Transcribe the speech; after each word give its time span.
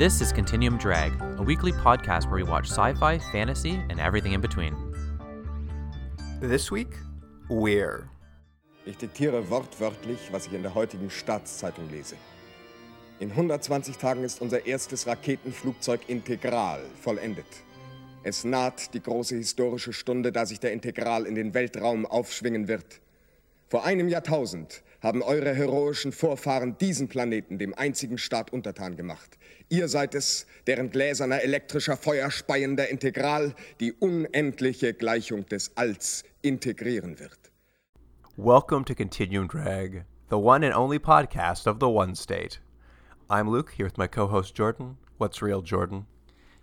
This 0.00 0.22
is 0.22 0.32
Continuum 0.32 0.78
Drag, 0.78 1.12
a 1.36 1.42
weekly 1.42 1.72
podcast 1.72 2.24
where 2.24 2.36
we 2.36 2.42
watch 2.42 2.70
sci 2.70 2.94
fi, 2.94 3.18
fantasy, 3.18 3.82
and 3.90 4.00
everything 4.00 4.32
in 4.32 4.40
between. 4.40 4.74
This 6.40 6.70
week, 6.70 6.96
we're. 7.50 8.08
Ich 8.86 8.96
diktiere 8.96 9.50
wortwörtlich, 9.50 10.32
was 10.32 10.46
ich 10.46 10.54
in 10.54 10.62
der 10.62 10.74
heutigen 10.74 11.10
Staatszeitung 11.10 11.90
lese. 11.90 12.16
In 13.18 13.30
120 13.30 13.98
Tagen 13.98 14.24
ist 14.24 14.40
unser 14.40 14.64
erstes 14.64 15.06
Raketenflugzeug 15.06 16.08
Integral 16.08 16.80
vollendet. 17.02 17.62
Es 18.22 18.42
naht 18.42 18.94
die 18.94 19.02
große 19.02 19.36
historische 19.36 19.92
Stunde, 19.92 20.32
da 20.32 20.46
sich 20.46 20.60
der 20.60 20.72
Integral 20.72 21.26
in 21.26 21.34
den 21.34 21.52
Weltraum 21.52 22.06
aufschwingen 22.06 22.68
wird. 22.68 23.02
Vor 23.70 23.84
einem 23.84 24.08
Jahrtausend 24.08 24.82
haben 25.00 25.22
eure 25.22 25.54
heroischen 25.54 26.10
Vorfahren 26.10 26.76
diesen 26.78 27.06
Planeten 27.06 27.56
dem 27.56 27.72
einzigen 27.72 28.18
Staat 28.18 28.52
untertan 28.52 28.96
gemacht. 28.96 29.38
Ihr 29.68 29.86
seid 29.86 30.16
es, 30.16 30.48
deren 30.66 30.90
gläserner 30.90 31.44
elektrischer 31.44 31.96
Feuerspeiender 31.96 32.88
Integral 32.88 33.54
die 33.78 33.92
unendliche 33.92 34.92
Gleichung 34.92 35.46
des 35.46 35.76
Alls 35.76 36.24
integrieren 36.42 37.20
wird. 37.20 37.38
Welcome 38.36 38.84
to 38.86 38.94
Continuum 38.96 39.46
Drag, 39.46 40.04
the 40.30 40.36
one 40.36 40.66
and 40.66 40.74
only 40.74 40.98
podcast 40.98 41.68
of 41.68 41.78
the 41.78 41.88
One 41.88 42.16
State. 42.16 42.58
I'm 43.30 43.48
Luke, 43.48 43.70
here 43.76 43.86
with 43.86 43.96
my 43.96 44.08
co 44.08 44.26
host 44.26 44.56
Jordan. 44.56 44.96
What's 45.18 45.40
real, 45.40 45.62
Jordan? 45.62 46.06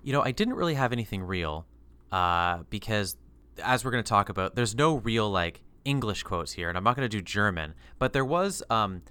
You 0.04 0.12
know, 0.12 0.22
I 0.22 0.34
didn't 0.34 0.56
really 0.56 0.76
have 0.76 0.92
anything 0.92 1.24
real 1.24 1.66
uh, 2.12 2.64
because, 2.70 3.16
as 3.64 3.86
we're 3.86 3.92
going 3.92 4.04
to 4.04 4.10
talk 4.10 4.28
about, 4.28 4.56
there's 4.56 4.76
no 4.76 4.98
real, 4.98 5.32
like, 5.32 5.62
English 5.88 6.24
quotes 6.24 6.52
here, 6.52 6.68
and 6.68 6.78
I'm 6.78 6.84
not 6.84 6.96
going 6.96 7.10
to 7.10 7.18
do 7.18 7.22
German, 7.22 7.74
but 7.98 8.12
there 8.12 8.26
was 8.26 8.62
um, 8.70 9.02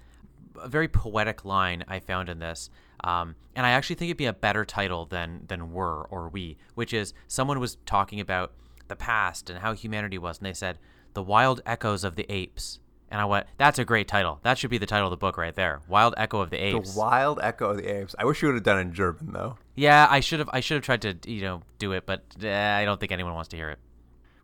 a 0.61 0.67
very 0.67 0.87
poetic 0.87 1.43
line 1.43 1.83
I 1.87 1.99
found 1.99 2.29
in 2.29 2.37
this. 2.37 2.69
Um, 3.03 3.35
and 3.55 3.65
I 3.65 3.71
actually 3.71 3.95
think 3.95 4.09
it'd 4.09 4.17
be 4.17 4.25
a 4.25 4.33
better 4.33 4.63
title 4.63 5.05
than 5.05 5.43
than 5.47 5.73
were 5.73 6.03
or 6.09 6.29
we, 6.29 6.57
which 6.75 6.93
is 6.93 7.13
someone 7.27 7.59
was 7.59 7.77
talking 7.85 8.19
about 8.19 8.53
the 8.87 8.95
past 8.95 9.49
and 9.49 9.59
how 9.59 9.73
humanity 9.73 10.17
was, 10.17 10.37
and 10.37 10.45
they 10.45 10.53
said 10.53 10.77
the 11.13 11.23
wild 11.23 11.61
echoes 11.65 12.03
of 12.03 12.15
the 12.15 12.31
apes. 12.31 12.79
And 13.09 13.21
I 13.21 13.25
went, 13.25 13.47
that's 13.57 13.79
a 13.79 13.85
great 13.85 14.07
title. 14.07 14.39
That 14.43 14.57
should 14.57 14.69
be 14.69 14.77
the 14.77 14.85
title 14.85 15.07
of 15.07 15.11
the 15.11 15.17
book 15.17 15.37
right 15.37 15.55
there. 15.55 15.79
Wild 15.87 16.13
Echo 16.17 16.41
of 16.41 16.49
the 16.49 16.57
Apes. 16.57 16.93
The 16.93 16.99
Wild 16.99 17.39
Echo 17.41 17.69
of 17.69 17.77
the 17.77 17.87
Apes. 17.87 18.13
I 18.19 18.25
wish 18.25 18.41
you 18.41 18.49
would 18.49 18.55
have 18.55 18.63
done 18.63 18.79
it 18.79 18.81
in 18.81 18.93
German 18.93 19.31
though. 19.31 19.57
Yeah, 19.75 20.07
I 20.09 20.19
should 20.19 20.39
have. 20.39 20.49
I 20.51 20.59
should 20.59 20.75
have 20.75 20.83
tried 20.83 21.01
to, 21.03 21.31
you 21.31 21.41
know, 21.41 21.61
do 21.79 21.93
it, 21.93 22.05
but 22.05 22.23
uh, 22.43 22.49
I 22.49 22.83
don't 22.83 22.99
think 22.99 23.13
anyone 23.13 23.33
wants 23.33 23.47
to 23.49 23.55
hear 23.55 23.69
it. 23.69 23.79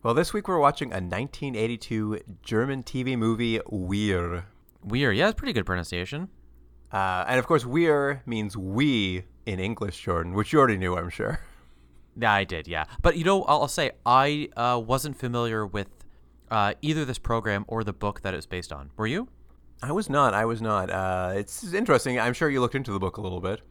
Well, 0.04 0.12
this 0.12 0.34
week 0.34 0.48
we're 0.48 0.58
watching 0.58 0.88
a 0.88 1.00
1982 1.00 2.20
German 2.42 2.82
TV 2.82 3.16
movie, 3.16 3.58
Wir. 3.70 4.44
Weir, 4.82 5.10
yeah, 5.12 5.30
it's 5.30 5.34
pretty 5.34 5.54
good 5.54 5.64
pronunciation. 5.64 6.28
Uh, 6.92 7.24
and 7.26 7.38
of 7.38 7.46
course, 7.46 7.64
Wir 7.64 8.20
means 8.26 8.54
we 8.54 9.24
in 9.46 9.58
English, 9.58 9.98
Jordan, 9.98 10.34
which 10.34 10.52
you 10.52 10.58
already 10.58 10.76
knew, 10.76 10.94
I'm 10.94 11.08
sure. 11.08 11.40
Yeah, 12.20 12.34
I 12.34 12.44
did, 12.44 12.68
yeah. 12.68 12.84
But 13.00 13.16
you 13.16 13.24
know, 13.24 13.44
I'll, 13.44 13.62
I'll 13.62 13.68
say 13.68 13.92
I 14.04 14.50
uh, 14.58 14.78
wasn't 14.84 15.18
familiar 15.18 15.66
with 15.66 15.88
uh, 16.50 16.74
either 16.82 17.06
this 17.06 17.18
program 17.18 17.64
or 17.66 17.82
the 17.82 17.94
book 17.94 18.20
that 18.20 18.34
it's 18.34 18.44
based 18.44 18.74
on. 18.74 18.90
Were 18.98 19.06
you? 19.06 19.28
I 19.82 19.90
was 19.92 20.10
not. 20.10 20.34
I 20.34 20.44
was 20.44 20.60
not. 20.60 20.90
Uh, 20.90 21.32
it's 21.34 21.72
interesting. 21.72 22.20
I'm 22.20 22.34
sure 22.34 22.50
you 22.50 22.60
looked 22.60 22.74
into 22.74 22.92
the 22.92 23.00
book 23.00 23.16
a 23.16 23.22
little 23.22 23.40
bit. 23.40 23.62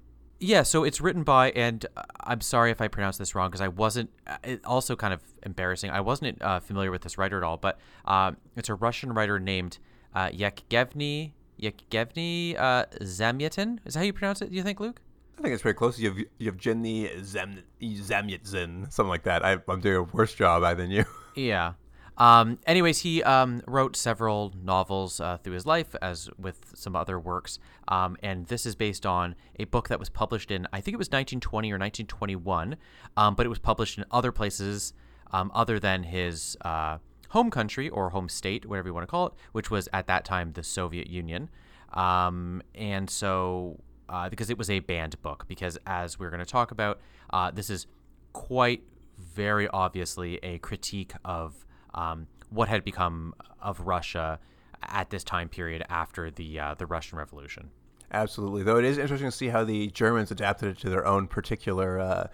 Yeah, 0.43 0.63
so 0.63 0.83
it's 0.83 0.99
written 0.99 1.23
by, 1.23 1.51
and 1.51 1.85
uh, 1.95 2.01
I'm 2.21 2.41
sorry 2.41 2.69
if 2.71 2.81
I 2.81 2.89
pronounced 2.89 3.17
this 3.17 3.33
wrong 3.33 3.49
because 3.49 3.61
I 3.61 3.69
wasn't. 3.69 4.09
uh, 4.27 4.37
It 4.43 4.65
also 4.65 4.95
kind 4.95 5.13
of 5.13 5.21
embarrassing. 5.43 5.89
I 5.89 6.01
wasn't 6.01 6.41
uh, 6.41 6.59
familiar 6.59 6.91
with 6.91 7.01
this 7.01 7.17
writer 7.17 7.37
at 7.37 7.43
all, 7.43 7.55
but 7.57 7.79
um, 8.05 8.35
it's 8.57 8.67
a 8.67 8.75
Russian 8.75 9.13
writer 9.13 9.39
named 9.39 9.77
uh, 10.13 10.29
Yevgeny 10.33 11.33
Yevgeny 11.57 12.57
uh, 12.57 12.85
Zamyatin. 13.01 13.79
Is 13.85 13.93
that 13.93 13.99
how 14.01 14.05
you 14.05 14.11
pronounce 14.13 14.41
it? 14.41 14.49
Do 14.49 14.55
you 14.57 14.63
think, 14.63 14.79
Luke? 14.81 14.99
I 15.39 15.41
think 15.41 15.53
it's 15.53 15.61
pretty 15.63 15.77
close. 15.77 15.97
You 15.97 16.09
have 16.13 16.19
Yevgeny 16.39 17.09
Zam- 17.23 17.63
Zamyatin, 17.81 18.91
something 18.91 19.09
like 19.09 19.23
that. 19.23 19.43
I, 19.45 19.57
I'm 19.67 19.79
doing 19.81 19.95
a 19.95 20.03
worse 20.03 20.33
job 20.33 20.63
I 20.63 20.73
than 20.73 20.91
you. 20.91 21.05
Yeah. 21.35 21.73
Um, 22.17 22.59
anyways, 22.67 22.99
he 22.99 23.23
um, 23.23 23.61
wrote 23.67 23.95
several 23.95 24.53
novels 24.61 25.19
uh, 25.19 25.37
through 25.37 25.53
his 25.53 25.65
life, 25.65 25.95
as 26.01 26.29
with 26.37 26.71
some 26.75 26.95
other 26.95 27.19
works. 27.19 27.59
Um, 27.87 28.17
and 28.21 28.45
this 28.47 28.65
is 28.65 28.75
based 28.75 29.05
on 29.05 29.35
a 29.59 29.65
book 29.65 29.89
that 29.89 29.99
was 29.99 30.09
published 30.09 30.51
in, 30.51 30.67
I 30.71 30.81
think 30.81 30.93
it 30.93 30.97
was 30.97 31.07
1920 31.07 31.71
or 31.71 31.77
1921, 31.77 32.77
um, 33.17 33.35
but 33.35 33.45
it 33.45 33.49
was 33.49 33.59
published 33.59 33.97
in 33.97 34.05
other 34.11 34.31
places 34.31 34.93
um, 35.31 35.51
other 35.53 35.79
than 35.79 36.03
his 36.03 36.55
uh, 36.61 36.99
home 37.29 37.49
country 37.49 37.89
or 37.89 38.11
home 38.11 38.29
state, 38.29 38.65
whatever 38.65 38.89
you 38.89 38.93
want 38.93 39.03
to 39.03 39.11
call 39.11 39.27
it, 39.27 39.33
which 39.51 39.71
was 39.71 39.89
at 39.91 40.07
that 40.07 40.23
time 40.23 40.53
the 40.53 40.63
Soviet 40.63 41.07
Union. 41.07 41.49
Um, 41.93 42.61
and 42.75 43.09
so, 43.09 43.79
uh, 44.07 44.29
because 44.29 44.51
it 44.51 44.57
was 44.57 44.69
a 44.69 44.79
banned 44.79 45.19
book, 45.23 45.45
because 45.47 45.77
as 45.87 46.19
we're 46.19 46.29
going 46.29 46.39
to 46.39 46.45
talk 46.45 46.71
about, 46.71 46.99
uh, 47.31 47.49
this 47.49 47.69
is 47.71 47.87
quite 48.33 48.83
very 49.17 49.67
obviously 49.69 50.37
a 50.43 50.59
critique 50.59 51.13
of 51.25 51.65
um, 51.93 52.27
what 52.49 52.69
had 52.69 52.83
become 52.83 53.33
of 53.61 53.79
Russia 53.81 54.39
at 54.81 55.09
this 55.09 55.23
time 55.23 55.49
period 55.49 55.83
after 55.89 56.29
the 56.29 56.59
uh, 56.59 56.75
the 56.75 56.85
Russian 56.85 57.17
Revolution. 57.17 57.71
Absolutely. 58.11 58.63
Though 58.63 58.77
it 58.77 58.85
is 58.85 58.97
interesting 58.97 59.29
to 59.29 59.35
see 59.35 59.47
how 59.47 59.63
the 59.63 59.87
Germans 59.87 60.29
adapted 60.29 60.69
it 60.69 60.77
to 60.79 60.89
their 60.89 61.05
own 61.05 61.27
particular 61.27 61.99
uh, 61.99 62.27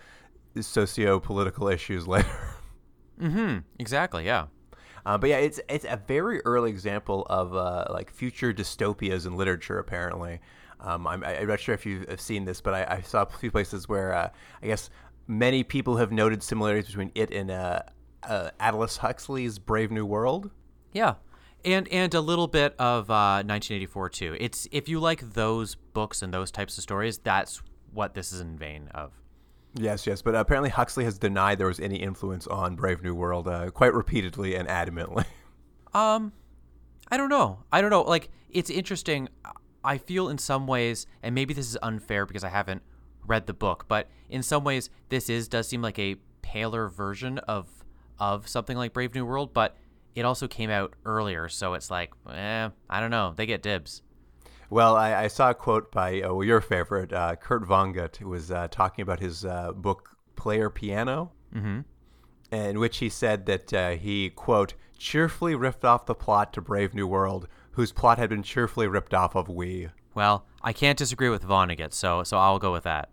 socio 0.59 1.19
political 1.19 1.69
issues 1.69 2.07
later. 2.07 2.55
Mm-hmm. 3.19 3.59
Exactly. 3.79 4.25
Yeah. 4.25 4.47
Uh, 5.05 5.17
but 5.17 5.29
yeah, 5.29 5.37
it's 5.37 5.59
it's 5.69 5.85
a 5.85 6.01
very 6.07 6.41
early 6.45 6.69
example 6.69 7.25
of 7.29 7.55
uh, 7.55 7.85
like 7.89 8.11
future 8.11 8.53
dystopias 8.53 9.25
in 9.25 9.35
literature. 9.35 9.79
Apparently, 9.79 10.39
um, 10.81 11.07
I'm, 11.07 11.23
I'm 11.23 11.47
not 11.47 11.59
sure 11.59 11.73
if 11.73 11.85
you've 11.85 12.19
seen 12.19 12.45
this, 12.45 12.59
but 12.59 12.73
I, 12.73 12.97
I 12.97 13.01
saw 13.01 13.23
a 13.23 13.25
few 13.25 13.51
places 13.51 13.87
where 13.87 14.13
uh, 14.13 14.29
I 14.61 14.67
guess 14.67 14.89
many 15.27 15.63
people 15.63 15.97
have 15.97 16.11
noted 16.11 16.43
similarities 16.43 16.87
between 16.87 17.11
it 17.15 17.31
and 17.31 17.49
uh, 18.23 18.51
Aldous 18.59 18.97
Huxley's 18.97 19.59
Brave 19.59 19.91
New 19.91 20.05
World. 20.05 20.51
Yeah. 20.93 21.15
And 21.65 21.87
and 21.89 22.13
a 22.13 22.21
little 22.21 22.47
bit 22.47 22.73
of 22.79 23.09
uh, 23.09 23.43
1984 23.43 24.09
too. 24.09 24.37
It's 24.39 24.67
if 24.71 24.87
you 24.87 24.99
like 24.99 25.33
those 25.33 25.75
books 25.75 26.21
and 26.21 26.33
those 26.33 26.51
types 26.51 26.77
of 26.77 26.83
stories, 26.83 27.17
that's 27.17 27.61
what 27.91 28.13
this 28.13 28.31
is 28.31 28.39
in 28.39 28.57
vein 28.57 28.89
of. 28.93 29.11
Yes, 29.75 30.07
yes, 30.07 30.21
but 30.21 30.35
apparently 30.35 30.69
Huxley 30.69 31.03
has 31.03 31.19
denied 31.19 31.59
there 31.59 31.67
was 31.67 31.79
any 31.79 31.97
influence 31.97 32.47
on 32.47 32.75
Brave 32.75 33.03
New 33.03 33.13
World 33.13 33.47
uh, 33.47 33.69
quite 33.69 33.93
repeatedly 33.93 34.55
and 34.55 34.67
adamantly. 34.67 35.25
Um, 35.91 36.33
I 37.11 37.17
don't 37.17 37.29
know. 37.29 37.63
I 37.71 37.81
don't 37.81 37.89
know. 37.89 38.03
Like, 38.03 38.29
it's 38.51 38.69
interesting. 38.69 39.29
I 39.83 39.97
feel 39.97 40.29
in 40.29 40.37
some 40.37 40.67
ways, 40.67 41.07
and 41.23 41.33
maybe 41.33 41.53
this 41.53 41.67
is 41.67 41.77
unfair 41.81 42.25
because 42.25 42.43
I 42.43 42.49
haven't 42.49 42.83
read 43.25 43.47
the 43.47 43.53
book, 43.53 43.85
but 43.87 44.07
in 44.29 44.43
some 44.43 44.63
ways, 44.63 44.89
this 45.09 45.29
is 45.29 45.47
does 45.47 45.67
seem 45.67 45.81
like 45.81 45.97
a 45.97 46.17
paler 46.41 46.87
version 46.89 47.39
of 47.39 47.78
of 48.19 48.47
something 48.47 48.77
like 48.77 48.93
Brave 48.93 49.13
New 49.15 49.25
World. 49.25 49.53
But 49.53 49.75
it 50.15 50.25
also 50.25 50.47
came 50.47 50.69
out 50.69 50.93
earlier, 51.05 51.47
so 51.49 51.73
it's 51.73 51.89
like, 51.91 52.11
eh, 52.29 52.69
I 52.89 52.99
don't 52.99 53.11
know. 53.11 53.33
They 53.35 53.45
get 53.45 53.61
dibs. 53.61 54.01
Well, 54.69 54.95
I, 54.95 55.23
I 55.23 55.27
saw 55.27 55.49
a 55.49 55.53
quote 55.55 55.91
by 55.91 56.19
well, 56.21 56.43
your 56.43 56.61
favorite, 56.61 57.11
uh, 57.11 57.35
Kurt 57.37 57.63
Vonnegut, 57.63 58.17
who 58.17 58.29
was 58.29 58.51
uh, 58.51 58.67
talking 58.69 59.01
about 59.01 59.19
his 59.19 59.43
uh, 59.45 59.71
book 59.71 60.15
Player 60.35 60.69
Piano, 60.69 61.31
Mm-hmm. 61.55 61.79
in 62.51 62.79
which 62.79 62.97
he 62.99 63.09
said 63.09 63.47
that 63.47 63.73
uh, 63.73 63.89
he, 63.91 64.29
quote, 64.29 64.75
cheerfully 64.99 65.55
ripped 65.55 65.83
off 65.83 66.05
the 66.05 66.13
plot 66.13 66.53
to 66.53 66.61
Brave 66.61 66.93
New 66.93 67.07
World, 67.07 67.47
whose 67.71 67.91
plot 67.91 68.19
had 68.19 68.29
been 68.29 68.43
cheerfully 68.43 68.87
ripped 68.87 69.15
off 69.15 69.33
of 69.35 69.49
We. 69.49 69.89
Well, 70.13 70.45
I 70.61 70.73
can't 70.73 70.97
disagree 70.97 71.29
with 71.29 71.43
Vonnegut, 71.43 71.93
so 71.93 72.23
so 72.23 72.37
I'll 72.37 72.59
go 72.59 72.71
with 72.71 72.83
that. 72.83 73.09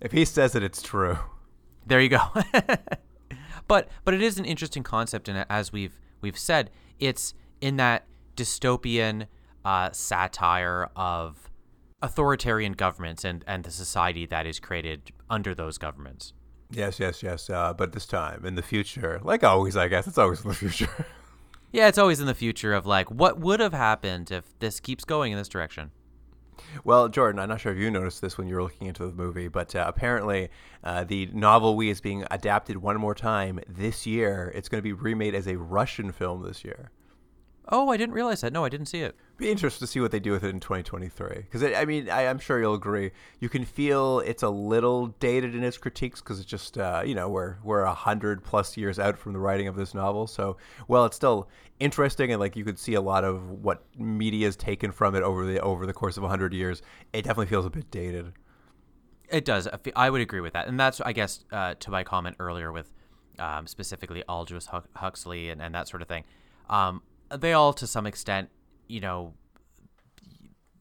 If 0.00 0.12
he 0.12 0.24
says 0.24 0.54
it, 0.54 0.62
it's 0.62 0.80
true. 0.80 1.18
There 1.86 2.00
you 2.00 2.08
go. 2.08 2.20
but 3.68 3.88
but 4.04 4.14
it 4.14 4.22
is 4.22 4.38
an 4.38 4.44
interesting 4.44 4.82
concept, 4.82 5.28
and 5.28 5.46
as 5.48 5.72
we've 5.72 5.98
we've 6.20 6.38
said, 6.38 6.70
it's 6.98 7.34
in 7.60 7.76
that 7.76 8.06
dystopian 8.36 9.26
uh, 9.64 9.90
satire 9.92 10.88
of 10.96 11.50
authoritarian 12.02 12.72
governments 12.72 13.24
and 13.24 13.44
and 13.46 13.64
the 13.64 13.70
society 13.70 14.26
that 14.26 14.46
is 14.46 14.58
created 14.58 15.12
under 15.30 15.54
those 15.54 15.78
governments. 15.78 16.32
Yes, 16.70 16.98
yes, 16.98 17.22
yes. 17.22 17.48
Uh, 17.48 17.72
but 17.72 17.92
this 17.92 18.06
time, 18.06 18.44
in 18.44 18.54
the 18.54 18.62
future, 18.62 19.20
like 19.22 19.44
always, 19.44 19.76
I 19.76 19.88
guess, 19.88 20.06
it's 20.06 20.18
always 20.18 20.42
in 20.42 20.48
the 20.48 20.54
future. 20.54 20.88
Yeah, 21.70 21.88
it's 21.88 21.98
always 21.98 22.18
in 22.18 22.26
the 22.26 22.34
future 22.34 22.72
of 22.72 22.86
like 22.86 23.10
what 23.10 23.38
would 23.38 23.60
have 23.60 23.74
happened 23.74 24.30
if 24.30 24.58
this 24.58 24.80
keeps 24.80 25.04
going 25.04 25.32
in 25.32 25.38
this 25.38 25.48
direction. 25.48 25.90
Well, 26.84 27.08
Jordan, 27.08 27.38
I'm 27.38 27.48
not 27.48 27.60
sure 27.60 27.72
if 27.72 27.78
you 27.78 27.90
noticed 27.90 28.20
this 28.20 28.38
when 28.38 28.48
you 28.48 28.54
were 28.54 28.62
looking 28.62 28.86
into 28.86 29.06
the 29.06 29.12
movie, 29.12 29.48
but 29.48 29.74
uh, 29.74 29.84
apparently 29.86 30.48
uh, 30.84 31.04
the 31.04 31.26
novel 31.32 31.76
We 31.76 31.90
is 31.90 32.00
being 32.00 32.24
adapted 32.30 32.78
one 32.78 32.96
more 32.98 33.14
time 33.14 33.60
this 33.68 34.06
year. 34.06 34.52
It's 34.54 34.68
going 34.68 34.78
to 34.78 34.82
be 34.82 34.92
remade 34.92 35.34
as 35.34 35.46
a 35.46 35.56
Russian 35.56 36.12
film 36.12 36.42
this 36.42 36.64
year. 36.64 36.90
Oh, 37.70 37.90
I 37.90 37.98
didn't 37.98 38.14
realize 38.14 38.40
that. 38.40 38.52
No, 38.52 38.64
I 38.64 38.70
didn't 38.70 38.86
see 38.86 39.00
it. 39.00 39.14
Be 39.36 39.50
interested 39.50 39.80
to 39.80 39.86
see 39.86 40.00
what 40.00 40.10
they 40.10 40.20
do 40.20 40.32
with 40.32 40.42
it 40.42 40.48
in 40.48 40.58
2023. 40.58 41.28
Because 41.42 41.62
I 41.62 41.84
mean, 41.84 42.08
I, 42.08 42.26
I'm 42.26 42.38
sure 42.38 42.58
you'll 42.58 42.74
agree. 42.74 43.10
You 43.40 43.50
can 43.50 43.66
feel 43.66 44.20
it's 44.20 44.42
a 44.42 44.48
little 44.48 45.08
dated 45.20 45.54
in 45.54 45.62
its 45.62 45.76
critiques 45.76 46.20
because 46.20 46.40
it's 46.40 46.48
just 46.48 46.78
uh, 46.78 47.02
you 47.04 47.14
know 47.14 47.28
we're 47.28 47.56
we're 47.62 47.82
a 47.82 47.92
hundred 47.92 48.42
plus 48.42 48.76
years 48.78 48.98
out 48.98 49.18
from 49.18 49.34
the 49.34 49.38
writing 49.38 49.68
of 49.68 49.76
this 49.76 49.92
novel. 49.92 50.26
So 50.26 50.56
well, 50.88 51.04
it's 51.04 51.16
still 51.16 51.48
interesting 51.78 52.32
and 52.32 52.40
like 52.40 52.56
you 52.56 52.64
could 52.64 52.78
see 52.78 52.94
a 52.94 53.02
lot 53.02 53.22
of 53.22 53.50
what 53.50 53.84
media 53.96 54.46
has 54.46 54.56
taken 54.56 54.90
from 54.90 55.14
it 55.14 55.22
over 55.22 55.44
the 55.44 55.60
over 55.60 55.84
the 55.84 55.92
course 55.92 56.16
of 56.16 56.24
a 56.24 56.28
hundred 56.28 56.54
years. 56.54 56.80
It 57.12 57.22
definitely 57.22 57.46
feels 57.46 57.66
a 57.66 57.70
bit 57.70 57.90
dated. 57.90 58.32
It 59.28 59.44
does. 59.44 59.68
I 59.94 60.08
would 60.08 60.22
agree 60.22 60.40
with 60.40 60.54
that, 60.54 60.68
and 60.68 60.80
that's 60.80 61.02
I 61.02 61.12
guess 61.12 61.44
uh, 61.52 61.74
to 61.80 61.90
my 61.90 62.02
comment 62.02 62.36
earlier 62.38 62.72
with 62.72 62.90
um, 63.38 63.66
specifically 63.66 64.24
Aldous 64.26 64.68
Huxley 64.96 65.50
and, 65.50 65.60
and 65.60 65.74
that 65.74 65.86
sort 65.86 66.00
of 66.00 66.08
thing. 66.08 66.24
Um, 66.70 67.02
they 67.36 67.52
all, 67.52 67.72
to 67.74 67.86
some 67.86 68.06
extent, 68.06 68.50
you 68.86 69.00
know, 69.00 69.34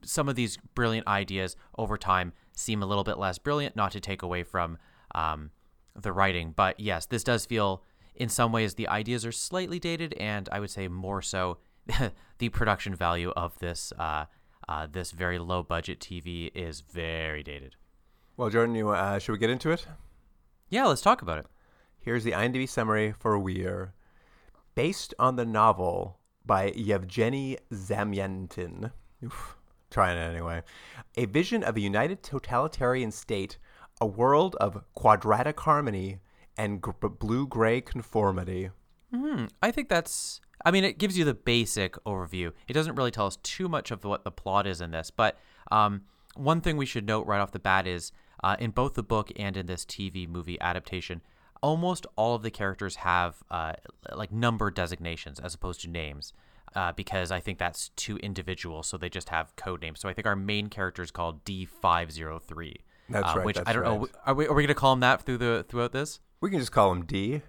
some 0.03 0.29
of 0.29 0.35
these 0.35 0.57
brilliant 0.75 1.07
ideas 1.07 1.55
over 1.77 1.97
time 1.97 2.33
seem 2.53 2.81
a 2.81 2.85
little 2.85 3.03
bit 3.03 3.17
less 3.17 3.37
brilliant. 3.37 3.75
Not 3.75 3.91
to 3.91 3.99
take 3.99 4.21
away 4.21 4.43
from 4.43 4.77
um, 5.13 5.51
the 5.95 6.11
writing, 6.11 6.53
but 6.55 6.79
yes, 6.79 7.05
this 7.05 7.23
does 7.23 7.45
feel 7.45 7.83
in 8.15 8.29
some 8.29 8.51
ways 8.51 8.73
the 8.73 8.87
ideas 8.87 9.25
are 9.25 9.31
slightly 9.31 9.79
dated, 9.79 10.13
and 10.13 10.49
I 10.51 10.59
would 10.59 10.71
say 10.71 10.87
more 10.87 11.21
so 11.21 11.57
the 12.37 12.49
production 12.49 12.95
value 12.95 13.31
of 13.35 13.57
this 13.59 13.93
uh, 13.99 14.25
uh, 14.67 14.87
this 14.91 15.11
very 15.11 15.39
low 15.39 15.63
budget 15.63 15.99
TV 15.99 16.51
is 16.53 16.81
very 16.81 17.43
dated. 17.43 17.75
Well, 18.35 18.49
Jordan, 18.49 18.75
you 18.75 18.89
uh, 18.89 19.19
should 19.19 19.31
we 19.31 19.37
get 19.37 19.49
into 19.49 19.71
it? 19.71 19.87
Yeah, 20.69 20.85
let's 20.85 21.01
talk 21.01 21.21
about 21.21 21.39
it. 21.39 21.45
Here's 21.99 22.23
the 22.23 22.31
IMDb 22.31 22.67
summary 22.67 23.13
for 23.17 23.37
Wir. 23.39 23.93
Based 24.75 25.13
on 25.17 25.37
the 25.37 25.45
novel 25.45 26.19
by 26.47 26.71
Yevgeny 26.75 27.57
Zamyatin. 27.71 28.91
Oof, 29.23 29.57
trying 29.91 30.17
it 30.17 30.21
anyway. 30.21 30.63
A 31.15 31.25
vision 31.25 31.63
of 31.63 31.77
a 31.77 31.81
united 31.81 32.23
totalitarian 32.23 33.11
state, 33.11 33.57
a 34.01 34.05
world 34.05 34.55
of 34.55 34.83
quadratic 34.95 35.59
harmony 35.59 36.19
and 36.57 36.83
g- 36.83 36.91
blue 37.19 37.45
gray 37.45 37.81
conformity. 37.81 38.71
Hmm, 39.13 39.45
I 39.61 39.71
think 39.71 39.89
that's 39.89 40.41
I 40.65 40.71
mean, 40.71 40.83
it 40.83 40.97
gives 40.97 41.17
you 41.17 41.23
the 41.23 41.33
basic 41.33 41.93
overview. 42.03 42.51
It 42.67 42.73
doesn't 42.73 42.95
really 42.95 43.11
tell 43.11 43.27
us 43.27 43.37
too 43.37 43.69
much 43.69 43.91
of 43.91 44.03
what 44.03 44.23
the 44.23 44.31
plot 44.31 44.65
is 44.65 44.81
in 44.81 44.91
this, 44.91 45.11
but 45.11 45.37
um, 45.71 46.01
one 46.35 46.61
thing 46.61 46.77
we 46.77 46.85
should 46.85 47.05
note 47.05 47.27
right 47.27 47.39
off 47.39 47.51
the 47.51 47.59
bat 47.59 47.87
is 47.87 48.11
uh, 48.43 48.55
in 48.59 48.71
both 48.71 48.95
the 48.95 49.03
book 49.03 49.31
and 49.37 49.55
in 49.55 49.65
this 49.65 49.85
TV 49.85 50.27
movie 50.27 50.59
adaptation, 50.59 51.21
almost 51.61 52.05
all 52.15 52.35
of 52.35 52.43
the 52.43 52.51
characters 52.51 52.97
have 52.97 53.35
uh, 53.49 53.73
like 54.13 54.31
number 54.31 54.71
designations 54.71 55.39
as 55.39 55.53
opposed 55.53 55.81
to 55.81 55.89
names. 55.89 56.33
Uh, 56.75 56.91
because 56.91 57.31
I 57.31 57.39
think 57.39 57.57
that's 57.57 57.89
too 57.95 58.17
individual, 58.17 58.83
so 58.83 58.97
they 58.97 59.09
just 59.09 59.29
have 59.29 59.55
code 59.55 59.81
names. 59.81 59.99
So 59.99 60.09
I 60.09 60.13
think 60.13 60.27
our 60.27 60.35
main 60.35 60.67
character 60.67 61.01
is 61.01 61.09
called 61.09 61.43
D 61.43 61.65
five 61.65 62.11
zero 62.11 62.39
three. 62.39 62.81
That's 63.09 63.29
uh, 63.29 63.37
right. 63.37 63.45
Which 63.45 63.55
that's 63.55 63.69
I 63.69 63.73
don't 63.73 63.83
right. 63.83 64.01
know. 64.01 64.07
Are 64.25 64.33
we 64.35 64.47
are 64.47 64.53
we 64.53 64.63
going 64.63 64.67
to 64.67 64.75
call 64.75 64.93
him 64.93 64.99
that 64.99 65.23
through 65.23 65.37
the 65.37 65.65
throughout 65.67 65.93
this? 65.93 66.19
We 66.41 66.51
can 66.51 66.59
just 66.59 66.73
call 66.73 66.91
him 66.91 67.05
D. 67.05 67.41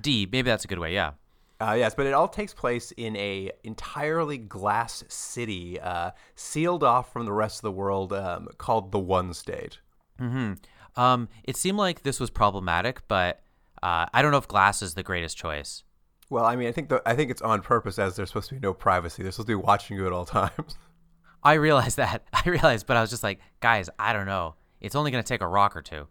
D. 0.00 0.26
Maybe 0.30 0.48
that's 0.48 0.64
a 0.64 0.68
good 0.68 0.78
way. 0.78 0.94
Yeah. 0.94 1.12
Uh, 1.60 1.74
yes, 1.76 1.94
but 1.94 2.06
it 2.06 2.14
all 2.14 2.28
takes 2.28 2.54
place 2.54 2.92
in 2.92 3.16
a 3.16 3.50
entirely 3.64 4.38
glass 4.38 5.04
city, 5.08 5.78
uh, 5.80 6.12
sealed 6.34 6.82
off 6.82 7.12
from 7.12 7.26
the 7.26 7.32
rest 7.32 7.58
of 7.58 7.62
the 7.62 7.72
world, 7.72 8.12
um, 8.12 8.48
called 8.56 8.92
the 8.92 8.98
One 8.98 9.34
State. 9.34 9.78
Hmm. 10.18 10.54
Um. 10.96 11.28
It 11.44 11.56
seemed 11.56 11.78
like 11.78 12.02
this 12.02 12.20
was 12.20 12.30
problematic, 12.30 13.02
but 13.08 13.40
uh, 13.82 14.06
I 14.14 14.22
don't 14.22 14.30
know 14.30 14.38
if 14.38 14.48
glass 14.48 14.80
is 14.80 14.94
the 14.94 15.02
greatest 15.02 15.36
choice. 15.36 15.82
Well, 16.30 16.44
I 16.44 16.56
mean, 16.56 16.68
I 16.68 16.72
think 16.72 16.88
the, 16.88 17.02
I 17.04 17.14
think 17.14 17.30
it's 17.30 17.42
on 17.42 17.60
purpose, 17.60 17.98
as 17.98 18.16
there's 18.16 18.30
supposed 18.30 18.48
to 18.48 18.54
be 18.54 18.60
no 18.60 18.72
privacy. 18.72 19.22
They're 19.22 19.30
supposed 19.30 19.48
to 19.48 19.58
be 19.58 19.62
watching 19.62 19.96
you 19.96 20.06
at 20.06 20.12
all 20.12 20.24
times. 20.24 20.76
I 21.42 21.54
realized 21.54 21.98
that. 21.98 22.24
I 22.32 22.48
realized, 22.48 22.86
but 22.86 22.96
I 22.96 23.00
was 23.00 23.10
just 23.10 23.22
like, 23.22 23.40
guys, 23.60 23.90
I 23.98 24.12
don't 24.12 24.26
know. 24.26 24.54
It's 24.80 24.94
only 24.94 25.10
going 25.10 25.22
to 25.22 25.28
take 25.28 25.42
a 25.42 25.46
rock 25.46 25.76
or 25.76 25.82
two. 25.82 26.08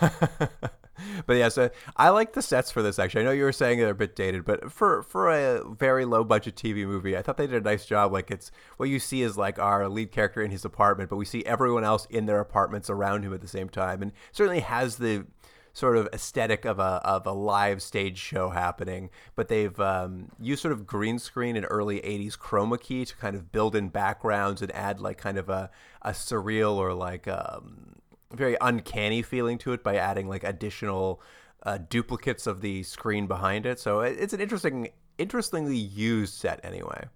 but 1.26 1.34
yeah, 1.34 1.48
so 1.48 1.70
I 1.96 2.10
like 2.10 2.32
the 2.32 2.42
sets 2.42 2.70
for 2.70 2.82
this. 2.82 2.98
Actually, 2.98 3.22
I 3.22 3.24
know 3.24 3.30
you 3.32 3.44
were 3.44 3.52
saying 3.52 3.78
they're 3.78 3.90
a 3.90 3.94
bit 3.94 4.16
dated, 4.16 4.44
but 4.44 4.72
for 4.72 5.02
for 5.02 5.30
a 5.30 5.64
very 5.74 6.04
low 6.04 6.24
budget 6.24 6.56
TV 6.56 6.86
movie, 6.86 7.16
I 7.16 7.22
thought 7.22 7.36
they 7.36 7.46
did 7.46 7.62
a 7.62 7.64
nice 7.64 7.86
job. 7.86 8.12
Like 8.12 8.30
it's 8.30 8.50
what 8.76 8.88
you 8.88 8.98
see 8.98 9.22
is 9.22 9.36
like 9.36 9.58
our 9.58 9.88
lead 9.88 10.12
character 10.12 10.42
in 10.42 10.50
his 10.50 10.64
apartment, 10.64 11.10
but 11.10 11.16
we 11.16 11.24
see 11.24 11.44
everyone 11.44 11.84
else 11.84 12.06
in 12.10 12.26
their 12.26 12.40
apartments 12.40 12.90
around 12.90 13.22
him 13.24 13.32
at 13.34 13.40
the 13.40 13.48
same 13.48 13.68
time, 13.68 14.02
and 14.02 14.12
certainly 14.32 14.60
has 14.60 14.96
the 14.96 15.26
sort 15.74 15.96
of 15.96 16.08
aesthetic 16.12 16.64
of 16.64 16.78
a 16.78 17.00
of 17.04 17.26
a 17.26 17.32
live 17.32 17.82
stage 17.82 18.18
show 18.18 18.50
happening. 18.50 19.10
But 19.34 19.48
they've 19.48 19.78
um, 19.80 20.30
used 20.40 20.62
sort 20.62 20.72
of 20.72 20.86
green 20.86 21.18
screen 21.18 21.56
and 21.56 21.66
early 21.68 22.00
'80s 22.00 22.38
chroma 22.38 22.80
key 22.80 23.04
to 23.04 23.16
kind 23.16 23.36
of 23.36 23.52
build 23.52 23.76
in 23.76 23.88
backgrounds 23.88 24.62
and 24.62 24.74
add 24.74 25.00
like 25.00 25.18
kind 25.18 25.36
of 25.36 25.48
a 25.50 25.70
a 26.00 26.10
surreal 26.10 26.76
or 26.76 26.94
like 26.94 27.28
um, 27.28 27.96
very 28.32 28.56
uncanny 28.60 29.22
feeling 29.22 29.58
to 29.58 29.72
it 29.72 29.82
by 29.82 29.96
adding 29.96 30.28
like 30.28 30.44
additional 30.44 31.20
uh, 31.62 31.78
duplicates 31.88 32.46
of 32.46 32.60
the 32.60 32.82
screen 32.82 33.26
behind 33.26 33.66
it. 33.66 33.78
So 33.80 34.00
it's 34.00 34.32
an 34.32 34.40
interesting, 34.40 34.90
interestingly 35.18 35.76
used 35.76 36.34
set 36.34 36.60
anyway. 36.64 37.06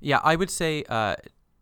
Yeah, 0.00 0.20
I 0.22 0.36
would 0.36 0.50
say 0.50 0.84
uh, 0.88 1.16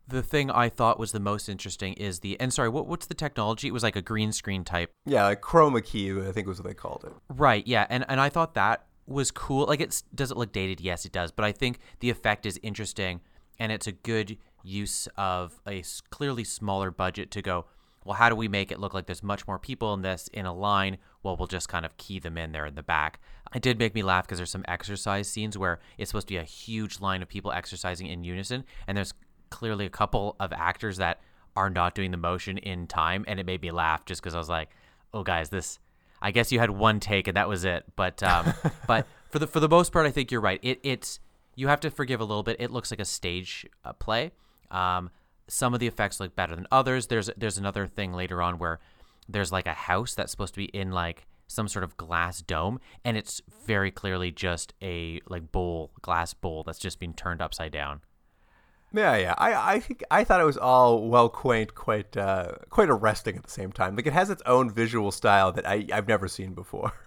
the 0.07 0.21
thing 0.21 0.51
I 0.51 0.69
thought 0.69 0.99
was 0.99 1.11
the 1.11 1.19
most 1.19 1.47
interesting 1.47 1.93
is 1.93 2.19
the 2.19 2.39
and 2.39 2.53
sorry, 2.53 2.69
what 2.69 2.87
what's 2.87 3.05
the 3.05 3.13
technology? 3.13 3.67
It 3.67 3.71
was 3.71 3.83
like 3.83 3.95
a 3.95 4.01
green 4.01 4.31
screen 4.31 4.63
type. 4.63 4.91
Yeah, 5.05 5.23
like 5.25 5.41
chroma 5.41 5.83
key, 5.83 6.11
I 6.11 6.31
think 6.31 6.47
was 6.47 6.59
what 6.59 6.67
they 6.67 6.73
called 6.73 7.05
it. 7.05 7.13
Right. 7.29 7.65
Yeah, 7.65 7.87
and 7.89 8.05
and 8.07 8.19
I 8.19 8.29
thought 8.29 8.53
that 8.55 8.85
was 9.05 9.31
cool. 9.31 9.65
Like, 9.65 9.81
it's 9.81 10.03
does 10.13 10.31
it 10.31 10.37
look 10.37 10.51
dated? 10.51 10.81
Yes, 10.81 11.05
it 11.05 11.11
does. 11.11 11.31
But 11.31 11.45
I 11.45 11.51
think 11.51 11.79
the 11.99 12.09
effect 12.09 12.45
is 12.45 12.59
interesting, 12.63 13.21
and 13.59 13.71
it's 13.71 13.87
a 13.87 13.91
good 13.91 14.37
use 14.63 15.07
of 15.17 15.59
a 15.67 15.83
clearly 16.09 16.43
smaller 16.43 16.89
budget 16.89 17.31
to 17.31 17.41
go 17.41 17.65
well, 18.05 18.15
how 18.15 18.29
do 18.29 18.35
we 18.35 18.47
make 18.47 18.71
it 18.71 18.79
look 18.79 18.93
like 18.93 19.05
there's 19.05 19.23
much 19.23 19.47
more 19.47 19.59
people 19.59 19.93
in 19.93 20.01
this 20.01 20.29
in 20.33 20.45
a 20.45 20.53
line? 20.53 20.97
Well, 21.21 21.37
we'll 21.37 21.47
just 21.47 21.69
kind 21.69 21.85
of 21.85 21.95
key 21.97 22.19
them 22.19 22.37
in 22.37 22.51
there 22.51 22.65
in 22.65 22.75
the 22.75 22.83
back. 22.83 23.19
It 23.55 23.61
did 23.61 23.79
make 23.79 23.95
me 23.95 24.03
laugh 24.03 24.25
because 24.25 24.39
there's 24.39 24.51
some 24.51 24.65
exercise 24.67 25.27
scenes 25.27 25.57
where 25.57 25.79
it's 25.97 26.09
supposed 26.09 26.27
to 26.27 26.33
be 26.33 26.37
a 26.37 26.43
huge 26.43 26.99
line 26.99 27.21
of 27.21 27.29
people 27.29 27.51
exercising 27.51 28.07
in 28.07 28.23
unison, 28.23 28.63
and 28.87 28.97
there's 28.97 29.13
clearly 29.49 29.85
a 29.85 29.89
couple 29.89 30.35
of 30.39 30.51
actors 30.51 30.97
that 30.97 31.21
are 31.55 31.69
not 31.69 31.93
doing 31.93 32.11
the 32.11 32.17
motion 32.17 32.57
in 32.57 32.87
time, 32.87 33.23
and 33.27 33.39
it 33.39 33.45
made 33.45 33.61
me 33.61 33.71
laugh 33.71 34.05
just 34.05 34.21
because 34.21 34.35
I 34.35 34.39
was 34.39 34.49
like, 34.49 34.69
"Oh, 35.13 35.23
guys, 35.23 35.49
this." 35.49 35.79
I 36.21 36.31
guess 36.31 36.53
you 36.53 36.59
had 36.59 36.71
one 36.71 37.01
take 37.01 37.27
and 37.27 37.35
that 37.35 37.49
was 37.49 37.65
it. 37.65 37.83
But 37.97 38.23
um, 38.23 38.53
but 38.87 39.05
for 39.29 39.39
the 39.39 39.47
for 39.47 39.59
the 39.59 39.69
most 39.69 39.91
part, 39.91 40.07
I 40.07 40.11
think 40.11 40.31
you're 40.31 40.41
right. 40.41 40.59
It 40.63 40.79
it's 40.81 41.19
you 41.55 41.67
have 41.67 41.81
to 41.81 41.91
forgive 41.91 42.21
a 42.21 42.25
little 42.25 42.43
bit. 42.43 42.57
It 42.59 42.71
looks 42.71 42.91
like 42.91 42.99
a 42.99 43.05
stage 43.05 43.67
uh, 43.85 43.93
play. 43.93 44.31
Um, 44.71 45.11
some 45.53 45.75
of 45.75 45.79
the 45.79 45.85
effects 45.85 46.19
look 46.19 46.35
better 46.35 46.55
than 46.55 46.65
others. 46.71 47.07
There's 47.07 47.29
there's 47.37 47.59
another 47.59 47.85
thing 47.85 48.11
later 48.11 48.41
on 48.41 48.57
where 48.57 48.79
there's 49.29 49.51
like 49.51 49.67
a 49.67 49.73
house 49.73 50.15
that's 50.15 50.31
supposed 50.31 50.55
to 50.55 50.57
be 50.57 50.65
in 50.65 50.91
like 50.91 51.27
some 51.47 51.67
sort 51.67 51.83
of 51.83 51.95
glass 51.95 52.41
dome 52.41 52.79
and 53.05 53.15
it's 53.15 53.41
very 53.67 53.91
clearly 53.91 54.31
just 54.31 54.73
a 54.81 55.21
like 55.27 55.51
bowl 55.51 55.91
glass 56.01 56.33
bowl 56.33 56.63
that's 56.63 56.79
just 56.79 56.99
been 56.99 57.13
turned 57.13 57.39
upside 57.39 57.71
down. 57.71 58.01
Yeah 58.91 59.15
yeah. 59.15 59.35
I 59.37 59.75
i 59.75 59.79
think 59.79 60.03
i 60.09 60.23
thought 60.23 60.41
it 60.41 60.45
was 60.45 60.57
all 60.57 61.07
well 61.07 61.29
quaint 61.29 61.75
quite 61.75 62.17
uh 62.17 62.53
quite 62.71 62.89
arresting 62.89 63.35
at 63.37 63.43
the 63.43 63.51
same 63.51 63.71
time. 63.71 63.95
Like 63.95 64.07
it 64.07 64.13
has 64.13 64.31
its 64.31 64.41
own 64.47 64.71
visual 64.71 65.11
style 65.11 65.51
that 65.51 65.67
i 65.67 65.85
i've 65.93 66.07
never 66.07 66.27
seen 66.27 66.53
before. 66.53 66.91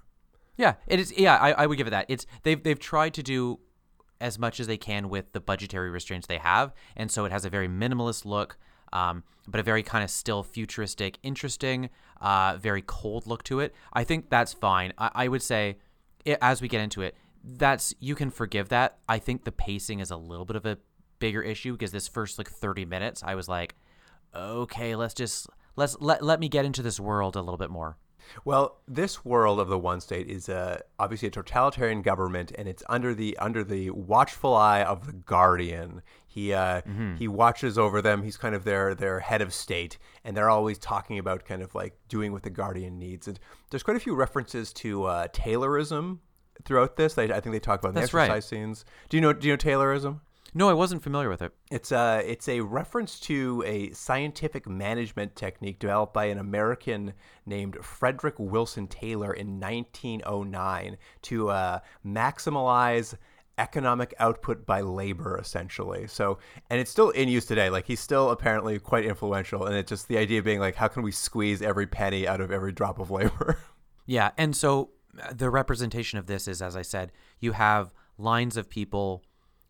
Yeah 0.58 0.76
it 0.86 0.98
is 0.98 1.12
yeah 1.18 1.36
i, 1.36 1.52
I 1.52 1.66
would 1.66 1.76
give 1.76 1.88
it 1.88 1.90
that. 1.90 2.06
It's 2.08 2.26
they've 2.44 2.62
they've 2.62 2.78
tried 2.78 3.12
to 3.14 3.22
do 3.22 3.58
as 4.20 4.38
much 4.38 4.60
as 4.60 4.66
they 4.66 4.76
can 4.76 5.08
with 5.08 5.32
the 5.32 5.40
budgetary 5.40 5.90
restraints 5.90 6.26
they 6.26 6.38
have. 6.38 6.72
And 6.96 7.10
so 7.10 7.24
it 7.24 7.32
has 7.32 7.44
a 7.44 7.50
very 7.50 7.68
minimalist 7.68 8.24
look, 8.24 8.56
um, 8.92 9.24
but 9.46 9.60
a 9.60 9.62
very 9.62 9.82
kind 9.82 10.02
of 10.02 10.10
still 10.10 10.42
futuristic, 10.42 11.18
interesting, 11.22 11.90
uh, 12.20 12.56
very 12.58 12.82
cold 12.82 13.26
look 13.26 13.42
to 13.44 13.60
it. 13.60 13.74
I 13.92 14.04
think 14.04 14.30
that's 14.30 14.52
fine. 14.52 14.92
I, 14.98 15.10
I 15.14 15.28
would 15.28 15.42
say, 15.42 15.78
it, 16.24 16.38
as 16.42 16.60
we 16.60 16.68
get 16.68 16.80
into 16.80 17.02
it, 17.02 17.14
that's 17.44 17.94
you 18.00 18.14
can 18.14 18.30
forgive 18.30 18.68
that. 18.70 18.98
I 19.08 19.18
think 19.18 19.44
the 19.44 19.52
pacing 19.52 20.00
is 20.00 20.10
a 20.10 20.16
little 20.16 20.44
bit 20.44 20.56
of 20.56 20.66
a 20.66 20.78
bigger 21.18 21.42
issue 21.42 21.72
because 21.72 21.92
this 21.92 22.08
first 22.08 22.38
like 22.38 22.50
30 22.50 22.84
minutes, 22.84 23.22
I 23.22 23.34
was 23.34 23.48
like, 23.48 23.74
okay, 24.34 24.96
let's 24.96 25.14
just 25.14 25.48
let's 25.76 25.96
let 26.00 26.22
let 26.22 26.40
me 26.40 26.48
get 26.48 26.64
into 26.64 26.82
this 26.82 26.98
world 26.98 27.36
a 27.36 27.40
little 27.40 27.58
bit 27.58 27.70
more. 27.70 27.96
Well, 28.44 28.78
this 28.86 29.24
world 29.24 29.60
of 29.60 29.68
the 29.68 29.78
one 29.78 30.00
state 30.00 30.28
is 30.28 30.48
uh, 30.48 30.80
obviously 30.98 31.28
a 31.28 31.30
totalitarian 31.30 32.02
government, 32.02 32.52
and 32.56 32.68
it's 32.68 32.82
under 32.88 33.14
the 33.14 33.36
under 33.38 33.64
the 33.64 33.90
watchful 33.90 34.54
eye 34.54 34.82
of 34.82 35.06
the 35.06 35.12
Guardian. 35.12 36.02
He 36.26 36.52
uh, 36.52 36.82
mm-hmm. 36.82 37.16
he 37.16 37.28
watches 37.28 37.78
over 37.78 38.02
them. 38.02 38.22
He's 38.22 38.36
kind 38.36 38.54
of 38.54 38.64
their 38.64 38.94
their 38.94 39.20
head 39.20 39.42
of 39.42 39.52
state, 39.52 39.98
and 40.24 40.36
they're 40.36 40.50
always 40.50 40.78
talking 40.78 41.18
about 41.18 41.44
kind 41.44 41.62
of 41.62 41.74
like 41.74 41.96
doing 42.08 42.32
what 42.32 42.42
the 42.42 42.50
Guardian 42.50 42.98
needs. 42.98 43.28
And 43.28 43.38
there's 43.70 43.82
quite 43.82 43.96
a 43.96 44.00
few 44.00 44.14
references 44.14 44.72
to 44.74 45.04
uh, 45.04 45.28
Taylorism 45.28 46.18
throughout 46.64 46.96
this. 46.96 47.14
They, 47.14 47.24
I 47.24 47.40
think 47.40 47.52
they 47.52 47.60
talk 47.60 47.80
about 47.80 47.94
That's 47.94 48.10
the 48.10 48.18
exercise 48.18 48.30
right. 48.30 48.44
scenes. 48.44 48.84
Do 49.08 49.16
you 49.16 49.20
know 49.20 49.32
Do 49.32 49.46
you 49.48 49.52
know 49.54 49.58
Taylorism? 49.58 50.20
No, 50.54 50.68
I 50.68 50.72
wasn't 50.72 51.02
familiar 51.02 51.28
with 51.28 51.42
it. 51.42 51.52
It's 51.70 51.92
a 51.92 51.98
uh, 51.98 52.22
it's 52.24 52.48
a 52.48 52.60
reference 52.60 53.20
to 53.20 53.62
a 53.66 53.90
scientific 53.90 54.68
management 54.68 55.36
technique 55.36 55.78
developed 55.78 56.14
by 56.14 56.26
an 56.26 56.38
American 56.38 57.12
named 57.44 57.76
Frederick 57.84 58.34
Wilson 58.38 58.86
Taylor 58.86 59.32
in 59.32 59.60
1909 59.60 60.96
to 61.22 61.50
uh, 61.50 61.78
maximize 62.04 63.14
economic 63.58 64.14
output 64.18 64.66
by 64.66 64.80
labor 64.80 65.38
essentially. 65.38 66.06
So 66.06 66.38
and 66.70 66.80
it's 66.80 66.90
still 66.90 67.10
in 67.10 67.28
use 67.28 67.46
today. 67.46 67.70
Like 67.70 67.86
he's 67.86 68.00
still 68.00 68.30
apparently 68.30 68.78
quite 68.78 69.04
influential 69.04 69.66
and 69.66 69.76
it's 69.76 69.88
just 69.90 70.08
the 70.08 70.18
idea 70.18 70.42
being 70.42 70.60
like 70.60 70.76
how 70.76 70.88
can 70.88 71.02
we 71.02 71.12
squeeze 71.12 71.62
every 71.62 71.86
penny 71.86 72.26
out 72.26 72.40
of 72.40 72.50
every 72.50 72.72
drop 72.72 72.98
of 72.98 73.10
labor? 73.10 73.58
Yeah 74.08 74.30
and 74.38 74.54
so 74.54 74.90
uh, 75.20 75.32
the 75.32 75.50
representation 75.50 76.16
of 76.16 76.26
this 76.26 76.46
is 76.46 76.62
as 76.62 76.76
i 76.76 76.82
said 76.82 77.10
you 77.40 77.50
have 77.50 77.92
lines 78.18 78.56
of 78.56 78.70
people 78.70 79.24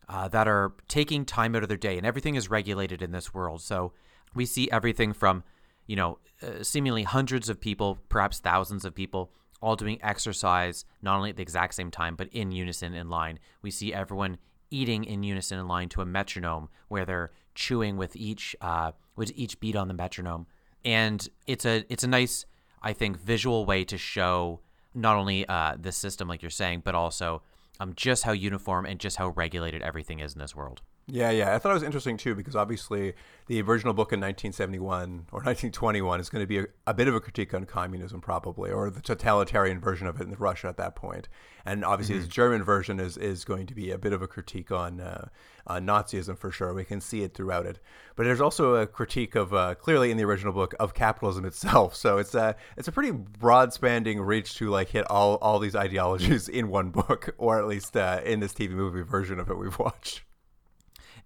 uh, 0.09 0.27
that 0.29 0.47
are 0.47 0.73
taking 0.87 1.25
time 1.25 1.55
out 1.55 1.63
of 1.63 1.69
their 1.69 1.77
day, 1.77 1.97
and 1.97 2.05
everything 2.05 2.35
is 2.35 2.49
regulated 2.49 3.01
in 3.01 3.11
this 3.11 3.33
world. 3.33 3.61
So 3.61 3.93
we 4.33 4.45
see 4.45 4.69
everything 4.71 5.13
from, 5.13 5.43
you 5.85 5.95
know, 5.95 6.19
uh, 6.41 6.63
seemingly 6.63 7.03
hundreds 7.03 7.49
of 7.49 7.59
people, 7.59 7.99
perhaps 8.09 8.39
thousands 8.39 8.85
of 8.85 8.93
people, 8.93 9.31
all 9.61 9.75
doing 9.75 9.99
exercise, 10.03 10.85
not 11.01 11.17
only 11.17 11.31
at 11.31 11.35
the 11.35 11.41
exact 11.41 11.73
same 11.73 11.91
time, 11.91 12.15
but 12.15 12.27
in 12.31 12.51
unison 12.51 12.93
in 12.93 13.09
line. 13.09 13.39
We 13.61 13.71
see 13.71 13.93
everyone 13.93 14.37
eating 14.69 15.03
in 15.03 15.23
unison 15.23 15.59
in 15.59 15.67
line 15.67 15.89
to 15.89 16.01
a 16.01 16.05
metronome 16.05 16.69
where 16.89 17.05
they're 17.05 17.31
chewing 17.55 17.97
with 17.97 18.15
each 18.15 18.55
uh, 18.61 18.91
with 19.15 19.31
each 19.35 19.59
beat 19.59 19.75
on 19.75 19.87
the 19.87 19.93
metronome. 19.93 20.45
And 20.85 21.27
it's 21.47 21.65
a 21.65 21.85
it's 21.89 22.03
a 22.03 22.07
nice, 22.07 22.45
I 22.81 22.93
think, 22.93 23.17
visual 23.17 23.65
way 23.65 23.83
to 23.85 23.97
show 23.97 24.61
not 24.93 25.15
only 25.15 25.47
uh, 25.47 25.75
the 25.79 25.91
system, 25.91 26.27
like 26.27 26.41
you're 26.41 26.49
saying, 26.49 26.81
but 26.85 26.95
also 26.95 27.41
um, 27.79 27.93
just 27.95 28.23
how 28.23 28.31
uniform 28.31 28.85
and 28.85 28.99
just 28.99 29.17
how 29.17 29.29
regulated 29.29 29.81
everything 29.81 30.19
is 30.19 30.33
in 30.33 30.39
this 30.39 30.55
world. 30.55 30.81
Yeah, 31.09 31.31
yeah. 31.31 31.55
I 31.55 31.57
thought 31.57 31.69
it 31.69 31.75
was 31.75 31.83
interesting 31.83 32.17
too 32.17 32.35
because 32.35 32.55
obviously 32.55 33.13
the 33.47 33.61
original 33.61 33.93
book 33.93 34.11
in 34.11 34.19
1971 34.19 35.27
or 35.31 35.39
1921 35.43 36.19
is 36.19 36.29
going 36.29 36.43
to 36.43 36.47
be 36.47 36.59
a, 36.59 36.65
a, 36.85 36.93
bit 36.93 37.07
of 37.07 37.15
a 37.15 37.21
critique 37.21 37.53
on 37.53 37.63
communism, 37.63 38.19
probably, 38.19 38.71
or 38.71 38.89
the 38.89 38.99
totalitarian 38.99 39.79
version 39.79 40.05
of 40.05 40.19
it 40.19 40.27
in 40.27 40.35
Russia 40.37 40.67
at 40.67 40.75
that 40.75 40.97
point. 40.97 41.29
And 41.65 41.85
obviously, 41.85 42.15
mm-hmm. 42.15 42.25
this 42.25 42.33
German 42.33 42.61
version 42.61 42.99
is, 42.99 43.15
is 43.15 43.45
going 43.45 43.67
to 43.67 43.73
be 43.73 43.91
a 43.91 43.97
bit 43.97 44.11
of 44.11 44.21
a 44.21 44.27
critique 44.27 44.69
on, 44.69 44.99
uh, 44.99 45.29
on 45.65 45.85
Nazism 45.85 46.37
for 46.37 46.51
sure. 46.51 46.73
We 46.73 46.83
can 46.83 46.99
see 46.99 47.23
it 47.23 47.33
throughout 47.33 47.65
it. 47.65 47.79
But 48.17 48.23
there's 48.23 48.41
also 48.41 48.75
a 48.75 48.85
critique 48.85 49.35
of, 49.35 49.53
uh, 49.53 49.75
clearly 49.75 50.11
in 50.11 50.17
the 50.17 50.25
original 50.25 50.51
book, 50.51 50.75
of 50.77 50.93
capitalism 50.93 51.45
itself. 51.45 51.95
So 51.95 52.17
it's 52.17 52.35
a, 52.35 52.57
it's 52.75 52.89
a 52.89 52.91
pretty 52.91 53.11
broad 53.11 53.71
spanning 53.71 54.19
reach 54.19 54.55
to 54.55 54.69
like 54.69 54.89
hit 54.89 55.09
all, 55.09 55.35
all 55.35 55.59
these 55.59 55.75
ideologies 55.75 56.49
in 56.49 56.67
one 56.67 56.89
book, 56.89 57.33
or 57.37 57.57
at 57.59 57.65
least 57.65 57.95
uh, 57.95 58.19
in 58.25 58.41
this 58.41 58.53
TV 58.53 58.71
movie 58.71 59.03
version 59.03 59.39
of 59.39 59.49
it 59.49 59.57
we've 59.57 59.79
watched. 59.79 60.23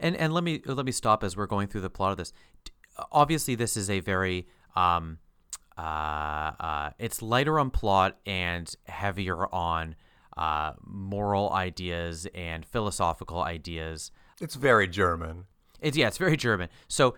And 0.02 0.18
and 0.18 0.34
let 0.34 0.44
me 0.44 0.62
let 0.66 0.86
me 0.86 0.92
stop 0.92 1.24
as 1.24 1.38
we're 1.38 1.48
going 1.48 1.68
through 1.68 1.82
the 1.82 1.90
plot 1.90 2.12
of 2.12 2.18
this. 2.18 2.34
Obviously, 3.12 3.56
this 3.56 3.78
is 3.78 3.90
a 3.90 4.02
very 4.02 4.48
um, 4.76 5.20
uh, 5.78 5.82
uh, 6.60 6.90
it's 7.00 7.22
lighter 7.22 7.58
on 7.60 7.70
plot 7.70 8.18
and 8.26 8.76
heavier 8.86 9.48
on 9.54 9.96
uh, 10.38 10.74
moral 10.84 11.52
ideas 11.52 12.28
and 12.36 12.66
philosophical 12.66 13.42
ideas. 13.42 14.12
It's 14.42 14.56
very 14.56 14.88
German. 14.88 15.46
It's 15.80 15.96
yeah, 15.96 16.08
it's 16.08 16.18
very 16.18 16.38
German. 16.38 16.70
So 16.88 17.16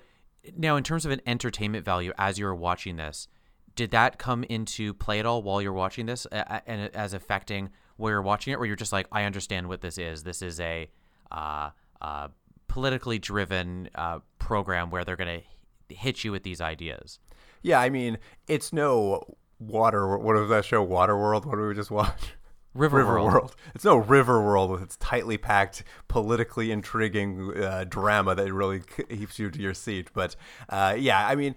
now, 0.57 0.75
in 0.75 0.83
terms 0.83 1.05
of 1.05 1.11
an 1.11 1.21
entertainment 1.25 1.85
value, 1.85 2.11
as 2.17 2.37
you 2.37 2.45
were 2.45 2.55
watching 2.55 2.97
this, 2.97 3.27
did 3.75 3.91
that 3.91 4.17
come 4.19 4.43
into 4.43 4.93
play 4.93 5.19
at 5.19 5.25
all 5.25 5.41
while 5.41 5.61
you're 5.61 5.73
watching 5.73 6.05
this, 6.05 6.25
and 6.25 6.93
as 6.93 7.13
affecting 7.13 7.69
where 7.97 8.13
you're 8.13 8.21
watching 8.21 8.53
it, 8.53 8.59
where 8.59 8.67
you're 8.67 8.75
just 8.75 8.91
like, 8.91 9.07
I 9.11 9.23
understand 9.23 9.67
what 9.67 9.81
this 9.81 9.97
is. 9.97 10.23
This 10.23 10.41
is 10.41 10.59
a 10.59 10.89
uh, 11.31 11.69
uh, 12.01 12.27
politically 12.73 13.19
driven 13.19 13.87
uh, 13.93 14.17
program 14.39 14.89
where 14.89 15.05
they're 15.05 15.15
going 15.15 15.41
to 15.41 15.95
hit 15.95 16.23
you 16.23 16.31
with 16.31 16.41
these 16.41 16.59
ideas. 16.59 17.19
Yeah, 17.61 17.79
I 17.79 17.91
mean, 17.91 18.17
it's 18.47 18.73
no 18.73 19.35
water. 19.59 20.17
What 20.17 20.35
was 20.35 20.49
that 20.49 20.65
show? 20.65 20.83
Waterworld. 20.83 21.45
What 21.45 21.57
did 21.57 21.67
we 21.67 21.75
just 21.75 21.91
watch? 21.91 22.33
River, 22.73 22.97
River 22.97 23.13
World. 23.13 23.33
World. 23.33 23.55
It's 23.75 23.83
no 23.83 23.97
River 23.97 24.41
World 24.41 24.71
with 24.71 24.81
its 24.81 24.97
tightly 24.97 25.37
packed, 25.37 25.83
politically 26.07 26.71
intriguing 26.71 27.55
uh, 27.55 27.83
drama 27.87 28.33
that 28.33 28.51
really 28.51 28.81
keeps 29.07 29.37
you 29.37 29.51
to 29.51 29.61
your 29.61 29.75
seat. 29.75 30.09
But 30.11 30.35
uh, 30.67 30.95
yeah, 30.97 31.27
I 31.27 31.35
mean, 31.35 31.53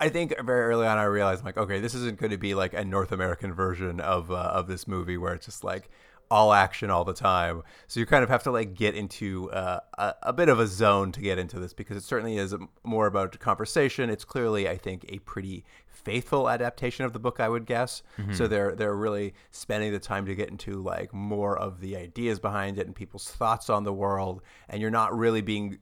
I 0.00 0.08
think 0.08 0.34
very 0.44 0.62
early 0.62 0.88
on 0.88 0.98
I 0.98 1.04
realized 1.04 1.44
like, 1.44 1.56
okay, 1.56 1.78
this 1.78 1.94
isn't 1.94 2.18
going 2.18 2.32
to 2.32 2.38
be 2.38 2.56
like 2.56 2.74
a 2.74 2.84
North 2.84 3.12
American 3.12 3.54
version 3.54 4.00
of 4.00 4.32
uh, 4.32 4.34
of 4.34 4.66
this 4.66 4.88
movie 4.88 5.16
where 5.16 5.34
it's 5.34 5.46
just 5.46 5.62
like, 5.62 5.88
all 6.30 6.52
action 6.52 6.90
all 6.90 7.04
the 7.04 7.14
time. 7.14 7.62
So 7.86 8.00
you 8.00 8.06
kind 8.06 8.24
of 8.24 8.30
have 8.30 8.42
to 8.44 8.50
like 8.50 8.74
get 8.74 8.94
into 8.94 9.50
uh, 9.50 9.80
a, 9.98 10.14
a, 10.24 10.32
bit 10.32 10.48
of 10.48 10.58
a 10.58 10.66
zone 10.66 11.12
to 11.12 11.20
get 11.20 11.38
into 11.38 11.58
this 11.58 11.72
because 11.72 11.96
it 11.96 12.02
certainly 12.02 12.36
is 12.36 12.54
more 12.82 13.06
about 13.06 13.38
conversation. 13.38 14.10
It's 14.10 14.24
clearly, 14.24 14.68
I 14.68 14.76
think, 14.76 15.04
a 15.08 15.18
pretty 15.20 15.64
faithful 15.86 16.48
adaptation 16.48 17.04
of 17.04 17.12
the 17.12 17.18
book, 17.18 17.40
I 17.40 17.48
would 17.48 17.66
guess. 17.66 18.02
Mm-hmm. 18.18 18.34
So 18.34 18.46
they're 18.46 18.74
they're 18.74 18.94
really 18.94 19.34
spending 19.50 19.92
the 19.92 19.98
time 19.98 20.26
to 20.26 20.34
get 20.34 20.48
into 20.48 20.82
like 20.82 21.12
more 21.12 21.58
of 21.58 21.80
the 21.80 21.96
ideas 21.96 22.38
behind 22.38 22.78
it 22.78 22.86
and 22.86 22.94
people's 22.94 23.30
thoughts 23.30 23.70
on 23.70 23.84
the 23.84 23.92
world, 23.92 24.42
and 24.68 24.80
you're 24.80 24.90
not 24.90 25.16
really 25.16 25.40
being 25.40 25.78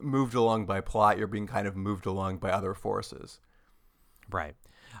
moved 0.00 0.34
along 0.34 0.66
by 0.66 0.80
plot. 0.80 1.18
You're 1.18 1.26
being 1.26 1.46
kind 1.46 1.66
of 1.66 1.76
moved 1.76 2.06
along 2.06 2.38
by 2.38 2.50
other 2.50 2.74
forces. 2.74 3.40
Right. 4.30 4.54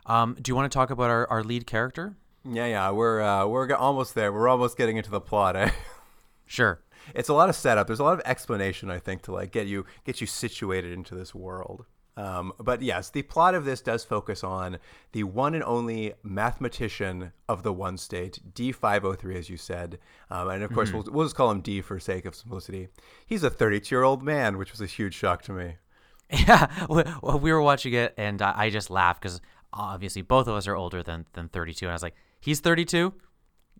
Um, 0.06 0.36
do 0.40 0.50
you 0.50 0.56
want 0.56 0.70
to 0.70 0.76
talk 0.76 0.90
about 0.90 1.10
our, 1.10 1.28
our 1.28 1.44
lead 1.44 1.66
character? 1.66 2.16
Yeah, 2.44 2.66
yeah, 2.66 2.90
we're 2.90 3.20
uh, 3.20 3.46
we're 3.46 3.72
almost 3.74 4.14
there. 4.14 4.32
We're 4.32 4.48
almost 4.48 4.76
getting 4.76 4.96
into 4.96 5.10
the 5.10 5.20
plot, 5.20 5.56
eh? 5.56 5.70
Sure. 6.44 6.82
It's 7.14 7.30
a 7.30 7.34
lot 7.34 7.48
of 7.48 7.54
setup. 7.54 7.86
There's 7.86 7.98
a 7.98 8.04
lot 8.04 8.12
of 8.12 8.20
explanation, 8.26 8.90
I 8.90 8.98
think, 8.98 9.22
to 9.22 9.32
like 9.32 9.52
get 9.52 9.66
you 9.66 9.86
get 10.04 10.20
you 10.20 10.26
situated 10.26 10.92
into 10.92 11.14
this 11.14 11.34
world. 11.34 11.86
Um, 12.14 12.52
but 12.58 12.82
yes, 12.82 13.08
the 13.08 13.22
plot 13.22 13.54
of 13.54 13.64
this 13.64 13.80
does 13.80 14.04
focus 14.04 14.44
on 14.44 14.78
the 15.12 15.24
one 15.24 15.54
and 15.54 15.64
only 15.64 16.12
mathematician 16.22 17.32
of 17.48 17.62
the 17.62 17.72
one 17.72 17.96
state, 17.96 18.38
D503, 18.52 19.34
as 19.34 19.48
you 19.48 19.56
said. 19.56 19.98
Um, 20.30 20.50
and 20.50 20.62
of 20.62 20.74
course, 20.74 20.90
mm-hmm. 20.90 20.98
we'll, 20.98 21.12
we'll 21.12 21.24
just 21.24 21.36
call 21.36 21.50
him 21.50 21.62
D 21.62 21.80
for 21.80 21.98
sake 21.98 22.26
of 22.26 22.34
simplicity. 22.34 22.88
He's 23.26 23.42
a 23.42 23.50
32 23.50 23.94
year 23.94 24.02
old 24.02 24.22
man, 24.22 24.58
which 24.58 24.72
was 24.72 24.82
a 24.82 24.86
huge 24.86 25.14
shock 25.14 25.42
to 25.44 25.52
me. 25.52 25.76
Yeah, 26.46 26.86
we 26.88 27.52
were 27.52 27.60
watching 27.60 27.92
it, 27.92 28.14
and 28.16 28.40
I 28.40 28.70
just 28.70 28.88
laughed 28.88 29.20
because 29.20 29.40
obviously 29.70 30.22
both 30.22 30.48
of 30.48 30.54
us 30.54 30.66
are 30.66 30.74
older 30.74 31.02
than, 31.02 31.26
than 31.34 31.48
32. 31.48 31.84
And 31.84 31.90
I 31.90 31.94
was 31.94 32.02
like, 32.02 32.14
He's 32.42 32.58
32. 32.58 33.14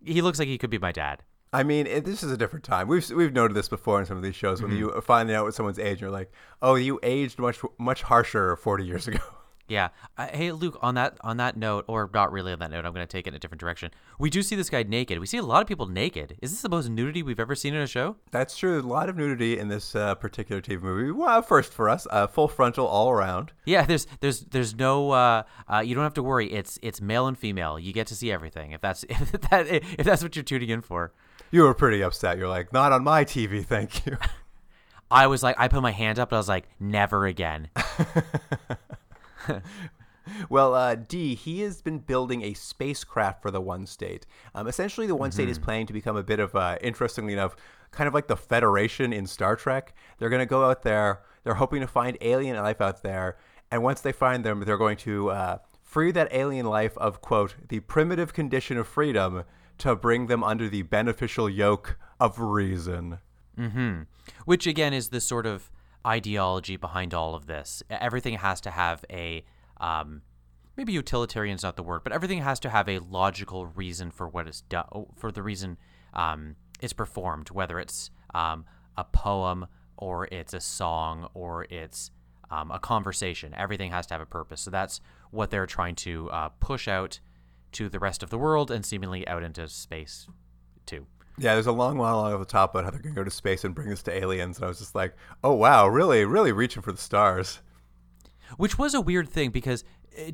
He 0.05 0.21
looks 0.21 0.39
like 0.39 0.47
he 0.47 0.57
could 0.57 0.69
be 0.69 0.79
my 0.79 0.93
dad. 0.93 1.21
I 1.51 1.63
mean, 1.63 1.85
it, 1.85 2.05
this 2.05 2.23
is 2.23 2.31
a 2.31 2.37
different 2.37 2.63
time. 2.63 2.87
We've 2.87 3.07
we've 3.11 3.33
noted 3.33 3.53
this 3.53 3.67
before 3.67 3.99
in 3.99 4.07
some 4.07 4.17
of 4.17 4.23
these 4.23 4.35
shows 4.35 4.61
when 4.61 4.71
mm-hmm. 4.71 4.95
you 4.95 5.01
find 5.01 5.29
out 5.29 5.45
what 5.45 5.53
someone's 5.53 5.77
age, 5.77 5.91
and 5.91 6.01
you're 6.01 6.09
like, 6.09 6.31
"Oh, 6.61 6.75
you 6.75 6.99
aged 7.03 7.37
much 7.37 7.59
much 7.77 8.01
harsher 8.01 8.55
40 8.55 8.85
years 8.85 9.07
ago." 9.07 9.19
Yeah. 9.67 9.89
Uh, 10.17 10.27
hey, 10.27 10.51
Luke. 10.51 10.77
On 10.81 10.95
that 10.95 11.17
on 11.21 11.37
that 11.37 11.55
note, 11.55 11.85
or 11.87 12.09
not 12.13 12.31
really 12.31 12.51
on 12.51 12.59
that 12.59 12.71
note, 12.71 12.85
I'm 12.85 12.93
going 12.93 13.05
to 13.05 13.11
take 13.11 13.27
it 13.27 13.29
in 13.29 13.35
a 13.35 13.39
different 13.39 13.61
direction. 13.61 13.91
We 14.19 14.29
do 14.29 14.41
see 14.41 14.55
this 14.55 14.69
guy 14.69 14.83
naked. 14.83 15.19
We 15.19 15.25
see 15.25 15.37
a 15.37 15.43
lot 15.43 15.61
of 15.61 15.67
people 15.67 15.87
naked. 15.87 16.37
Is 16.41 16.51
this 16.51 16.61
the 16.61 16.69
most 16.69 16.89
nudity 16.89 17.23
we've 17.23 17.39
ever 17.39 17.55
seen 17.55 17.73
in 17.73 17.81
a 17.81 17.87
show? 17.87 18.17
That's 18.31 18.57
true. 18.57 18.79
A 18.79 18.81
lot 18.81 19.09
of 19.09 19.15
nudity 19.15 19.57
in 19.57 19.69
this 19.69 19.95
uh, 19.95 20.15
particular 20.15 20.61
TV 20.61 20.81
movie. 20.81 21.11
Well, 21.11 21.41
first 21.41 21.73
for 21.73 21.89
us, 21.89 22.05
uh, 22.11 22.27
full 22.27 22.47
frontal 22.47 22.85
all 22.85 23.09
around. 23.09 23.53
Yeah. 23.65 23.85
There's 23.85 24.05
there's 24.19 24.41
there's 24.41 24.75
no. 24.75 25.11
Uh, 25.11 25.43
uh, 25.71 25.79
you 25.79 25.95
don't 25.95 26.03
have 26.03 26.13
to 26.15 26.23
worry. 26.23 26.51
It's 26.51 26.77
it's 26.81 27.01
male 27.01 27.27
and 27.27 27.37
female. 27.37 27.79
You 27.79 27.93
get 27.93 28.07
to 28.07 28.15
see 28.15 28.31
everything. 28.31 28.71
If 28.71 28.81
that's 28.81 29.03
if 29.09 29.31
that 29.49 29.67
if 29.67 30.03
that's 30.05 30.21
what 30.21 30.35
you're 30.35 30.43
tuning 30.43 30.69
in 30.69 30.81
for. 30.81 31.13
You 31.51 31.61
were 31.61 31.75
pretty 31.75 32.03
upset. 32.03 32.39
You're 32.39 32.49
like, 32.49 32.73
not 32.73 32.91
on 32.91 33.03
my 33.03 33.23
TV, 33.23 33.63
thank 33.63 34.07
you. 34.07 34.17
I 35.11 35.27
was 35.27 35.43
like, 35.43 35.55
I 35.59 35.67
put 35.67 35.83
my 35.83 35.91
hand 35.91 36.17
up, 36.17 36.31
and 36.31 36.37
I 36.37 36.39
was 36.39 36.49
like, 36.49 36.67
never 36.79 37.27
again. 37.27 37.69
well, 40.49 40.73
uh, 40.73 40.95
D, 40.95 41.35
he 41.35 41.61
has 41.61 41.81
been 41.81 41.99
building 41.99 42.43
a 42.43 42.53
spacecraft 42.53 43.41
for 43.41 43.51
the 43.51 43.61
One 43.61 43.85
State. 43.85 44.25
Um, 44.55 44.67
essentially, 44.67 45.07
the 45.07 45.15
One 45.15 45.29
mm-hmm. 45.29 45.35
State 45.35 45.49
is 45.49 45.57
mm-hmm. 45.57 45.65
planning 45.65 45.87
to 45.87 45.93
become 45.93 46.15
a 46.15 46.23
bit 46.23 46.39
of, 46.39 46.55
uh, 46.55 46.77
interestingly 46.81 47.33
enough, 47.33 47.55
kind 47.91 48.07
of 48.07 48.13
like 48.13 48.27
the 48.27 48.37
Federation 48.37 49.13
in 49.13 49.27
Star 49.27 49.55
Trek. 49.55 49.95
They're 50.17 50.29
going 50.29 50.39
to 50.39 50.45
go 50.45 50.65
out 50.65 50.83
there. 50.83 51.21
They're 51.43 51.55
hoping 51.55 51.81
to 51.81 51.87
find 51.87 52.17
alien 52.21 52.55
life 52.57 52.81
out 52.81 53.03
there, 53.03 53.37
and 53.69 53.83
once 53.83 54.01
they 54.01 54.11
find 54.11 54.43
them, 54.43 54.61
they're 54.61 54.77
going 54.77 54.97
to 54.97 55.29
uh, 55.29 55.57
free 55.81 56.11
that 56.11 56.29
alien 56.31 56.65
life 56.65 56.97
of 56.97 57.21
quote 57.21 57.55
the 57.69 57.81
primitive 57.81 58.33
condition 58.33 58.77
of 58.77 58.87
freedom 58.87 59.43
to 59.77 59.95
bring 59.95 60.27
them 60.27 60.43
under 60.43 60.69
the 60.69 60.83
beneficial 60.83 61.49
yoke 61.49 61.97
of 62.19 62.39
reason. 62.39 63.19
Mm-hmm. 63.57 64.03
Which 64.45 64.65
again 64.65 64.93
is 64.93 65.09
the 65.09 65.19
sort 65.19 65.45
of 65.45 65.69
ideology 66.05 66.75
behind 66.75 67.13
all 67.13 67.35
of 67.35 67.45
this. 67.45 67.83
Everything 67.89 68.35
has 68.35 68.61
to 68.61 68.71
have 68.71 69.05
a 69.09 69.43
um, 69.79 70.21
maybe 70.77 70.93
utilitarian 70.93 71.55
is 71.55 71.63
not 71.63 71.75
the 71.75 71.83
word, 71.83 72.03
but 72.03 72.13
everything 72.13 72.41
has 72.41 72.59
to 72.61 72.69
have 72.69 72.89
a 72.89 72.99
logical 72.99 73.67
reason 73.67 74.11
for 74.11 74.27
what 74.27 74.47
it's 74.47 74.61
done, 74.61 74.85
for 75.15 75.31
the 75.31 75.43
reason 75.43 75.77
um, 76.13 76.55
it's 76.81 76.93
performed, 76.93 77.49
whether 77.51 77.79
it's 77.79 78.11
um, 78.33 78.65
a 78.97 79.03
poem 79.03 79.67
or 79.97 80.27
it's 80.31 80.53
a 80.53 80.59
song 80.59 81.29
or 81.33 81.65
it's 81.69 82.11
um, 82.49 82.71
a 82.71 82.79
conversation. 82.79 83.53
Everything 83.55 83.91
has 83.91 84.05
to 84.07 84.13
have 84.13 84.21
a 84.21 84.25
purpose. 84.25 84.61
So 84.61 84.71
that's 84.71 84.99
what 85.31 85.49
they're 85.49 85.65
trying 85.65 85.95
to 85.95 86.29
uh, 86.31 86.49
push 86.59 86.87
out 86.87 87.19
to 87.73 87.89
the 87.89 87.99
rest 87.99 88.21
of 88.21 88.29
the 88.29 88.37
world 88.37 88.69
and 88.69 88.85
seemingly 88.85 89.27
out 89.27 89.43
into 89.43 89.67
space 89.67 90.27
too. 90.85 91.07
Yeah, 91.37 91.53
there's 91.53 91.67
a 91.67 91.71
long 91.71 91.97
monologue 91.97 92.33
at 92.33 92.39
the 92.39 92.45
top 92.45 92.73
about 92.73 92.83
how 92.83 92.91
they're 92.91 92.99
going 92.99 93.15
to 93.15 93.19
go 93.19 93.23
to 93.23 93.31
space 93.31 93.63
and 93.63 93.73
bring 93.73 93.89
this 93.89 94.03
to 94.03 94.11
aliens, 94.11 94.57
and 94.57 94.65
I 94.65 94.67
was 94.67 94.79
just 94.79 94.93
like, 94.93 95.15
"Oh 95.43 95.53
wow, 95.53 95.87
really, 95.87 96.25
really 96.25 96.51
reaching 96.51 96.81
for 96.81 96.91
the 96.91 97.01
stars." 97.01 97.59
which 98.57 98.77
was 98.77 98.93
a 98.93 99.01
weird 99.01 99.29
thing 99.29 99.49
because 99.49 99.83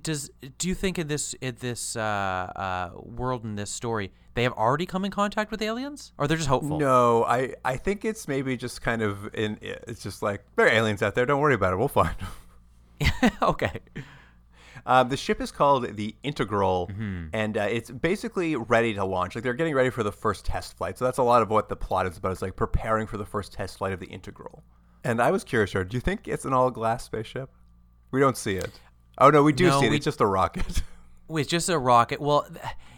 does 0.02 0.30
do 0.58 0.68
you 0.68 0.76
think 0.76 1.00
in 1.00 1.08
this 1.08 1.34
in 1.36 1.56
this 1.60 1.96
uh, 1.96 2.02
uh, 2.02 2.90
world 2.96 3.44
in 3.44 3.56
this 3.56 3.70
story 3.70 4.12
they 4.34 4.44
have 4.44 4.54
already 4.54 4.86
come 4.86 5.06
in 5.06 5.12
contact 5.12 5.52
with 5.52 5.62
aliens? 5.62 6.14
Or 6.18 6.28
they're 6.28 6.38
just 6.38 6.50
hopeful? 6.50 6.80
No 6.80 7.24
i 7.26 7.54
i 7.64 7.78
think 7.78 8.04
it's 8.06 8.28
maybe 8.28 8.58
just 8.58 8.82
kind 8.82 9.02
of 9.02 9.34
in 9.34 9.58
it's 9.62 10.04
just 10.04 10.22
like 10.22 10.44
there 10.56 10.66
are 10.66 10.72
aliens 10.72 11.02
out 11.02 11.16
there 11.16 11.26
don't 11.26 11.42
worry 11.42 11.54
about 11.54 11.74
it 11.74 11.78
we'll 11.78 11.88
find 11.88 12.16
them 12.20 13.32
okay 13.42 13.80
um, 14.86 15.10
the 15.10 15.18
ship 15.18 15.42
is 15.42 15.52
called 15.52 15.96
the 15.96 16.16
Integral, 16.24 16.88
mm-hmm. 16.92 17.28
and 17.34 17.58
uh, 17.58 17.62
it's 17.70 17.90
basically 17.92 18.56
ready 18.56 18.94
to 18.94 19.04
launch. 19.06 19.36
Like 19.36 19.44
they're 19.44 19.54
getting 19.54 19.76
ready 19.76 19.90
for 19.90 20.04
the 20.04 20.12
first 20.12 20.46
test 20.46 20.78
flight. 20.78 20.98
So 20.98 21.06
that's 21.06 21.18
a 21.18 21.24
lot 21.24 21.42
of 21.42 21.50
what 21.50 21.70
the 21.70 21.76
plot 21.76 22.06
is 22.08 22.18
about. 22.18 22.32
It's 22.34 22.42
like 22.42 22.56
preparing 22.56 23.08
for 23.08 23.18
the 23.18 23.26
first 23.26 23.54
test 23.54 23.78
flight 23.78 23.94
of 23.94 24.00
the 24.00 24.08
Integral. 24.08 24.64
And 25.04 25.22
I 25.22 25.32
was 25.32 25.44
curious, 25.44 25.72
do 25.72 25.86
you 25.92 26.00
think 26.00 26.28
it's 26.28 26.46
an 26.46 26.54
all 26.54 26.72
glass 26.72 27.04
spaceship? 27.06 27.50
We 28.12 28.20
don't 28.20 28.38
see 28.38 28.56
it. 28.56 28.80
Oh 29.18 29.30
no, 29.30 29.44
we 29.44 29.54
do 29.54 29.68
No, 29.68 29.80
see 29.80 29.86
it. 29.88 29.90
we- 29.92 29.96
It's 29.98 30.06
just 30.06 30.22
a 30.22 30.26
rocket. 30.26 30.82
It's 31.32 31.48
just 31.48 31.70
a 31.70 31.78
rocket. 31.78 32.20
Well, 32.20 32.42
th- 32.52 32.58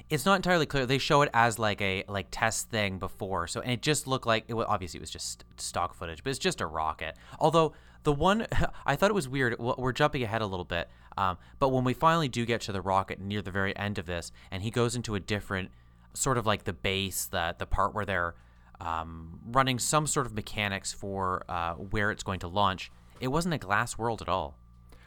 it's 0.09 0.25
not 0.25 0.37
entirely 0.37 0.65
clear. 0.65 0.85
They 0.85 0.99
show 0.99 1.21
it 1.21 1.29
as 1.33 1.59
like 1.59 1.81
a 1.81 2.05
like 2.07 2.27
test 2.31 2.69
thing 2.69 2.97
before, 2.97 3.45
so 3.47 3.59
and 3.59 3.69
it 3.73 3.81
just 3.81 4.07
looked 4.07 4.25
like 4.25 4.45
it. 4.47 4.53
wa- 4.53 4.63
Obviously, 4.69 4.99
it 4.99 5.01
was 5.01 5.09
just 5.09 5.43
stock 5.57 5.93
footage, 5.93 6.23
but 6.23 6.29
it's 6.29 6.39
just 6.39 6.61
a 6.61 6.65
rocket. 6.65 7.17
Although 7.41 7.73
the 8.03 8.13
one 8.13 8.47
I 8.85 8.95
thought 8.95 9.09
it 9.09 9.15
was 9.15 9.27
weird. 9.27 9.57
We're 9.59 9.91
jumping 9.91 10.23
ahead 10.23 10.41
a 10.41 10.47
little 10.47 10.65
bit, 10.65 10.89
um, 11.17 11.37
but 11.59 11.69
when 11.69 11.83
we 11.83 11.93
finally 11.93 12.27
do 12.27 12.45
get 12.45 12.61
to 12.61 12.71
the 12.71 12.81
rocket 12.81 13.19
near 13.19 13.41
the 13.41 13.51
very 13.51 13.75
end 13.75 13.97
of 13.97 14.05
this, 14.05 14.31
and 14.49 14.63
he 14.63 14.71
goes 14.71 14.95
into 14.95 15.15
a 15.15 15.19
different 15.19 15.71
sort 16.13 16.37
of 16.37 16.45
like 16.45 16.63
the 16.63 16.73
base, 16.73 17.25
the 17.25 17.55
the 17.57 17.65
part 17.65 17.93
where 17.93 18.05
they're 18.05 18.35
um, 18.79 19.39
running 19.51 19.79
some 19.79 20.07
sort 20.07 20.25
of 20.25 20.33
mechanics 20.33 20.91
for 20.91 21.43
uh, 21.47 21.73
where 21.73 22.11
it's 22.11 22.23
going 22.23 22.39
to 22.39 22.47
launch. 22.47 22.91
It 23.19 23.27
wasn't 23.27 23.53
a 23.53 23.59
glass 23.59 23.97
world 23.97 24.21
at 24.21 24.29
all. 24.29 24.57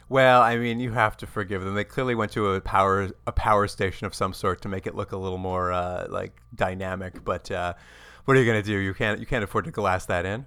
Well, 0.07 0.41
I 0.41 0.57
mean, 0.57 0.79
you 0.79 0.91
have 0.91 1.17
to 1.17 1.27
forgive 1.27 1.63
them. 1.63 1.73
They 1.73 1.83
clearly 1.83 2.13
went 2.13 2.31
to 2.33 2.53
a 2.53 2.61
power 2.61 3.09
a 3.25 3.31
power 3.31 3.67
station 3.67 4.05
of 4.05 4.13
some 4.13 4.33
sort 4.33 4.61
to 4.61 4.69
make 4.69 4.87
it 4.87 4.95
look 4.95 5.11
a 5.11 5.17
little 5.17 5.39
more 5.39 5.71
uh, 5.71 6.07
like 6.09 6.41
dynamic. 6.53 7.23
But 7.23 7.49
uh, 7.51 7.73
what 8.25 8.37
are 8.37 8.39
you 8.39 8.45
going 8.45 8.61
to 8.61 8.67
do? 8.67 8.77
You 8.77 8.93
can't 8.93 9.19
you 9.19 9.25
can't 9.25 9.43
afford 9.43 9.65
to 9.65 9.71
glass 9.71 10.05
that 10.05 10.25
in. 10.25 10.45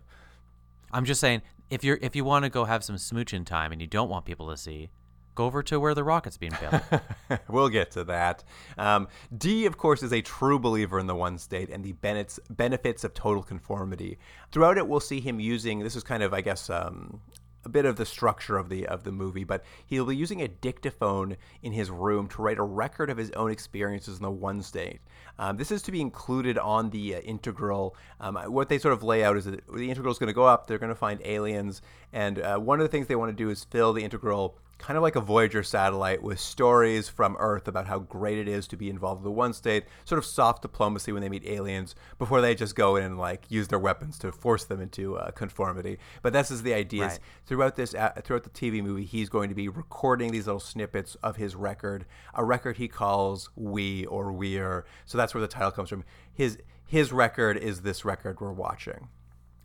I'm 0.93 1.05
just 1.05 1.21
saying, 1.21 1.43
if 1.71 1.85
you're 1.85 1.99
if 2.01 2.17
you 2.17 2.25
want 2.25 2.45
to 2.45 2.49
go 2.51 2.65
have 2.65 2.85
some 2.85 2.97
smooching 2.97 3.45
time 3.45 3.73
and 3.73 3.81
you 3.81 3.87
don't 3.87 4.09
want 4.09 4.25
people 4.25 4.49
to 4.51 4.57
see, 4.57 4.91
go 5.35 5.47
over 5.47 5.63
to 5.63 5.79
where 5.79 5.95
the 5.95 6.03
rocket's 6.03 6.37
being 6.37 6.53
built. 6.61 6.83
we'll 7.49 7.69
get 7.69 7.93
to 7.93 8.03
that. 8.05 8.43
Um, 8.77 9.07
D, 9.37 9.67
of 9.67 9.77
course, 9.77 10.03
is 10.03 10.13
a 10.13 10.21
true 10.21 10.59
believer 10.59 10.99
in 10.99 11.07
the 11.07 11.15
one 11.15 11.39
state 11.39 11.71
and 11.71 11.85
the 11.85 11.93
benefits 11.93 12.41
benefits 12.51 13.05
of 13.05 13.15
total 13.15 13.43
conformity. 13.43 14.19
Throughout 14.51 14.79
it, 14.79 14.89
we'll 14.89 15.01
see 15.01 15.21
him 15.21 15.39
using 15.39 15.79
this 15.79 15.95
is 15.95 16.03
kind 16.03 16.23
of, 16.25 16.35
I 16.35 16.41
guess, 16.41 16.69
um, 16.71 17.21
a 17.69 17.71
bit 17.71 17.85
of 17.85 17.97
the 17.97 18.07
structure 18.07 18.57
of 18.57 18.71
the 18.71 18.87
of 18.87 19.05
the 19.05 19.13
movie, 19.13 19.45
but 19.45 19.63
he'll 19.87 20.07
be 20.07 20.17
using 20.17 20.41
a 20.41 20.49
dictaphone 20.49 21.37
in 21.63 21.73
his 21.73 21.91
room 21.91 22.27
to 22.29 22.43
write 22.43 22.59
a 22.59 22.63
record 22.63 23.11
of 23.11 23.19
his 23.19 23.31
own 23.33 23.51
experiences 23.51 24.17
in 24.17 24.23
the 24.23 24.31
one 24.31 24.63
state. 24.63 25.01
Um, 25.39 25.59
this 25.59 25.71
is 25.71 25.83
to 25.83 25.93
be 25.93 26.01
included 26.01 26.57
on 26.57 26.91
the 26.91 27.17
uh, 27.17 27.21
integral. 27.21 27.95
Um, 28.21 28.37
what 28.37 28.71
they 28.71 28.79
sort 28.79 28.95
of 28.95 29.03
lay 29.03 29.23
out 29.23 29.37
is 29.37 29.45
that 29.45 29.67
the 29.73 29.91
integral 29.91 30.11
is 30.11 30.19
going 30.19 30.29
to 30.29 30.33
go 30.33 30.45
up. 30.45 30.67
They're 30.67 30.79
going 30.79 30.89
to 30.89 30.97
find 30.97 31.21
aliens, 31.25 31.83
and 32.13 32.39
uh, 32.39 32.59
one 32.59 32.81
of 32.81 32.85
the 32.85 32.89
things 32.89 33.07
they 33.07 33.17
want 33.17 33.31
to 33.31 33.45
do 33.45 33.51
is 33.51 33.65
fill 33.65 33.93
the 33.93 34.03
integral 34.03 34.59
kind 34.79 34.97
of 34.97 35.03
like 35.03 35.17
a 35.17 35.21
Voyager 35.21 35.63
satellite 35.63 36.23
with 36.23 36.39
stories 36.39 37.09
from 37.09 37.37
Earth 37.39 37.69
about 37.69 37.87
how 37.87 37.99
great 37.99 38.39
it 38.39 38.49
is 38.49 38.69
to 38.69 38.77
be 38.77 38.89
involved 38.89 39.21
with 39.21 39.25
the 39.25 39.31
one 39.31 39.53
state, 39.53 39.85
sort 40.05 40.19
of 40.19 40.25
soft 40.25 40.63
diplomacy 40.63 41.13
when 41.13 41.21
they 41.21 41.29
meet 41.29 41.45
aliens 41.45 41.95
before 42.19 42.41
they 42.41 42.55
just 42.55 42.75
go 42.75 42.97
in 42.97 43.05
and 43.05 43.19
like 43.19 43.45
use 43.51 43.69
their 43.69 43.79
weapons 43.79 44.19
to 44.21 44.33
force 44.33 44.65
them 44.65 44.81
into 44.81 45.17
uh, 45.17 45.31
conformity. 45.33 45.99
But 46.23 46.33
this 46.33 46.51
is 46.51 46.63
the 46.63 46.75
idea. 46.75 47.07
Right. 47.07 47.19
Throughout 47.47 47.77
this, 47.77 47.95
uh, 47.95 48.13
throughout 48.23 48.45
the 48.45 48.51
TV 48.51 48.83
movie, 48.83 49.05
he's 49.05 49.29
going 49.29 49.49
to 49.49 49.55
be 49.55 49.69
recording 49.69 50.31
these 50.31 50.47
little 50.47 50.61
snippets 50.61 51.17
of 51.17 51.37
his 51.37 51.55
record, 51.55 52.07
a 52.35 52.45
record 52.45 52.77
he 52.77 52.89
calls 52.89 53.51
"We" 53.57 54.07
or 54.07 54.33
"We're." 54.33 54.87
So 55.07 55.19
that's 55.19 55.35
where 55.35 55.43
the 55.43 55.49
title 55.49 55.73
comes 55.73 55.89
from. 55.89 56.05
His 56.33 56.59
his 56.87 57.13
record 57.13 57.57
is 57.57 57.83
this 57.83 58.05
record 58.05 58.41
we're 58.41 58.53
watching. 58.53 59.09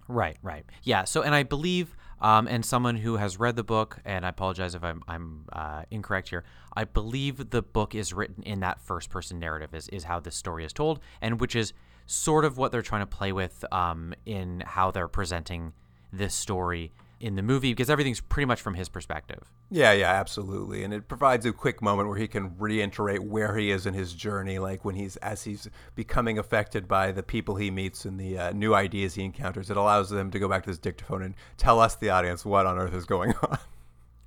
right, 0.10 0.38
right. 0.44 0.66
Yeah. 0.84 1.06
So, 1.06 1.22
and 1.22 1.34
I 1.34 1.44
believe, 1.44 1.96
um, 2.24 2.48
and 2.48 2.66
someone 2.66 2.96
who 2.96 3.18
has 3.18 3.38
read 3.38 3.58
the 3.58 3.64
book, 3.64 4.00
and 4.06 4.26
I 4.26 4.30
apologize 4.30 4.74
if 4.74 4.84
I'm 4.84 5.04
I'm 5.08 5.46
uh, 5.52 5.84
incorrect 5.92 6.30
here. 6.30 6.46
I 6.76 6.86
believe 6.86 7.52
the 7.52 7.62
book 7.62 7.94
is 7.94 8.14
written 8.14 8.42
in 8.44 8.62
that 8.62 8.82
first 8.82 9.10
person 9.10 9.40
narrative 9.40 9.76
is 9.76 9.90
is 9.90 10.06
how 10.06 10.20
this 10.22 10.36
story 10.36 10.64
is 10.66 10.72
told, 10.72 11.02
and 11.22 11.40
which 11.40 11.56
is 11.56 11.74
sort 12.06 12.46
of 12.46 12.58
what 12.58 12.72
they're 12.72 12.82
trying 12.82 13.02
to 13.02 13.08
play 13.08 13.34
with 13.34 13.66
um, 13.72 14.14
in 14.26 14.64
how 14.66 14.90
they're 14.90 15.08
presenting 15.08 15.74
this 16.12 16.34
story 16.34 16.94
in 17.24 17.36
the 17.36 17.42
movie 17.42 17.72
because 17.72 17.90
everything's 17.90 18.20
pretty 18.20 18.46
much 18.46 18.62
from 18.62 18.74
his 18.74 18.90
perspective. 18.90 19.50
Yeah, 19.72 19.94
yeah, 19.94 20.12
absolutely. 20.12 20.84
And 20.84 20.94
it 20.94 21.08
provides 21.08 21.46
a 21.46 21.54
quick 21.54 21.82
moment 21.82 22.10
where 22.10 22.18
he 22.18 22.28
can 22.28 22.54
reiterate 22.60 23.24
where 23.24 23.56
he 23.56 23.72
is 23.72 23.86
in 23.86 23.94
his 23.94 24.12
journey, 24.14 24.60
like 24.60 24.84
when 24.84 24.96
he's 24.96 25.16
as 25.18 25.46
he's 25.46 25.70
becoming 25.96 26.38
affected 26.38 26.86
by 26.86 27.14
the 27.14 27.24
people 27.24 27.56
he 27.56 27.72
meets 27.72 28.04
and 28.04 28.20
the 28.20 28.38
uh, 28.38 28.52
new 28.52 28.76
ideas 28.76 29.16
he 29.16 29.24
encounters. 29.24 29.70
It 29.70 29.78
allows 29.78 30.10
them 30.10 30.32
to 30.32 30.40
go 30.40 30.50
back 30.50 30.64
to 30.64 30.70
this 30.70 30.78
dictaphone 30.78 31.22
and 31.22 31.34
tell 31.56 31.80
us, 31.80 31.96
the 31.96 32.10
audience, 32.10 32.44
what 32.44 32.66
on 32.66 32.78
earth 32.78 32.94
is 32.94 33.06
going 33.06 33.34
on. 33.44 33.58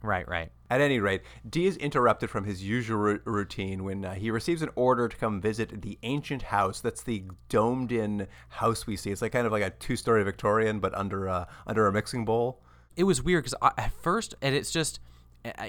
Right, 0.02 0.26
right. 0.26 0.50
At 0.70 0.80
any 0.80 0.98
rate, 0.98 1.22
D 1.48 1.66
is 1.66 1.76
interrupted 1.76 2.30
from 2.30 2.44
his 2.44 2.64
usual 2.64 2.98
ru- 2.98 3.20
routine 3.24 3.85
when 3.85 4.04
uh, 4.04 4.14
he 4.14 4.30
receives 4.30 4.62
an 4.62 4.70
order 4.74 5.09
to 5.09 5.16
come 5.16 5.40
visit 5.40 5.82
the 5.82 5.98
ancient 6.02 6.42
house. 6.42 6.80
That's 6.80 7.02
the 7.02 7.24
domed-in 7.48 8.26
house 8.48 8.87
we 8.87 8.96
see. 8.96 9.11
It's 9.11 9.20
like 9.20 9.32
kind 9.32 9.46
of 9.46 9.52
like 9.52 9.64
a 9.64 9.70
two-story 9.70 10.22
Victorian, 10.22 10.80
but 10.80 10.94
under 10.94 11.28
uh, 11.28 11.44
under 11.66 11.87
a 11.87 11.92
mixing 11.92 12.24
bowl. 12.24 12.62
It 12.96 13.04
was 13.04 13.22
weird 13.22 13.44
because 13.44 13.59
at 13.76 13.92
first, 13.92 14.35
and 14.42 14.54
it's 14.54 14.70
just 14.70 15.00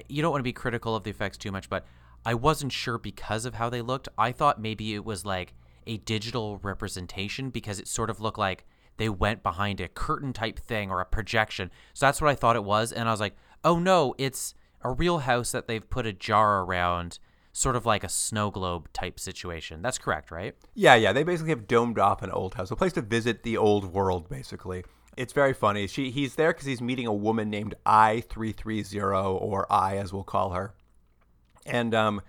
you 0.08 0.22
don't 0.22 0.32
want 0.32 0.40
to 0.40 0.44
be 0.44 0.52
critical 0.52 0.96
of 0.96 1.04
the 1.04 1.10
effects 1.10 1.36
too 1.36 1.52
much, 1.52 1.68
but 1.68 1.86
I 2.26 2.34
wasn't 2.34 2.72
sure 2.72 2.98
because 2.98 3.44
of 3.44 3.54
how 3.54 3.70
they 3.70 3.80
looked. 3.82 4.08
I 4.18 4.32
thought 4.32 4.60
maybe 4.60 4.94
it 4.94 5.04
was 5.04 5.24
like 5.24 5.54
a 5.86 5.98
digital 5.98 6.58
representation 6.62 7.50
because 7.50 7.78
it 7.78 7.86
sort 7.86 8.10
of 8.10 8.20
looked 8.20 8.38
like 8.38 8.66
they 8.96 9.08
went 9.08 9.44
behind 9.44 9.80
a 9.80 9.88
curtain 9.88 10.32
type 10.32 10.58
thing 10.58 10.90
or 10.90 11.00
a 11.00 11.06
projection. 11.06 11.70
So 11.94 12.06
that's 12.06 12.20
what 12.20 12.30
I 12.30 12.34
thought 12.34 12.56
it 12.56 12.64
was, 12.64 12.92
and 12.92 13.08
I 13.08 13.12
was 13.12 13.20
like, 13.20 13.36
oh 13.62 13.78
no, 13.78 14.14
it's 14.18 14.54
a 14.82 14.90
real 14.90 15.18
house 15.18 15.52
that 15.52 15.68
they've 15.68 15.88
put 15.88 16.06
a 16.06 16.12
jar 16.12 16.62
around, 16.64 17.18
sort 17.52 17.76
of 17.76 17.86
like 17.86 18.04
a 18.04 18.08
snow 18.08 18.50
globe 18.50 18.88
type 18.92 19.20
situation. 19.20 19.82
That's 19.82 19.98
correct, 19.98 20.30
right? 20.30 20.56
Yeah, 20.74 20.94
yeah. 20.94 21.12
They 21.12 21.22
basically 21.22 21.50
have 21.50 21.66
domed 21.66 21.98
off 21.98 22.22
an 22.22 22.30
old 22.30 22.54
house, 22.54 22.70
a 22.70 22.76
place 22.76 22.92
to 22.94 23.02
visit 23.02 23.42
the 23.42 23.56
old 23.56 23.92
world, 23.92 24.28
basically. 24.28 24.84
It's 25.18 25.32
very 25.32 25.52
funny. 25.52 25.88
She 25.88 26.10
he's 26.10 26.36
there 26.36 26.52
because 26.52 26.66
he's 26.66 26.80
meeting 26.80 27.06
a 27.06 27.12
woman 27.12 27.50
named 27.50 27.74
I 27.84 28.20
three 28.28 28.52
three 28.52 28.82
zero 28.84 29.34
or 29.36 29.70
I 29.70 29.96
as 29.96 30.12
we'll 30.12 30.22
call 30.22 30.50
her. 30.50 30.74
And 31.66 31.92
um, 31.94 32.20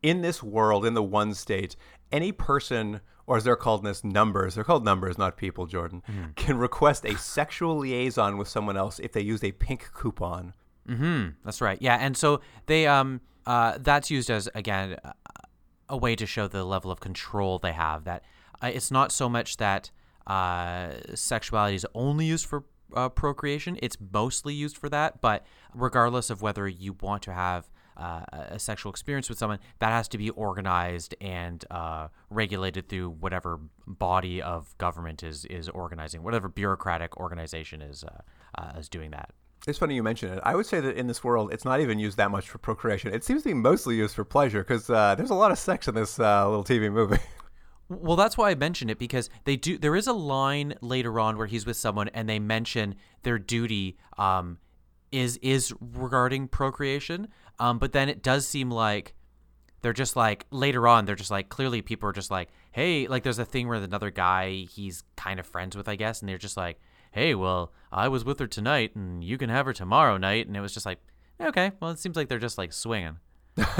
in 0.00 0.22
this 0.22 0.42
world, 0.42 0.86
in 0.86 0.94
the 0.94 1.02
one 1.02 1.34
state, 1.34 1.74
any 2.12 2.30
person, 2.30 3.00
or 3.26 3.36
as 3.36 3.44
they're 3.44 3.56
called 3.56 3.80
in 3.80 3.86
this, 3.86 4.04
numbers, 4.04 4.54
they're 4.54 4.64
called 4.64 4.84
numbers, 4.84 5.18
not 5.18 5.36
people, 5.36 5.66
Jordan, 5.66 6.02
can 6.36 6.56
request 6.56 7.04
a 7.04 7.18
sexual 7.18 7.78
liaison 7.78 8.38
with 8.38 8.46
someone 8.46 8.76
else 8.76 9.00
if 9.00 9.10
they 9.12 9.20
use 9.20 9.42
a 9.42 9.50
pink 9.52 9.90
coupon. 9.92 10.54
Mm-hmm. 10.88 11.30
That's 11.44 11.60
right. 11.60 11.82
Yeah, 11.82 11.96
and 11.96 12.16
so 12.16 12.40
they 12.66 12.86
um 12.86 13.20
uh 13.44 13.78
that's 13.80 14.08
used 14.08 14.30
as 14.30 14.48
again 14.54 14.96
a- 15.04 15.14
a 15.88 15.96
way 15.96 16.14
to 16.16 16.26
show 16.26 16.46
the 16.46 16.64
level 16.64 16.90
of 16.92 17.00
control 17.00 17.58
they 17.58 17.72
have. 17.72 18.04
That 18.04 18.22
uh, 18.62 18.68
it's 18.68 18.92
not 18.92 19.10
so 19.10 19.28
much 19.28 19.56
that 19.56 19.90
uh, 20.26 20.92
sexuality 21.14 21.76
is 21.76 21.86
only 21.94 22.26
used 22.26 22.46
for 22.46 22.64
uh, 22.94 23.08
procreation; 23.08 23.78
it's 23.82 23.96
mostly 24.12 24.54
used 24.54 24.76
for 24.76 24.88
that. 24.88 25.20
But 25.20 25.44
regardless 25.74 26.30
of 26.30 26.42
whether 26.42 26.66
you 26.68 26.96
want 27.00 27.22
to 27.24 27.32
have 27.32 27.70
uh, 27.96 28.20
a 28.32 28.58
sexual 28.58 28.90
experience 28.90 29.28
with 29.28 29.38
someone, 29.38 29.58
that 29.78 29.90
has 29.90 30.08
to 30.08 30.18
be 30.18 30.30
organized 30.30 31.14
and 31.20 31.64
uh, 31.70 32.08
regulated 32.30 32.88
through 32.88 33.10
whatever 33.10 33.58
body 33.86 34.42
of 34.42 34.76
government 34.78 35.22
is 35.22 35.44
is 35.46 35.68
organizing, 35.68 36.22
whatever 36.22 36.48
bureaucratic 36.48 37.16
organization 37.16 37.80
is 37.80 38.04
uh, 38.04 38.20
uh, 38.60 38.78
is 38.78 38.88
doing 38.88 39.10
that. 39.12 39.30
It's 39.66 39.78
funny 39.78 39.94
you 39.94 40.02
mention 40.02 40.32
it. 40.32 40.40
I 40.44 40.54
would 40.54 40.66
say 40.66 40.80
that 40.80 40.96
in 40.96 41.06
this 41.06 41.24
world, 41.24 41.52
it's 41.52 41.64
not 41.64 41.80
even 41.80 41.98
used 41.98 42.18
that 42.18 42.30
much 42.30 42.48
for 42.48 42.58
procreation. 42.58 43.12
It 43.12 43.24
seems 43.24 43.42
to 43.42 43.48
be 43.48 43.54
mostly 43.54 43.96
used 43.96 44.14
for 44.14 44.24
pleasure 44.24 44.60
because 44.60 44.88
uh, 44.90 45.14
there's 45.16 45.30
a 45.30 45.34
lot 45.34 45.50
of 45.50 45.58
sex 45.58 45.88
in 45.88 45.94
this 45.94 46.18
little 46.18 46.64
TV 46.64 46.92
movie. 46.92 47.18
Well, 47.88 48.16
that's 48.16 48.36
why 48.36 48.50
I 48.50 48.54
mentioned 48.54 48.90
it 48.90 48.98
because 48.98 49.30
they 49.44 49.56
do. 49.56 49.78
There 49.78 49.94
is 49.94 50.06
a 50.06 50.12
line 50.12 50.74
later 50.80 51.20
on 51.20 51.38
where 51.38 51.46
he's 51.46 51.66
with 51.66 51.76
someone 51.76 52.08
and 52.08 52.28
they 52.28 52.38
mention 52.38 52.96
their 53.22 53.38
duty 53.38 53.96
um, 54.18 54.58
is 55.12 55.36
is 55.38 55.72
regarding 55.80 56.48
procreation. 56.48 57.28
Um, 57.58 57.78
but 57.78 57.92
then 57.92 58.08
it 58.08 58.22
does 58.22 58.46
seem 58.46 58.70
like 58.70 59.14
they're 59.82 59.92
just 59.92 60.16
like 60.16 60.46
later 60.50 60.88
on 60.88 61.04
they're 61.04 61.14
just 61.14 61.30
like 61.30 61.48
clearly 61.48 61.80
people 61.80 62.08
are 62.08 62.12
just 62.12 62.30
like 62.30 62.48
hey 62.72 63.06
like 63.06 63.22
there's 63.22 63.38
a 63.38 63.44
thing 63.44 63.68
where 63.68 63.78
another 63.78 64.10
guy 64.10 64.66
he's 64.70 65.04
kind 65.16 65.38
of 65.38 65.46
friends 65.46 65.76
with 65.76 65.88
I 65.88 65.94
guess 65.94 66.20
and 66.20 66.28
they're 66.28 66.38
just 66.38 66.56
like 66.56 66.80
hey 67.12 67.34
well 67.36 67.72
I 67.92 68.08
was 68.08 68.24
with 68.24 68.40
her 68.40 68.48
tonight 68.48 68.96
and 68.96 69.22
you 69.22 69.38
can 69.38 69.48
have 69.48 69.64
her 69.66 69.72
tomorrow 69.72 70.16
night 70.16 70.48
and 70.48 70.56
it 70.56 70.60
was 70.60 70.74
just 70.74 70.86
like 70.86 70.98
okay 71.40 71.70
well 71.80 71.90
it 71.92 71.98
seems 72.00 72.16
like 72.16 72.28
they're 72.28 72.38
just 72.38 72.58
like 72.58 72.72
swinging. 72.72 73.18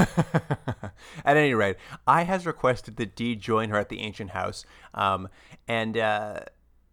at 1.25 1.37
any 1.37 1.55
rate, 1.55 1.77
I 2.07 2.23
has 2.23 2.47
requested 2.47 2.97
that 2.97 3.15
D 3.15 3.37
join 3.37 3.71
her 3.71 3.77
at 3.77 3.89
the 3.89 4.01
ancient 4.01 4.31
house, 4.31 4.65
um, 4.95 5.29
and 5.69 5.97
uh, 5.97 6.41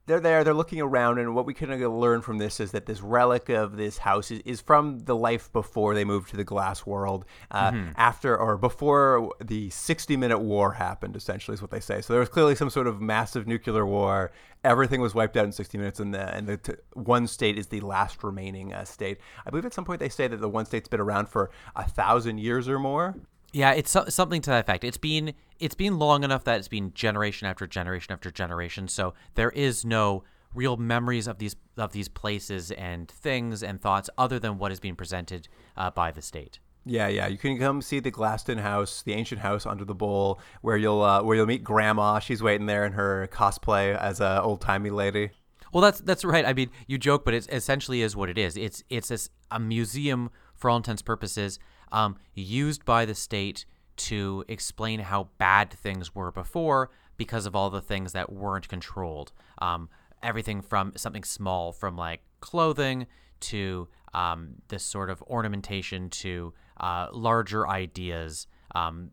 they're 0.05 0.19
there. 0.19 0.43
They're 0.43 0.53
looking 0.53 0.81
around, 0.81 1.17
and 1.17 1.33
what 1.33 1.45
we 1.45 1.53
can 1.53 1.69
learn 1.69 2.21
from 2.21 2.37
this 2.37 2.59
is 2.59 2.71
that 2.71 2.85
this 2.85 3.01
relic 3.01 3.49
of 3.49 3.77
this 3.77 3.99
house 3.99 4.31
is, 4.31 4.41
is 4.45 4.61
from 4.61 4.99
the 4.99 5.15
life 5.15 5.51
before 5.53 5.93
they 5.93 6.03
moved 6.03 6.29
to 6.31 6.37
the 6.37 6.43
glass 6.43 6.85
world, 6.85 7.25
uh, 7.51 7.71
after 7.95 8.37
or 8.37 8.57
before 8.57 9.31
the 9.43 9.69
sixty-minute 9.69 10.39
war 10.39 10.73
happened. 10.73 11.15
Essentially, 11.15 11.55
is 11.55 11.61
what 11.61 11.71
they 11.71 11.79
say. 11.79 12.01
So 12.01 12.13
there 12.13 12.19
was 12.19 12.29
clearly 12.29 12.55
some 12.55 12.69
sort 12.69 12.87
of 12.87 13.01
massive 13.01 13.47
nuclear 13.47 13.85
war. 13.85 14.31
Everything 14.63 15.01
was 15.01 15.13
wiped 15.13 15.37
out 15.37 15.45
in 15.45 15.51
sixty 15.51 15.77
minutes, 15.77 15.99
and 15.99 16.13
the 16.13 16.35
and 16.35 16.47
the 16.47 16.57
t- 16.57 16.73
one 16.93 17.27
state 17.27 17.57
is 17.57 17.67
the 17.67 17.81
last 17.81 18.23
remaining 18.23 18.73
uh, 18.73 18.85
state. 18.85 19.19
I 19.45 19.49
believe 19.49 19.65
at 19.65 19.73
some 19.73 19.85
point 19.85 19.99
they 19.99 20.09
say 20.09 20.27
that 20.27 20.37
the 20.37 20.49
one 20.49 20.65
state's 20.65 20.87
been 20.87 20.99
around 20.99 21.29
for 21.29 21.49
a 21.75 21.87
thousand 21.87 22.39
years 22.39 22.67
or 22.67 22.79
more. 22.79 23.15
Yeah, 23.53 23.71
it's 23.71 23.91
so- 23.91 24.09
something 24.09 24.41
to 24.41 24.49
that 24.49 24.61
effect. 24.61 24.83
It's 24.83 24.97
been 24.97 25.33
it's 25.59 25.75
been 25.75 25.99
long 25.99 26.23
enough 26.23 26.43
that 26.43 26.57
it's 26.57 26.67
been 26.67 26.93
generation 26.93 27.47
after 27.47 27.67
generation 27.67 28.11
after 28.11 28.31
generation. 28.31 28.87
So 28.87 29.13
there 29.35 29.51
is 29.51 29.85
no 29.85 30.23
real 30.53 30.75
memories 30.77 31.27
of 31.27 31.37
these 31.37 31.55
of 31.77 31.93
these 31.93 32.09
places 32.09 32.71
and 32.71 33.09
things 33.09 33.63
and 33.63 33.79
thoughts 33.79 34.09
other 34.17 34.39
than 34.39 34.57
what 34.57 34.71
is 34.71 34.79
being 34.79 34.95
presented 34.95 35.47
uh, 35.77 35.91
by 35.91 36.11
the 36.11 36.21
state. 36.21 36.59
Yeah, 36.85 37.07
yeah. 37.07 37.27
You 37.27 37.37
can 37.37 37.57
come 37.57 37.81
see 37.81 37.99
the 37.99 38.11
Glaston 38.11 38.59
house, 38.59 39.03
the 39.03 39.13
ancient 39.13 39.39
house 39.39 39.65
under 39.65 39.85
the 39.85 39.95
bowl, 39.95 40.39
where 40.61 40.75
you'll 40.75 41.01
uh, 41.01 41.23
where 41.23 41.37
you'll 41.37 41.45
meet 41.45 41.63
Grandma. 41.63 42.19
She's 42.19 42.43
waiting 42.43 42.65
there 42.65 42.85
in 42.85 42.93
her 42.93 43.29
cosplay 43.31 43.97
as 43.97 44.19
a 44.19 44.41
old 44.41 44.61
timey 44.61 44.89
lady. 44.89 45.29
Well, 45.71 45.81
that's 45.81 46.01
that's 46.01 46.25
right. 46.25 46.45
I 46.45 46.53
mean, 46.53 46.71
you 46.87 46.97
joke, 46.97 47.23
but 47.23 47.33
it 47.33 47.47
essentially 47.51 48.01
is 48.01 48.15
what 48.15 48.29
it 48.29 48.37
is. 48.37 48.57
It's 48.57 48.83
it's 48.89 49.11
a, 49.11 49.17
a 49.55 49.59
museum 49.59 50.29
for 50.55 50.69
all 50.69 50.77
intents 50.77 51.01
purposes, 51.01 51.57
um, 51.93 52.17
used 52.33 52.83
by 52.83 53.05
the 53.05 53.15
state 53.15 53.65
to 53.95 54.43
explain 54.47 54.99
how 54.99 55.29
bad 55.37 55.71
things 55.71 56.13
were 56.13 56.31
before 56.31 56.89
because 57.15 57.45
of 57.45 57.55
all 57.55 57.69
the 57.69 57.81
things 57.81 58.11
that 58.11 58.31
weren't 58.31 58.67
controlled. 58.67 59.31
Um, 59.59 59.89
everything 60.21 60.61
from 60.61 60.93
something 60.97 61.23
small, 61.23 61.71
from 61.71 61.95
like 61.95 62.21
clothing 62.41 63.07
to 63.39 63.87
um, 64.13 64.55
this 64.69 64.83
sort 64.83 65.09
of 65.09 65.21
ornamentation 65.23 66.09
to 66.09 66.53
uh, 66.77 67.07
larger 67.11 67.67
ideas. 67.67 68.47
Um, 68.73 69.11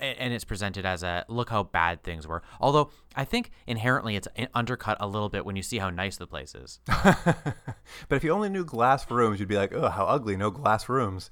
and 0.00 0.32
it's 0.32 0.44
presented 0.44 0.84
as 0.84 1.02
a 1.02 1.24
look 1.28 1.50
how 1.50 1.62
bad 1.62 2.02
things 2.02 2.26
were. 2.26 2.42
Although 2.60 2.90
I 3.14 3.24
think 3.24 3.50
inherently 3.66 4.16
it's 4.16 4.28
undercut 4.54 4.96
a 5.00 5.06
little 5.06 5.28
bit 5.28 5.44
when 5.44 5.56
you 5.56 5.62
see 5.62 5.78
how 5.78 5.90
nice 5.90 6.16
the 6.16 6.26
place 6.26 6.54
is. 6.54 6.80
but 6.86 8.16
if 8.16 8.24
you 8.24 8.30
only 8.30 8.48
knew 8.48 8.64
glass 8.64 9.08
rooms, 9.10 9.38
you'd 9.38 9.48
be 9.48 9.56
like, 9.56 9.72
oh, 9.72 9.88
how 9.88 10.06
ugly, 10.06 10.36
no 10.36 10.50
glass 10.50 10.88
rooms. 10.88 11.30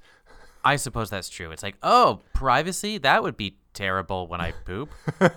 I 0.65 0.77
suppose 0.77 1.11
that's 1.11 1.29
true. 1.29 1.51
It's 1.51 1.61
like, 1.61 1.75
oh, 1.83 2.21
privacy? 2.33 2.97
That 2.97 3.21
would 3.21 3.37
be 3.37 3.57
terrible 3.73 4.27
when 4.27 4.41
I 4.41 4.51
poop. 4.51 4.89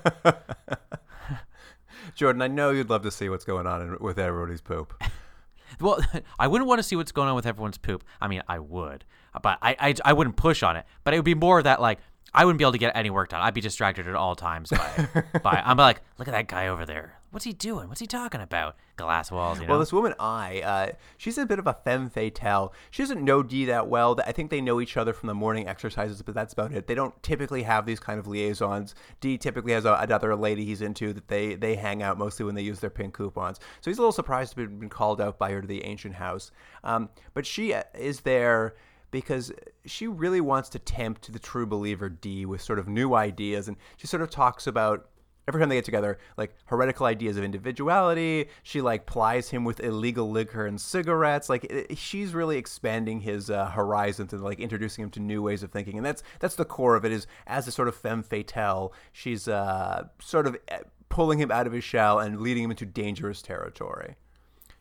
Jordan, 2.15 2.41
I 2.41 2.49
know 2.49 2.71
you'd 2.71 2.89
love 2.89 3.03
to 3.03 3.11
see 3.11 3.29
what's 3.29 3.45
going 3.45 3.67
on 3.67 3.83
in, 3.83 3.99
with 4.01 4.19
everybody's 4.19 4.63
poop. 4.63 4.95
well, 5.81 6.01
I 6.39 6.49
wouldn't 6.49 6.67
want 6.67 6.79
to 6.79 6.83
see 6.83 6.97
what's 6.97 7.13
going 7.13 7.29
on 7.29 7.35
with 7.35 7.47
everyone's 7.47 7.77
poop. 7.77 8.05
I 8.23 8.29
mean, 8.29 8.43
I 8.49 8.59
would, 8.59 9.05
uh, 9.35 9.41
but 9.41 9.59
I, 9.61 9.77
I, 9.79 9.95
I 10.07 10.13
wouldn't 10.15 10.37
push 10.37 10.63
on 10.63 10.77
it. 10.77 10.87
But 11.05 11.13
it 11.13 11.19
would 11.19 11.25
be 11.25 11.35
more 11.35 11.59
of 11.59 11.65
that 11.65 11.81
like 11.81 11.99
I 12.33 12.47
wouldn't 12.47 12.59
be 12.59 12.65
able 12.65 12.73
to 12.73 12.79
get 12.79 12.97
any 12.97 13.11
work 13.11 13.29
done. 13.29 13.43
I'd 13.43 13.55
be 13.55 13.61
distracted 13.61 14.09
at 14.09 14.15
all 14.15 14.35
times 14.35 14.71
by, 14.71 15.09
by 15.43 15.63
I'm 15.65 15.77
like, 15.77 16.01
look 16.19 16.27
at 16.27 16.33
that 16.33 16.49
guy 16.49 16.69
over 16.69 16.87
there. 16.87 17.18
What's 17.31 17.45
he 17.45 17.53
doing? 17.53 17.89
What's 17.89 18.01
he 18.01 18.07
talking 18.07 18.41
about? 18.41 18.77
Glass 18.97 19.31
walls, 19.31 19.59
you 19.59 19.67
know. 19.67 19.73
Well, 19.73 19.81
this 19.81 19.93
woman 19.93 20.15
I, 20.19 20.61
uh, 20.61 20.93
she's 21.19 21.37
a 21.37 21.45
bit 21.45 21.59
of 21.59 21.67
a 21.67 21.75
femme 21.75 22.09
fatale. 22.09 22.73
She 22.91 23.03
doesn't 23.03 23.23
know 23.23 23.43
D 23.43 23.67
that 23.67 23.89
well. 23.89 24.19
I 24.27 24.33
think 24.33 24.51
they 24.51 24.63
know 24.63 24.81
each 24.81 24.97
other 24.97 25.13
from 25.13 25.27
the 25.27 25.35
morning 25.35 25.69
exercises, 25.69 26.23
but 26.23 26.35
that's 26.35 26.55
about 26.55 26.73
it. 26.73 26.87
They 26.87 26.95
don't 26.95 27.23
typically 27.23 27.65
have 27.65 27.85
these 27.85 28.01
kind 28.01 28.19
of 28.19 28.27
liaisons. 28.27 28.95
D 29.21 29.37
typically 29.37 29.73
has 29.73 29.85
a, 29.85 29.95
another 29.95 30.35
lady 30.35 30.65
he's 30.65 30.81
into 30.81 31.13
that 31.13 31.29
they 31.29 31.55
they 31.55 31.77
hang 31.77 32.03
out 32.03 32.19
mostly 32.19 32.47
when 32.47 32.55
they 32.55 32.63
use 32.63 32.81
their 32.81 32.91
pink 32.91 33.13
coupons. 33.15 33.61
So 33.81 33.91
he's 33.91 33.99
a 33.99 34.01
little 34.01 34.13
surprised 34.13 34.53
to 34.53 34.57
be 34.57 34.67
been 34.67 34.89
called 34.89 35.21
out 35.21 35.39
by 35.39 35.51
her 35.53 35.61
to 35.61 35.67
the 35.67 35.85
ancient 35.85 36.15
house. 36.15 36.51
Um, 36.83 37.11
but 37.35 37.45
she 37.45 37.75
uh, 37.75 37.83
is 37.95 38.21
there 38.21 38.75
because 39.11 39.53
she 39.85 40.07
really 40.07 40.41
wants 40.41 40.69
to 40.71 40.79
tempt 40.79 41.33
the 41.33 41.39
true 41.39 41.67
believer 41.67 42.09
D 42.09 42.47
with 42.47 42.63
sort 42.63 42.79
of 42.79 42.89
new 42.89 43.15
ideas, 43.15 43.69
and 43.69 43.77
she 43.97 44.07
sort 44.07 44.23
of 44.23 44.31
talks 44.31 44.67
about 44.67 45.09
every 45.49 45.61
time 45.61 45.71
they 45.71 45.77
get 45.77 45.85
together, 45.85 46.19
like 46.37 46.55
heretical 46.67 47.07
ideas 47.07 47.39
of 47.39 47.43
individuality. 47.43 48.49
She 48.63 48.83
like 48.83 49.07
plies 49.07 49.49
him 49.49 49.65
with 49.65 49.81
illegal 49.81 50.31
liquor 50.31 50.67
and 50.67 50.79
cigarettes. 50.79 51.49
Like 51.49 51.65
it, 51.65 51.97
she's 51.97 52.35
really 52.35 52.59
expanding 52.59 53.21
his 53.21 53.51
uh, 53.51 53.71
horizons 53.71 54.35
and 54.35 54.43
like 54.43 54.61
introducing 54.61 55.05
him 55.05 55.11
to 55.11 55.21
new 55.21 55.43
ways 55.43 55.63
of 55.63 55.73
thinking. 55.73 55.97
And 55.97 56.05
that's 56.05 56.23
that's 56.39 56.55
the 56.55 56.67
core 56.67 56.95
of 56.95 57.05
it. 57.05 57.13
Is 57.13 57.27
as 57.47 57.67
a 57.67 57.73
sort 57.73 57.89
of 57.89 57.97
femme 57.97 58.23
fatale, 58.23 58.93
she's 59.11 59.49
uh, 59.49 60.09
sort 60.21 60.47
of 60.47 60.57
eh, 60.69 60.81
pulling 61.09 61.39
him 61.39 61.51
out 61.51 61.67
of 61.67 61.73
his 61.73 61.83
shell 61.83 62.19
and 62.19 62.41
leading 62.41 62.65
him 62.65 62.71
into 62.71 62.85
dangerous 62.85 63.41
territory. 63.41 64.17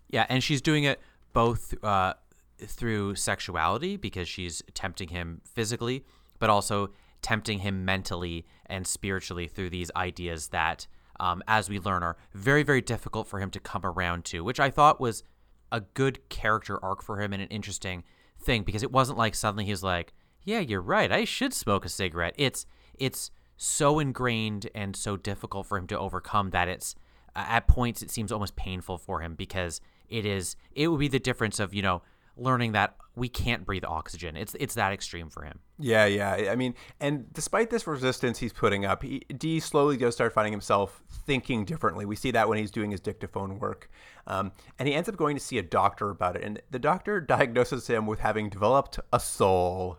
Yeah, 0.10 0.25
and 0.27 0.43
she's 0.43 0.62
doing 0.62 0.84
it 0.84 0.99
both 1.32 1.73
uh, 1.84 2.13
through 2.60 3.15
sexuality 3.15 3.95
because 3.95 4.27
she's 4.27 4.62
tempting 4.73 5.10
him 5.10 5.41
physically, 5.45 6.03
but 6.39 6.49
also 6.49 6.91
tempting 7.21 7.60
him 7.60 7.84
mentally 7.86 8.45
and 8.69 8.86
spiritually 8.86 9.47
through 9.47 9.69
these 9.69 9.91
ideas 9.95 10.49
that, 10.49 10.88
um, 11.19 11.41
as 11.47 11.69
we 11.69 11.80
learn, 11.80 12.03
are 12.03 12.17
very, 12.34 12.63
very 12.63 12.82
difficult 12.82 13.27
for 13.27 13.39
him 13.39 13.49
to 13.51 13.60
come 13.60 13.86
around 13.86 14.25
to, 14.25 14.43
which 14.43 14.60
I 14.60 14.69
thought 14.69 15.01
was 15.01 15.23
a 15.71 15.82
good 15.82 16.30
character 16.30 16.84
arc 16.84 17.03
for 17.03 17.21
him 17.21 17.34
and 17.34 17.41
an 17.41 17.49
interesting 17.49 18.03
thing 18.39 18.63
because 18.63 18.84
it 18.84 18.91
wasn't 18.91 19.17
like 19.17 19.36
suddenly 19.36 19.65
he's 19.65 19.84
like, 19.84 20.13
yeah, 20.43 20.60
you're 20.60 20.82
right, 20.82 21.12
I 21.12 21.25
should 21.25 21.53
smoke 21.53 21.86
a 21.86 21.89
cigarette. 21.89 22.36
It's 22.38 22.65
it's 22.97 23.32
so 23.58 23.99
ingrained 23.99 24.69
and 24.73 24.95
so 24.95 25.17
difficult 25.17 25.65
for 25.65 25.77
him 25.77 25.88
to 25.88 25.99
overcome 25.99 26.51
that 26.51 26.67
it's 26.67 26.95
at 27.36 27.67
points 27.67 28.01
it 28.01 28.10
seems 28.10 28.32
almost 28.32 28.56
painful 28.56 28.97
for 28.97 29.21
him 29.21 29.36
because 29.36 29.82
it 30.10 30.25
is 30.25 30.56
it 30.71 30.88
would 30.88 30.99
be 30.99 31.08
the 31.08 31.19
difference 31.19 31.60
of 31.60 31.73
you 31.73 31.82
know 31.82 32.01
learning 32.38 32.73
that 32.73 32.95
we 33.15 33.28
can't 33.28 33.65
breathe 33.65 33.84
oxygen. 33.84 34.38
It's 34.38 34.56
it's 34.60 34.76
that 34.76 34.93
extreme 34.93 35.30
for 35.30 35.43
him. 35.43 35.60
Yeah, 35.80 36.06
yeah. 36.06 36.52
I 36.52 36.56
mean, 36.56 36.76
and 37.00 37.32
despite 37.34 37.69
this 37.71 37.88
resistance 37.88 38.38
he's 38.38 38.54
putting 38.54 38.86
up, 38.86 39.02
he, 39.02 39.19
D 39.36 39.60
slowly 39.60 39.97
does 39.97 40.13
start 40.13 40.34
finding 40.34 40.54
himself 40.54 41.02
thinking 41.26 41.65
differently. 41.65 42.06
We 42.06 42.15
see 42.15 42.32
that 42.32 42.47
when 42.47 42.60
he's 42.60 42.71
doing 42.71 42.91
his 42.91 43.00
dictaphone 43.00 43.58
work, 43.60 43.89
um, 44.28 44.52
and 44.78 44.88
he 44.88 44.93
ends 44.93 45.10
up 45.10 45.17
going 45.17 45.36
to 45.36 45.43
see 45.43 45.58
a 45.58 45.63
doctor 45.63 46.10
about 46.12 46.36
it. 46.36 46.43
And 46.43 46.62
the 46.69 46.80
doctor 46.80 47.19
diagnoses 47.36 47.88
him 47.88 48.06
with 48.06 48.19
having 48.19 48.50
developed 48.50 49.00
a 49.12 49.19
soul. 49.19 49.97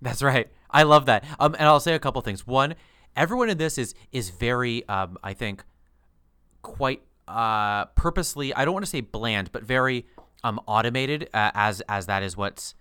That's 0.00 0.22
right. 0.22 0.48
I 0.70 0.84
love 0.84 1.06
that. 1.06 1.24
Um, 1.40 1.54
and 1.58 1.68
I'll 1.68 1.80
say 1.80 1.94
a 1.94 1.98
couple 1.98 2.20
things. 2.22 2.46
One, 2.46 2.74
everyone 3.16 3.50
in 3.50 3.58
this 3.58 3.76
is 3.76 3.94
is 4.12 4.30
very, 4.30 4.88
um, 4.88 5.18
I 5.24 5.34
think, 5.34 5.64
quite 6.62 7.02
uh, 7.26 7.86
purposely. 7.86 8.54
I 8.54 8.64
don't 8.64 8.74
want 8.74 8.84
to 8.84 8.90
say 8.90 9.00
bland, 9.00 9.50
but 9.52 9.64
very 9.64 10.06
um, 10.44 10.60
automated 10.66 11.28
uh, 11.34 11.50
as 11.54 11.80
as 11.82 12.06
that 12.06 12.22
is 12.22 12.36
what's 12.36 12.74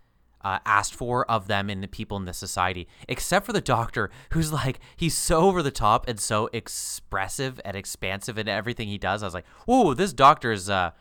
uh, 0.43 0.60
asked 0.65 0.93
for 0.93 1.26
of 1.32 1.47
them 1.47 1.69
and 1.69 1.82
the 1.82 1.88
people 1.88 2.17
in 2.17 2.26
the 2.26 2.34
society, 2.34 2.88
except 3.08 3.45
for 3.45 3.54
the 3.54 3.62
doctor, 3.62 4.12
who's 4.32 4.52
like 4.52 4.80
he's 4.95 5.15
so 5.15 5.41
over 5.41 5.63
the 5.63 5.71
top 5.71 6.08
and 6.08 6.19
so 6.19 6.49
expressive 6.54 7.60
and 7.63 7.76
expansive 7.76 8.38
in 8.38 8.47
everything 8.47 8.89
he 8.89 8.97
does. 8.97 9.23
I 9.23 9.28
was 9.28 9.34
like, 9.34 9.47
whoa, 9.65 9.93
this 9.93 10.13
doctor 10.13 10.52
is 10.52 10.69
uh, 10.69 10.91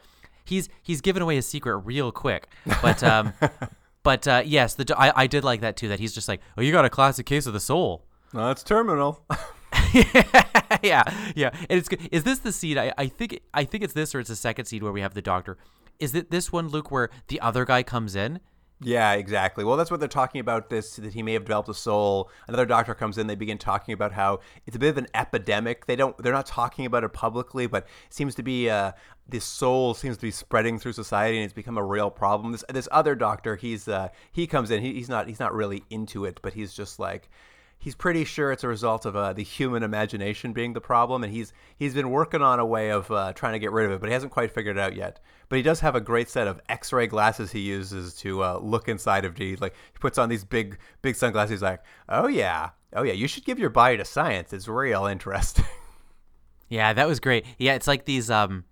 he's 0.44 0.68
he's 0.82 1.00
given 1.00 1.22
away 1.22 1.34
his 1.34 1.46
secret 1.46 1.78
real 1.78 2.12
quick. 2.12 2.48
But 2.80 3.02
um, 3.02 3.34
but 4.02 4.26
uh, 4.26 4.42
yes, 4.46 4.74
the 4.74 4.94
I, 4.96 5.22
I 5.22 5.26
did 5.26 5.44
like 5.44 5.60
that 5.60 5.76
too. 5.76 5.88
That 5.88 6.00
he's 6.00 6.14
just 6.14 6.28
like, 6.28 6.40
oh, 6.56 6.62
you 6.62 6.72
got 6.72 6.84
a 6.84 6.90
classic 6.90 7.26
case 7.26 7.46
of 7.46 7.52
the 7.52 7.60
soul. 7.60 8.04
No, 8.32 8.50
it's 8.50 8.62
terminal. 8.62 9.24
yeah, 10.82 11.02
yeah. 11.34 11.50
And 11.68 11.78
it's 11.78 11.88
is 12.10 12.24
this 12.24 12.38
the 12.38 12.52
seed? 12.52 12.78
I, 12.78 12.92
I 12.96 13.06
think 13.06 13.40
I 13.52 13.64
think 13.64 13.82
it's 13.82 13.92
this 13.92 14.14
or 14.14 14.20
it's 14.20 14.28
the 14.28 14.36
second 14.36 14.66
seed 14.66 14.82
where 14.82 14.92
we 14.92 15.00
have 15.00 15.14
the 15.14 15.22
doctor 15.22 15.58
is 15.98 16.14
it 16.14 16.30
this 16.30 16.52
one, 16.52 16.68
Luke, 16.68 16.90
where 16.90 17.10
the 17.28 17.40
other 17.40 17.64
guy 17.64 17.82
comes 17.82 18.14
in? 18.14 18.40
Yeah, 18.84 19.12
exactly. 19.12 19.64
Well, 19.64 19.76
that's 19.76 19.90
what 19.90 20.00
they're 20.00 20.08
talking 20.08 20.40
about. 20.40 20.68
This 20.68 20.96
that 20.96 21.14
he 21.14 21.22
may 21.22 21.34
have 21.34 21.44
developed 21.44 21.68
a 21.68 21.74
soul. 21.74 22.30
Another 22.48 22.66
doctor 22.66 22.94
comes 22.94 23.16
in. 23.16 23.26
They 23.28 23.36
begin 23.36 23.58
talking 23.58 23.94
about 23.94 24.12
how 24.12 24.40
it's 24.66 24.74
a 24.74 24.78
bit 24.78 24.88
of 24.88 24.98
an 24.98 25.06
epidemic. 25.14 25.86
They 25.86 25.94
don't. 25.94 26.16
They're 26.18 26.32
not 26.32 26.46
talking 26.46 26.84
about 26.84 27.04
it 27.04 27.12
publicly, 27.12 27.66
but 27.66 27.84
it 27.84 28.14
seems 28.14 28.34
to 28.36 28.42
be 28.42 28.68
uh, 28.68 28.92
this 29.28 29.44
soul 29.44 29.94
seems 29.94 30.16
to 30.16 30.22
be 30.22 30.30
spreading 30.32 30.78
through 30.78 30.94
society, 30.94 31.36
and 31.36 31.44
it's 31.44 31.54
become 31.54 31.78
a 31.78 31.84
real 31.84 32.10
problem. 32.10 32.52
This 32.52 32.64
this 32.72 32.88
other 32.90 33.14
doctor, 33.14 33.54
he's 33.54 33.86
uh, 33.86 34.08
he 34.32 34.46
comes 34.46 34.70
in. 34.70 34.82
He, 34.82 34.94
he's 34.94 35.08
not 35.08 35.28
he's 35.28 35.40
not 35.40 35.54
really 35.54 35.84
into 35.90 36.24
it, 36.24 36.40
but 36.42 36.54
he's 36.54 36.74
just 36.74 36.98
like 36.98 37.28
he's 37.82 37.96
pretty 37.96 38.24
sure 38.24 38.52
it's 38.52 38.62
a 38.62 38.68
result 38.68 39.04
of 39.04 39.16
uh, 39.16 39.32
the 39.32 39.42
human 39.42 39.82
imagination 39.82 40.52
being 40.52 40.72
the 40.72 40.80
problem, 40.80 41.24
and 41.24 41.32
he's 41.32 41.52
he's 41.76 41.94
been 41.94 42.10
working 42.10 42.40
on 42.40 42.60
a 42.60 42.64
way 42.64 42.90
of 42.90 43.10
uh, 43.10 43.32
trying 43.32 43.54
to 43.54 43.58
get 43.58 43.72
rid 43.72 43.86
of 43.86 43.92
it, 43.92 44.00
but 44.00 44.08
he 44.08 44.12
hasn't 44.12 44.32
quite 44.32 44.52
figured 44.52 44.76
it 44.76 44.80
out 44.80 44.94
yet. 44.94 45.18
But 45.48 45.56
he 45.56 45.62
does 45.62 45.80
have 45.80 45.96
a 45.96 46.00
great 46.00 46.30
set 46.30 46.46
of 46.46 46.60
X-ray 46.68 47.08
glasses 47.08 47.50
he 47.50 47.60
uses 47.60 48.14
to 48.18 48.42
uh, 48.44 48.58
look 48.62 48.88
inside 48.88 49.24
of 49.24 49.34
D. 49.34 49.56
Like 49.56 49.74
he 49.92 49.98
puts 49.98 50.16
on 50.16 50.28
these 50.28 50.44
big 50.44 50.78
big 51.02 51.16
sunglasses. 51.16 51.50
He's 51.50 51.62
like, 51.62 51.82
"Oh 52.08 52.28
yeah, 52.28 52.70
oh 52.94 53.02
yeah, 53.02 53.14
you 53.14 53.26
should 53.26 53.44
give 53.44 53.58
your 53.58 53.70
body 53.70 53.96
to 53.96 54.04
science. 54.04 54.52
It's 54.52 54.68
real 54.68 55.06
interesting." 55.06 55.64
Yeah, 56.68 56.94
that 56.94 57.06
was 57.06 57.20
great. 57.20 57.44
Yeah, 57.58 57.74
it's 57.74 57.86
like 57.86 58.06
these 58.06 58.30
um 58.30 58.64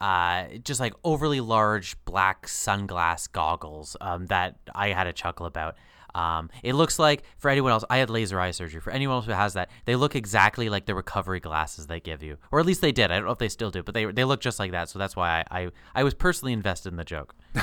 uh, 0.00 0.46
just 0.62 0.80
like 0.80 0.92
overly 1.04 1.40
large 1.40 1.96
black 2.04 2.46
sunglass 2.46 3.30
goggles 3.30 3.96
um, 4.00 4.26
that 4.26 4.56
I 4.74 4.88
had 4.88 5.06
a 5.06 5.12
chuckle 5.12 5.46
about. 5.46 5.76
Um, 6.14 6.50
it 6.62 6.74
looks 6.74 6.98
like 6.98 7.24
for 7.38 7.50
anyone 7.50 7.72
else, 7.72 7.84
I 7.90 7.98
had 7.98 8.10
laser 8.10 8.38
eye 8.40 8.52
surgery. 8.52 8.80
For 8.80 8.90
anyone 8.90 9.16
else 9.16 9.26
who 9.26 9.32
has 9.32 9.54
that, 9.54 9.70
they 9.84 9.96
look 9.96 10.14
exactly 10.14 10.68
like 10.68 10.86
the 10.86 10.94
recovery 10.94 11.40
glasses 11.40 11.86
they 11.86 12.00
give 12.00 12.22
you, 12.22 12.38
or 12.52 12.60
at 12.60 12.66
least 12.66 12.80
they 12.80 12.92
did. 12.92 13.10
I 13.10 13.16
don't 13.16 13.24
know 13.26 13.32
if 13.32 13.38
they 13.38 13.48
still 13.48 13.70
do, 13.70 13.82
but 13.82 13.94
they 13.94 14.04
they 14.06 14.24
look 14.24 14.40
just 14.40 14.58
like 14.58 14.70
that. 14.72 14.88
So 14.88 14.98
that's 14.98 15.16
why 15.16 15.44
I 15.50 15.64
I, 15.64 15.70
I 15.94 16.04
was 16.04 16.14
personally 16.14 16.52
invested 16.52 16.92
in 16.92 16.96
the 16.96 17.04
joke. 17.04 17.34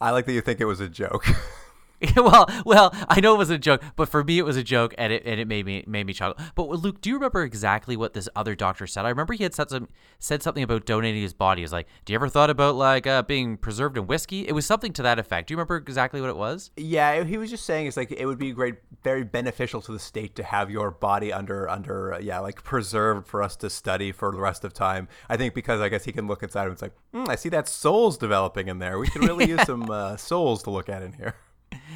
I 0.00 0.10
like 0.10 0.26
that 0.26 0.32
you 0.32 0.40
think 0.40 0.60
it 0.60 0.64
was 0.64 0.80
a 0.80 0.88
joke. 0.88 1.26
well, 2.16 2.48
well, 2.64 2.94
I 3.08 3.20
know 3.20 3.34
it 3.34 3.38
was 3.38 3.50
a 3.50 3.58
joke, 3.58 3.82
but 3.96 4.08
for 4.08 4.22
me 4.22 4.38
it 4.38 4.44
was 4.44 4.56
a 4.56 4.62
joke, 4.62 4.94
and 4.96 5.12
it 5.12 5.22
and 5.24 5.40
it 5.40 5.48
made 5.48 5.66
me 5.66 5.84
made 5.86 6.06
me 6.06 6.12
chuckle. 6.12 6.42
But 6.54 6.68
Luke, 6.68 7.00
do 7.00 7.10
you 7.10 7.16
remember 7.16 7.42
exactly 7.42 7.96
what 7.96 8.14
this 8.14 8.28
other 8.36 8.54
doctor 8.54 8.86
said? 8.86 9.04
I 9.04 9.08
remember 9.08 9.34
he 9.34 9.42
had 9.42 9.54
said 9.54 9.70
some 9.70 9.88
said 10.20 10.42
something 10.42 10.62
about 10.62 10.86
donating 10.86 11.22
his 11.22 11.32
body. 11.32 11.60
He 11.60 11.64
was 11.64 11.72
like, 11.72 11.88
"Do 12.04 12.12
you 12.12 12.14
ever 12.16 12.28
thought 12.28 12.50
about 12.50 12.76
like 12.76 13.06
uh, 13.06 13.22
being 13.22 13.56
preserved 13.56 13.96
in 13.96 14.06
whiskey?" 14.06 14.46
It 14.46 14.52
was 14.52 14.64
something 14.64 14.92
to 14.92 15.02
that 15.02 15.18
effect. 15.18 15.48
Do 15.48 15.52
you 15.52 15.56
remember 15.56 15.76
exactly 15.76 16.20
what 16.20 16.30
it 16.30 16.36
was? 16.36 16.70
Yeah, 16.76 17.24
he 17.24 17.36
was 17.36 17.50
just 17.50 17.64
saying 17.64 17.88
it's 17.88 17.96
like 17.96 18.12
it 18.12 18.26
would 18.26 18.38
be 18.38 18.52
great, 18.52 18.76
very 19.02 19.24
beneficial 19.24 19.80
to 19.82 19.92
the 19.92 19.98
state 19.98 20.36
to 20.36 20.44
have 20.44 20.70
your 20.70 20.92
body 20.92 21.32
under 21.32 21.68
under 21.68 22.14
uh, 22.14 22.18
yeah, 22.20 22.38
like 22.38 22.62
preserved 22.62 23.26
for 23.26 23.42
us 23.42 23.56
to 23.56 23.70
study 23.70 24.12
for 24.12 24.30
the 24.30 24.38
rest 24.38 24.64
of 24.64 24.72
time. 24.72 25.08
I 25.28 25.36
think 25.36 25.52
because 25.52 25.80
I 25.80 25.88
guess 25.88 26.04
he 26.04 26.12
can 26.12 26.28
look 26.28 26.44
inside 26.44 26.64
and 26.64 26.72
it's 26.72 26.82
like, 26.82 26.94
mm, 27.12 27.28
I 27.28 27.34
see 27.34 27.48
that 27.48 27.68
souls 27.68 28.18
developing 28.18 28.68
in 28.68 28.78
there. 28.78 29.00
We 29.00 29.08
could 29.08 29.24
really 29.24 29.48
use 29.48 29.62
some 29.62 29.90
uh, 29.90 30.16
souls 30.16 30.62
to 30.62 30.70
look 30.70 30.88
at 30.88 31.02
in 31.02 31.14
here. 31.14 31.34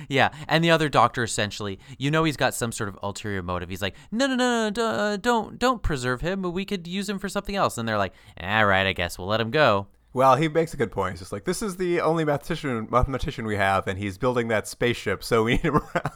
Yeah, 0.08 0.30
and 0.48 0.62
the 0.62 0.70
other 0.70 0.88
doctor 0.88 1.22
essentially, 1.22 1.78
you 1.98 2.10
know, 2.10 2.24
he's 2.24 2.36
got 2.36 2.54
some 2.54 2.72
sort 2.72 2.88
of 2.88 2.98
ulterior 3.02 3.42
motive. 3.42 3.68
He's 3.68 3.82
like, 3.82 3.94
no, 4.10 4.26
no, 4.26 4.36
no, 4.36 4.70
no, 4.70 4.86
uh, 4.86 5.16
don't, 5.16 5.58
don't 5.58 5.82
preserve 5.82 6.20
him. 6.20 6.42
We 6.42 6.64
could 6.64 6.86
use 6.86 7.08
him 7.08 7.18
for 7.18 7.28
something 7.28 7.56
else. 7.56 7.78
And 7.78 7.88
they're 7.88 7.98
like, 7.98 8.14
all 8.40 8.66
right, 8.66 8.86
I 8.86 8.92
guess 8.92 9.18
we'll 9.18 9.28
let 9.28 9.40
him 9.40 9.50
go. 9.50 9.88
Well, 10.14 10.36
he 10.36 10.48
makes 10.48 10.74
a 10.74 10.76
good 10.76 10.92
point. 10.92 11.12
He's 11.12 11.20
just 11.20 11.32
like, 11.32 11.44
this 11.44 11.62
is 11.62 11.76
the 11.76 12.00
only 12.00 12.24
mathematician 12.24 12.86
mathematician 12.90 13.46
we 13.46 13.56
have, 13.56 13.88
and 13.88 13.98
he's 13.98 14.18
building 14.18 14.48
that 14.48 14.68
spaceship, 14.68 15.24
so 15.24 15.44
we 15.44 15.52
need 15.52 15.62
him 15.62 15.76
around. 15.94 16.10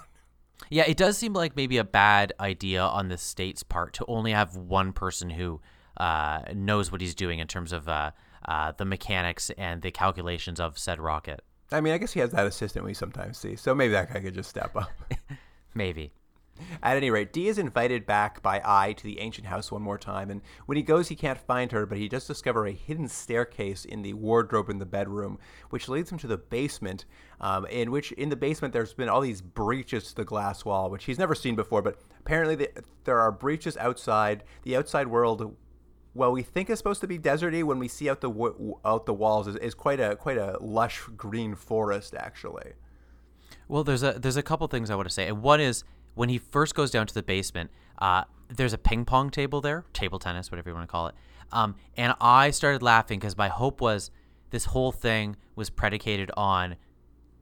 Yeah, 0.69 0.85
it 0.87 0.97
does 0.97 1.17
seem 1.17 1.33
like 1.33 1.57
maybe 1.57 1.79
a 1.79 1.85
bad 1.85 2.33
idea 2.41 2.83
on 2.83 3.09
the 3.09 3.17
state's 3.17 3.63
part 3.63 3.95
to 3.95 4.05
only 4.07 4.33
have 4.33 4.57
one 4.57 4.93
person 4.93 5.31
who 5.31 5.61
uh, 5.97 6.41
knows 6.55 6.91
what 6.91 7.01
he's 7.01 7.15
doing 7.15 7.39
in 7.39 7.47
terms 7.47 7.73
of 7.73 7.89
uh, 7.89 8.11
uh, 8.47 8.73
the 8.77 8.85
mechanics 8.85 9.51
and 9.57 9.83
the 9.83 9.91
calculations 9.91 10.61
of 10.61 10.79
said 10.79 11.01
rocket. 11.01 11.43
I 11.73 11.81
mean, 11.81 11.93
I 11.93 11.99
guess 11.99 12.13
he 12.13 12.21
has 12.21 12.31
that 12.31 12.47
assistant 12.47 12.85
we 12.85 12.95
sometimes 12.95 13.39
see, 13.39 13.57
so 13.57 13.75
maybe 13.75 13.93
that 13.93 14.13
guy 14.13 14.21
could 14.21 14.35
just 14.35 14.51
step 14.51 14.77
up. 14.77 14.91
maybe. 15.75 16.13
At 16.83 16.97
any 16.97 17.11
rate, 17.11 17.33
D 17.33 17.49
is 17.49 17.59
invited 17.59 18.07
back 18.07 18.41
by 18.41 18.63
I 18.65 18.95
to 18.95 19.05
the 19.05 19.21
ancient 19.21 19.47
house 19.47 19.71
one 19.71 19.83
more 19.83 19.99
time, 19.99 20.31
and 20.31 20.41
when 20.65 20.77
he 20.77 20.83
goes, 20.83 21.09
he 21.09 21.17
can't 21.17 21.39
find 21.39 21.71
her, 21.73 21.85
but 21.85 21.99
he 21.99 22.09
does 22.09 22.27
discover 22.27 22.67
a 22.67 22.73
hidden 22.73 23.09
staircase 23.09 23.85
in 23.85 24.03
the 24.03 24.15
wardrobe 24.15 24.71
in 24.71 24.79
the 24.79 24.87
bedroom, 24.87 25.39
which 25.71 25.89
leads 25.89 26.11
him 26.11 26.19
to 26.19 26.27
the 26.27 26.39
basement. 26.39 27.05
Um, 27.41 27.67
in 27.67 27.91
which, 27.91 28.13
in 28.13 28.31
the 28.31 28.37
basement, 28.37 28.73
there's 28.73 28.95
been 28.95 29.11
all 29.11 29.21
these 29.21 29.43
breaches 29.43 30.09
to 30.09 30.15
the 30.15 30.25
glass 30.25 30.65
wall, 30.65 30.89
which 30.89 31.05
he's 31.05 31.19
never 31.19 31.35
seen 31.35 31.57
before. 31.57 31.83
But 31.83 31.99
apparently, 32.21 32.55
the, 32.55 32.71
there 33.05 33.19
are 33.19 33.31
breaches 33.31 33.77
outside. 33.77 34.43
The 34.63 34.77
outside 34.77 35.09
world 35.09 35.55
well, 36.17 36.33
we 36.33 36.43
think 36.43 36.71
is 36.71 36.79
supposed 36.79 37.01
to 37.03 37.07
be 37.07 37.19
deserty 37.19 37.63
when 37.63 37.79
we 37.79 37.89
see 37.89 38.09
out 38.09 38.21
the 38.21 38.75
out 38.85 39.07
the 39.07 39.15
walls 39.15 39.47
is, 39.47 39.57
is 39.57 39.75
quite 39.75 40.01
a 40.01 40.17
quite 40.17 40.39
a 40.39 40.59
lush 40.61 41.03
green 41.17 41.55
forest 41.55 42.15
actually. 42.15 42.73
Well, 43.69 43.85
there's 43.85 44.03
a 44.03 44.13
there's 44.13 44.37
a 44.37 44.43
couple 44.43 44.67
things 44.69 44.91
I 44.91 44.95
want 44.95 45.09
to 45.09 45.15
say. 45.15 45.29
And 45.29 45.43
one 45.43 45.61
is 45.61 45.85
when 46.15 46.29
he 46.29 46.39
first 46.39 46.75
goes 46.75 46.91
down 46.91 47.07
to 47.07 47.15
the 47.15 47.23
basement, 47.23 47.71
uh, 47.99 48.25
there's 48.49 48.73
a 48.73 48.79
ping 48.79 49.05
pong 49.05 49.31
table 49.31 49.61
there, 49.61 49.85
table 49.93 50.19
tennis, 50.19 50.51
whatever 50.51 50.71
you 50.71 50.75
want 50.75 50.89
to 50.89 50.91
call 50.91 51.09
it. 51.09 51.15
Um, 51.53 51.77
and 51.97 52.15
I 52.21 52.51
started 52.51 52.83
laughing 52.83 53.19
because 53.19 53.37
my 53.37 53.49
hope 53.49 53.81
was 53.81 54.11
this 54.51 54.67
whole 54.67 54.93
thing 54.93 55.37
was 55.55 55.71
predicated 55.71 56.31
on 56.37 56.77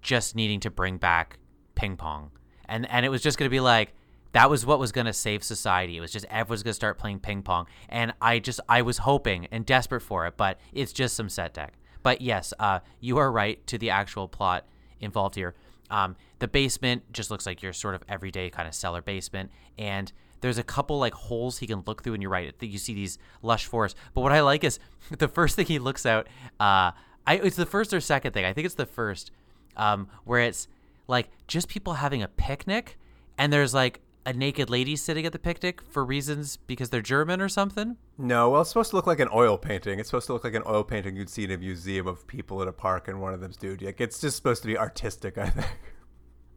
just 0.02 0.34
needing 0.34 0.60
to 0.60 0.70
bring 0.70 0.98
back 0.98 1.38
ping 1.74 1.96
pong, 1.96 2.30
and 2.66 2.90
and 2.90 3.06
it 3.06 3.08
was 3.08 3.22
just 3.22 3.38
going 3.38 3.46
to 3.48 3.54
be 3.54 3.60
like 3.60 3.94
that 4.34 4.50
was 4.50 4.66
what 4.66 4.80
was 4.80 4.90
going 4.90 5.06
to 5.06 5.12
save 5.12 5.44
society. 5.44 5.96
It 5.96 6.00
was 6.00 6.10
just 6.10 6.26
everyone's 6.26 6.64
going 6.64 6.72
to 6.72 6.74
start 6.74 6.98
playing 6.98 7.20
ping 7.20 7.42
pong. 7.42 7.66
And 7.88 8.12
I 8.20 8.40
just, 8.40 8.58
I 8.68 8.82
was 8.82 8.98
hoping 8.98 9.46
and 9.52 9.64
desperate 9.64 10.00
for 10.00 10.26
it, 10.26 10.36
but 10.36 10.58
it's 10.72 10.92
just 10.92 11.14
some 11.14 11.28
set 11.28 11.54
deck. 11.54 11.74
But 12.02 12.20
yes, 12.20 12.52
uh, 12.58 12.80
you 13.00 13.18
are 13.18 13.30
right 13.30 13.64
to 13.68 13.78
the 13.78 13.90
actual 13.90 14.26
plot 14.26 14.66
involved 15.00 15.36
here. 15.36 15.54
Um, 15.88 16.16
the 16.40 16.48
basement 16.48 17.12
just 17.12 17.30
looks 17.30 17.46
like 17.46 17.62
your 17.62 17.72
sort 17.72 17.94
of 17.94 18.02
everyday 18.08 18.50
kind 18.50 18.66
of 18.66 18.74
cellar 18.74 19.02
basement. 19.02 19.52
And 19.78 20.12
there's 20.40 20.58
a 20.58 20.64
couple 20.64 20.98
like 20.98 21.14
holes 21.14 21.58
he 21.58 21.68
can 21.68 21.84
look 21.86 22.02
through, 22.02 22.14
and 22.14 22.22
you're 22.22 22.30
right. 22.30 22.52
You 22.60 22.78
see 22.78 22.92
these 22.92 23.18
lush 23.40 23.66
forests. 23.66 23.96
But 24.14 24.22
what 24.22 24.32
I 24.32 24.40
like 24.40 24.64
is 24.64 24.80
the 25.16 25.28
first 25.28 25.54
thing 25.54 25.66
he 25.66 25.78
looks 25.78 26.04
out. 26.04 26.26
Uh, 26.58 26.90
I, 27.24 27.36
it's 27.36 27.56
the 27.56 27.66
first 27.66 27.94
or 27.94 28.00
second 28.00 28.32
thing. 28.32 28.44
I 28.44 28.52
think 28.52 28.64
it's 28.64 28.74
the 28.74 28.84
first, 28.84 29.30
um, 29.76 30.08
where 30.24 30.40
it's 30.40 30.66
like 31.06 31.28
just 31.46 31.68
people 31.68 31.94
having 31.94 32.20
a 32.20 32.28
picnic, 32.28 32.98
and 33.38 33.52
there's 33.52 33.72
like 33.72 34.00
a 34.26 34.32
naked 34.32 34.70
lady 34.70 34.96
sitting 34.96 35.26
at 35.26 35.32
the 35.32 35.38
picnic 35.38 35.82
for 35.82 36.04
reasons 36.04 36.56
because 36.56 36.90
they're 36.90 37.02
German 37.02 37.40
or 37.40 37.48
something? 37.48 37.96
No, 38.16 38.50
well, 38.50 38.62
it's 38.62 38.70
supposed 38.70 38.90
to 38.90 38.96
look 38.96 39.06
like 39.06 39.20
an 39.20 39.28
oil 39.32 39.58
painting. 39.58 39.98
It's 39.98 40.08
supposed 40.08 40.26
to 40.26 40.32
look 40.32 40.44
like 40.44 40.54
an 40.54 40.62
oil 40.66 40.84
painting 40.84 41.16
you'd 41.16 41.28
see 41.28 41.44
in 41.44 41.50
a 41.50 41.58
museum 41.58 42.06
of 42.06 42.26
people 42.26 42.62
at 42.62 42.68
a 42.68 42.72
park, 42.72 43.08
and 43.08 43.20
one 43.20 43.34
of 43.34 43.40
them's 43.40 43.56
dude. 43.56 43.82
Like, 43.82 44.00
it's 44.00 44.20
just 44.20 44.36
supposed 44.36 44.62
to 44.62 44.68
be 44.68 44.78
artistic, 44.78 45.38
I 45.38 45.50
think. 45.50 45.66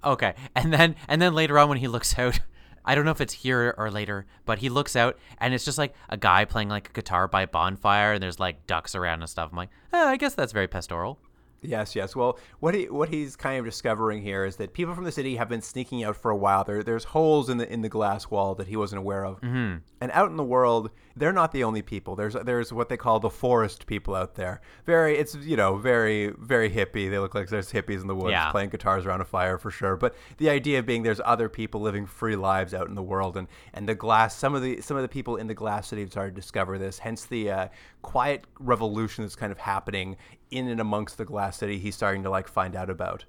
Okay, 0.04 0.36
and 0.56 0.72
then 0.72 0.96
and 1.08 1.22
then 1.22 1.34
later 1.34 1.58
on 1.58 1.70
when 1.70 1.80
he 1.80 1.88
looks 1.88 2.18
out, 2.20 2.40
I 2.86 2.96
don't 2.96 3.04
know 3.04 3.12
if 3.12 3.20
it's 3.20 3.34
here 3.34 3.74
or 3.78 3.92
later, 3.92 4.26
but 4.46 4.60
he 4.60 4.70
looks 4.70 4.96
out 4.96 5.18
and 5.40 5.54
it's 5.54 5.66
just 5.66 5.78
like 5.78 5.94
a 6.08 6.16
guy 6.16 6.46
playing 6.46 6.70
like 6.70 6.90
a 6.90 6.94
guitar 6.94 7.28
by 7.28 7.42
a 7.42 7.48
bonfire, 7.48 8.14
and 8.14 8.24
there's 8.24 8.40
like 8.40 8.68
ducks 8.68 8.96
around 8.96 9.22
and 9.22 9.30
stuff. 9.30 9.50
I'm 9.52 9.58
like, 9.58 9.70
eh, 9.92 9.98
I 9.98 10.16
guess 10.18 10.36
that's 10.36 10.54
very 10.54 10.68
pastoral. 10.68 11.20
Yes, 11.62 11.96
yes. 11.96 12.16
Well, 12.16 12.38
what 12.60 12.76
he 12.76 12.86
what 12.86 13.10
he's 13.10 13.36
kind 13.36 13.60
of 13.60 13.66
discovering 13.66 14.22
here 14.22 14.46
is 14.46 14.58
that 14.58 14.74
people 14.74 14.94
from 14.94 15.06
the 15.06 15.12
city 15.12 15.38
have 15.38 15.50
been 15.50 15.62
sneaking 15.62 16.04
out 16.04 16.16
for 16.16 16.30
a 16.30 16.36
while. 16.36 16.64
There 16.64 16.84
there's 16.84 17.06
holes 17.06 17.50
in 17.50 17.58
the 17.58 17.72
in 17.72 17.82
the 17.82 17.90
glass 17.90 18.30
wall 18.30 18.54
that 18.56 18.68
he 18.68 18.76
wasn't 18.76 19.00
aware 19.00 19.26
of. 19.26 19.42
Mm-hmm. 19.42 19.78
And 20.00 20.12
out 20.12 20.30
in 20.30 20.38
the 20.38 20.44
world, 20.44 20.92
they're 21.16 21.34
not 21.34 21.52
the 21.52 21.64
only 21.64 21.82
people. 21.82 22.16
There's 22.16 22.34
there's 22.34 22.72
what 22.72 22.90
they 22.90 22.98
call 22.98 23.20
the 23.20 23.30
forest 23.30 23.88
people 23.88 24.14
out 24.14 24.36
there. 24.36 24.62
Very 24.86 25.18
it's 25.18 25.36
you 25.36 25.58
know 25.58 25.78
very 25.78 26.32
very 26.40 26.70
hippie. 26.70 27.10
They 27.10 27.18
look 27.18 27.34
like 27.34 27.50
there's 27.50 27.72
hippies 27.72 28.02
in 28.02 28.08
the 28.08 28.16
woods 28.16 28.32
yeah. 28.32 28.52
playing 28.52 28.70
guitars 28.70 29.06
around 29.06 29.22
a 29.22 29.26
fire 29.26 29.58
for 29.58 29.72
sure. 29.72 29.96
But 29.96 30.16
the 30.38 30.50
idea 30.50 30.84
being 30.84 31.02
there's 31.02 31.22
other 31.26 31.50
people 31.50 31.82
living 31.82 32.06
free 32.06 32.36
lives 32.36 32.74
out 32.76 32.88
in 32.88 32.94
the 32.94 33.04
world, 33.04 33.36
and 33.36 33.48
and 33.74 33.90
the 33.90 33.96
glass 33.96 34.36
some 34.36 34.54
of 34.54 34.62
the 34.62 34.80
some 34.82 34.96
of 34.96 35.02
the 35.02 35.10
people 35.10 35.38
in 35.38 35.48
the 35.48 35.56
glass 35.56 35.88
city 35.88 36.02
have 36.02 36.12
started 36.12 36.36
to 36.36 36.42
discover 36.42 36.78
this. 36.78 37.00
Hence 37.00 37.26
the 37.26 37.50
uh, 37.50 37.68
quiet 38.04 38.46
revolution 38.60 39.24
that's 39.24 39.36
kind 39.36 39.52
of 39.52 39.58
happening 39.58 40.16
in 40.52 40.68
and 40.68 40.80
amongst 40.80 41.18
the 41.18 41.26
glass 41.26 41.58
city. 41.58 41.80
He's 41.80 41.96
starting 41.96 42.24
to 42.24 42.30
like 42.30 42.48
find 42.48 42.76
out 42.76 42.90
about. 42.90 43.26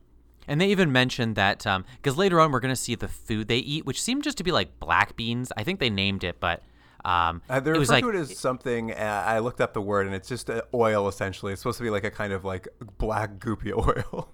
And 0.47 0.61
they 0.61 0.69
even 0.69 0.91
mentioned 0.91 1.37
that 1.37 1.59
because 1.59 2.15
um, 2.15 2.19
later 2.19 2.41
on 2.41 2.51
we're 2.51 2.61
going 2.61 2.73
to 2.73 2.81
see 2.81 2.95
the 2.95 3.09
food 3.09 3.49
they 3.49 3.59
eat, 3.59 3.85
which 3.85 4.01
seemed 4.01 4.25
just 4.25 4.39
to 4.39 4.45
be 4.45 4.51
like 4.51 4.81
black 4.81 5.15
beans. 5.15 5.53
I 5.57 5.63
think 5.63 5.79
they 5.79 5.91
named 5.91 6.25
it, 6.25 6.41
but 6.41 6.63
um, 7.05 7.43
uh, 7.49 7.61
they 7.61 7.71
refer 7.71 7.93
like, 7.93 8.05
to 8.05 8.11
it 8.11 8.17
as 8.17 8.39
something. 8.39 8.93
Uh, 8.93 9.25
I 9.27 9.39
looked 9.41 9.61
up 9.61 9.75
the 9.75 9.83
word, 9.83 10.07
and 10.07 10.15
it's 10.15 10.29
just 10.29 10.49
uh, 10.49 10.63
oil. 10.73 11.07
Essentially, 11.07 11.53
it's 11.53 11.61
supposed 11.61 11.79
to 11.79 11.85
be 11.85 11.91
like 11.91 12.05
a 12.05 12.11
kind 12.11 12.33
of 12.33 12.45
like 12.45 12.67
black 12.97 13.39
goopy 13.39 13.73
oil. 14.13 14.31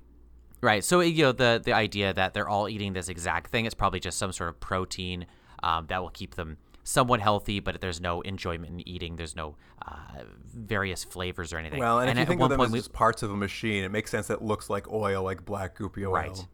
Right. 0.60 0.82
So 0.82 1.00
you 1.00 1.24
know 1.24 1.32
the 1.32 1.60
the 1.62 1.72
idea 1.72 2.14
that 2.14 2.32
they're 2.32 2.48
all 2.48 2.68
eating 2.68 2.92
this 2.92 3.08
exact 3.08 3.50
thing. 3.50 3.66
It's 3.66 3.74
probably 3.74 4.00
just 4.00 4.16
some 4.16 4.32
sort 4.32 4.50
of 4.50 4.60
protein 4.60 5.26
um, 5.62 5.86
that 5.88 6.00
will 6.00 6.10
keep 6.10 6.36
them 6.36 6.58
somewhat 6.84 7.20
healthy, 7.20 7.58
but 7.58 7.80
there's 7.80 8.00
no 8.00 8.20
enjoyment 8.20 8.72
in 8.72 8.88
eating. 8.88 9.16
There's 9.16 9.34
no 9.34 9.56
uh, 9.86 10.22
various 10.54 11.02
flavors 11.02 11.52
or 11.52 11.58
anything. 11.58 11.80
Well, 11.80 11.98
and, 11.98 12.08
and 12.08 12.18
if 12.18 12.24
you 12.24 12.28
think 12.28 12.40
of 12.40 12.50
them 12.50 12.60
as 12.60 12.70
we, 12.70 12.78
just 12.78 12.92
parts 12.92 13.22
of 13.22 13.30
a 13.32 13.36
machine, 13.36 13.82
it 13.82 13.90
makes 13.90 14.10
sense 14.10 14.28
that 14.28 14.34
it 14.34 14.42
looks 14.42 14.70
like 14.70 14.90
oil, 14.92 15.24
like 15.24 15.44
black 15.44 15.76
goopy 15.76 16.04
oil. 16.06 16.12
Right. 16.12 16.46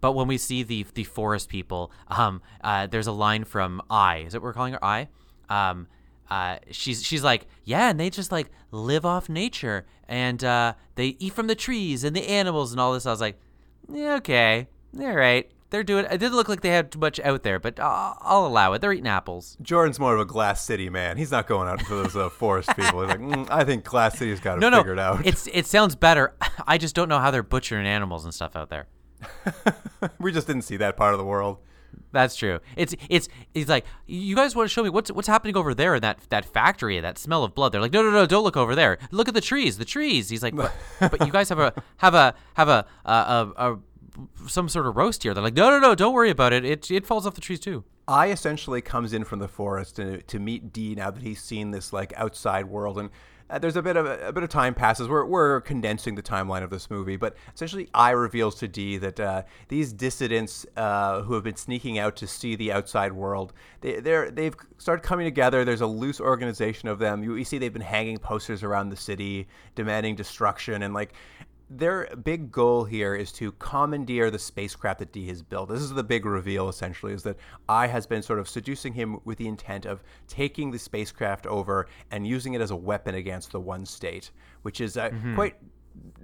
But 0.00 0.12
when 0.12 0.28
we 0.28 0.38
see 0.38 0.62
the 0.62 0.86
the 0.94 1.04
forest 1.04 1.48
people, 1.48 1.92
um, 2.06 2.40
uh, 2.62 2.86
there's 2.86 3.08
a 3.08 3.12
line 3.12 3.44
from 3.44 3.82
I. 3.90 4.18
Is 4.18 4.34
it 4.34 4.40
we're 4.40 4.52
calling 4.52 4.72
her 4.72 4.84
I? 4.84 5.08
um, 5.48 5.88
uh, 6.30 6.58
she's 6.70 7.02
she's 7.02 7.24
like, 7.24 7.46
yeah, 7.64 7.88
and 7.90 7.98
they 7.98 8.10
just 8.10 8.30
like 8.30 8.50
live 8.70 9.06
off 9.06 9.28
nature 9.28 9.86
and 10.08 10.42
uh, 10.44 10.74
they 10.94 11.16
eat 11.18 11.32
from 11.32 11.46
the 11.46 11.54
trees 11.54 12.04
and 12.04 12.14
the 12.14 12.28
animals 12.28 12.72
and 12.72 12.80
all 12.80 12.92
this. 12.92 13.06
I 13.06 13.10
was 13.10 13.20
like, 13.20 13.38
yeah, 13.90 14.16
okay, 14.16 14.68
all 15.00 15.12
right. 15.12 15.50
They're 15.70 15.84
doing. 15.84 16.06
It 16.06 16.18
didn't 16.18 16.34
look 16.34 16.48
like 16.48 16.62
they 16.62 16.70
had 16.70 16.90
too 16.90 16.98
much 16.98 17.20
out 17.20 17.42
there, 17.42 17.58
but 17.58 17.78
I'll, 17.78 18.16
I'll 18.22 18.46
allow 18.46 18.72
it. 18.72 18.80
They're 18.80 18.92
eating 18.92 19.08
apples. 19.08 19.56
Jordan's 19.60 20.00
more 20.00 20.14
of 20.14 20.20
a 20.20 20.24
Glass 20.24 20.64
City 20.64 20.88
man. 20.88 21.18
He's 21.18 21.30
not 21.30 21.46
going 21.46 21.68
out 21.68 21.80
to 21.80 21.88
those 21.88 22.16
uh, 22.16 22.30
forest 22.30 22.70
people. 22.74 23.02
He's 23.02 23.10
like, 23.10 23.20
mm, 23.20 23.50
I 23.50 23.64
think 23.64 23.84
Glass 23.84 24.18
City's 24.18 24.40
got 24.40 24.56
it 24.58 24.60
no, 24.60 24.78
figured 24.78 24.96
no, 24.96 25.02
out. 25.02 25.26
It's 25.26 25.46
it 25.48 25.66
sounds 25.66 25.94
better. 25.94 26.34
I 26.66 26.78
just 26.78 26.94
don't 26.94 27.08
know 27.08 27.18
how 27.18 27.30
they're 27.30 27.42
butchering 27.42 27.86
animals 27.86 28.24
and 28.24 28.32
stuff 28.32 28.56
out 28.56 28.70
there. 28.70 28.86
we 30.18 30.32
just 30.32 30.46
didn't 30.46 30.62
see 30.62 30.76
that 30.78 30.96
part 30.96 31.12
of 31.12 31.18
the 31.18 31.24
world. 31.24 31.58
That's 32.12 32.36
true. 32.36 32.60
It's 32.76 32.94
it's 33.10 33.28
he's 33.52 33.68
like, 33.68 33.84
you 34.06 34.34
guys 34.34 34.56
want 34.56 34.68
to 34.68 34.72
show 34.72 34.82
me 34.82 34.88
what's 34.88 35.12
what's 35.12 35.28
happening 35.28 35.56
over 35.56 35.74
there 35.74 35.96
in 35.96 36.02
that 36.02 36.18
that 36.30 36.44
factory, 36.44 36.98
that 37.00 37.18
smell 37.18 37.44
of 37.44 37.54
blood. 37.54 37.72
They're 37.72 37.80
like, 37.80 37.92
no, 37.92 38.02
no, 38.02 38.10
no, 38.10 38.26
don't 38.26 38.44
look 38.44 38.56
over 38.56 38.74
there. 38.74 38.98
Look 39.10 39.28
at 39.28 39.34
the 39.34 39.40
trees, 39.40 39.76
the 39.76 39.84
trees. 39.84 40.28
He's 40.30 40.42
like, 40.42 40.54
but, 40.54 40.72
but 41.00 41.26
you 41.26 41.32
guys 41.32 41.48
have 41.50 41.58
a 41.58 41.74
have 41.98 42.14
a 42.14 42.34
have 42.54 42.68
a 42.68 42.86
a, 43.04 43.12
a, 43.12 43.52
a 43.56 43.78
some 44.46 44.68
sort 44.68 44.86
of 44.86 44.96
roast 44.96 45.22
here. 45.22 45.34
They're 45.34 45.42
like, 45.42 45.54
no, 45.54 45.70
no, 45.70 45.78
no, 45.78 45.94
don't 45.94 46.14
worry 46.14 46.30
about 46.30 46.52
it. 46.52 46.64
It 46.64 46.90
it 46.90 47.06
falls 47.06 47.26
off 47.26 47.34
the 47.34 47.40
trees 47.40 47.60
too. 47.60 47.84
I 48.06 48.30
essentially 48.30 48.80
comes 48.80 49.12
in 49.12 49.24
from 49.24 49.38
the 49.38 49.48
forest 49.48 49.96
to 49.96 50.22
to 50.22 50.38
meet 50.38 50.72
D 50.72 50.94
now 50.94 51.10
that 51.10 51.22
he's 51.22 51.42
seen 51.42 51.70
this 51.70 51.92
like 51.92 52.12
outside 52.16 52.66
world 52.66 52.98
and 52.98 53.10
uh, 53.50 53.58
there's 53.58 53.76
a 53.76 53.82
bit 53.82 53.96
of 53.96 54.06
a, 54.06 54.28
a, 54.28 54.32
bit 54.32 54.42
of 54.42 54.48
time 54.48 54.74
passes. 54.74 55.08
We're, 55.08 55.24
we're 55.24 55.60
condensing 55.62 56.14
the 56.14 56.22
timeline 56.22 56.62
of 56.62 56.70
this 56.70 56.90
movie, 56.90 57.16
but 57.16 57.34
essentially, 57.54 57.88
I 57.94 58.10
reveals 58.10 58.56
to 58.56 58.68
D 58.68 58.98
that 58.98 59.18
uh, 59.18 59.42
these 59.68 59.92
dissidents 59.92 60.66
uh, 60.76 61.22
who 61.22 61.34
have 61.34 61.44
been 61.44 61.56
sneaking 61.56 61.98
out 61.98 62.16
to 62.16 62.26
see 62.26 62.56
the 62.56 62.72
outside 62.72 63.12
world, 63.12 63.54
they, 63.80 64.00
they're 64.00 64.30
they've 64.30 64.54
started 64.76 65.02
coming 65.02 65.24
together. 65.24 65.64
There's 65.64 65.80
a 65.80 65.86
loose 65.86 66.20
organization 66.20 66.88
of 66.88 66.98
them. 66.98 67.22
You, 67.22 67.36
you 67.36 67.44
see, 67.44 67.58
they've 67.58 67.72
been 67.72 67.80
hanging 67.80 68.18
posters 68.18 68.62
around 68.62 68.90
the 68.90 68.96
city 68.96 69.48
demanding 69.74 70.14
destruction, 70.14 70.82
and 70.82 70.92
like 70.92 71.14
their 71.70 72.08
big 72.16 72.50
goal 72.50 72.84
here 72.84 73.14
is 73.14 73.30
to 73.32 73.52
commandeer 73.52 74.30
the 74.30 74.38
spacecraft 74.38 75.00
that 75.00 75.12
D 75.12 75.28
has 75.28 75.42
built. 75.42 75.68
This 75.68 75.80
is 75.80 75.92
the 75.92 76.04
big 76.04 76.24
reveal, 76.24 76.68
essentially, 76.68 77.12
is 77.12 77.22
that 77.24 77.36
I 77.68 77.86
has 77.86 78.06
been 78.06 78.22
sort 78.22 78.38
of 78.38 78.48
seducing 78.48 78.94
him 78.94 79.20
with 79.24 79.38
the 79.38 79.48
intent 79.48 79.84
of 79.84 80.02
taking 80.26 80.70
the 80.70 80.78
spacecraft 80.78 81.46
over 81.46 81.86
and 82.10 82.26
using 82.26 82.54
it 82.54 82.60
as 82.60 82.70
a 82.70 82.76
weapon 82.76 83.14
against 83.14 83.52
the 83.52 83.60
one 83.60 83.84
state, 83.84 84.30
which 84.62 84.80
is 84.80 84.96
uh, 84.96 85.10
mm-hmm. 85.10 85.34
quite 85.34 85.56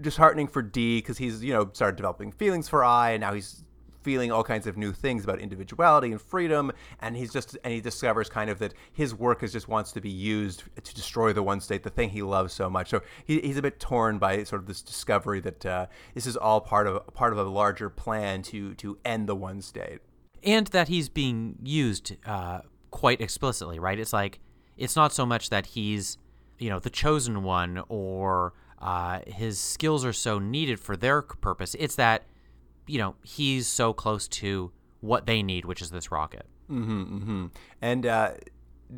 disheartening 0.00 0.46
for 0.46 0.62
D 0.62 0.98
because 0.98 1.18
he's 1.18 1.42
you 1.42 1.52
know 1.52 1.68
started 1.72 1.96
developing 1.96 2.32
feelings 2.32 2.68
for 2.68 2.84
I, 2.84 3.10
and 3.10 3.20
now 3.20 3.34
he's 3.34 3.63
feeling 4.04 4.30
all 4.30 4.44
kinds 4.44 4.66
of 4.66 4.76
new 4.76 4.92
things 4.92 5.24
about 5.24 5.40
individuality 5.40 6.12
and 6.12 6.20
freedom 6.20 6.70
and 7.00 7.16
he's 7.16 7.32
just 7.32 7.56
and 7.64 7.72
he 7.72 7.80
discovers 7.80 8.28
kind 8.28 8.50
of 8.50 8.58
that 8.58 8.74
his 8.92 9.14
work 9.14 9.42
is 9.42 9.52
just 9.52 9.66
wants 9.66 9.90
to 9.92 10.00
be 10.00 10.10
used 10.10 10.62
to 10.82 10.94
destroy 10.94 11.32
the 11.32 11.42
one 11.42 11.60
state 11.60 11.82
the 11.82 11.90
thing 11.90 12.10
he 12.10 12.22
loves 12.22 12.52
so 12.52 12.68
much. 12.68 12.90
So 12.90 13.00
he, 13.24 13.40
he's 13.40 13.56
a 13.56 13.62
bit 13.62 13.80
torn 13.80 14.18
by 14.18 14.44
sort 14.44 14.60
of 14.62 14.68
this 14.68 14.82
discovery 14.82 15.40
that 15.40 15.66
uh, 15.66 15.86
this 16.12 16.26
is 16.26 16.36
all 16.36 16.60
part 16.60 16.86
of 16.86 17.14
part 17.14 17.32
of 17.32 17.38
a 17.38 17.42
larger 17.44 17.88
plan 17.88 18.42
to 18.42 18.74
to 18.74 18.98
end 19.04 19.26
the 19.26 19.34
one 19.34 19.62
state. 19.62 20.00
And 20.42 20.66
that 20.68 20.88
he's 20.88 21.08
being 21.08 21.56
used 21.64 22.16
uh, 22.26 22.60
quite 22.90 23.20
explicitly 23.20 23.78
right? 23.78 23.98
It's 23.98 24.12
like 24.12 24.38
it's 24.76 24.96
not 24.96 25.12
so 25.12 25.24
much 25.24 25.50
that 25.50 25.66
he's 25.66 26.18
you 26.58 26.68
know 26.68 26.78
the 26.78 26.90
chosen 26.90 27.42
one 27.42 27.82
or 27.88 28.52
uh, 28.80 29.20
his 29.26 29.58
skills 29.58 30.04
are 30.04 30.12
so 30.12 30.38
needed 30.38 30.78
for 30.78 30.96
their 30.96 31.22
purpose. 31.22 31.74
It's 31.78 31.96
that 31.96 32.24
you 32.86 32.98
know, 32.98 33.14
he's 33.22 33.66
so 33.66 33.92
close 33.92 34.28
to 34.28 34.72
what 35.00 35.26
they 35.26 35.42
need, 35.42 35.64
which 35.64 35.82
is 35.82 35.90
this 35.90 36.10
rocket. 36.10 36.46
Mm-hmm, 36.70 37.02
mm-hmm. 37.02 37.46
And 37.82 38.06
uh, 38.06 38.32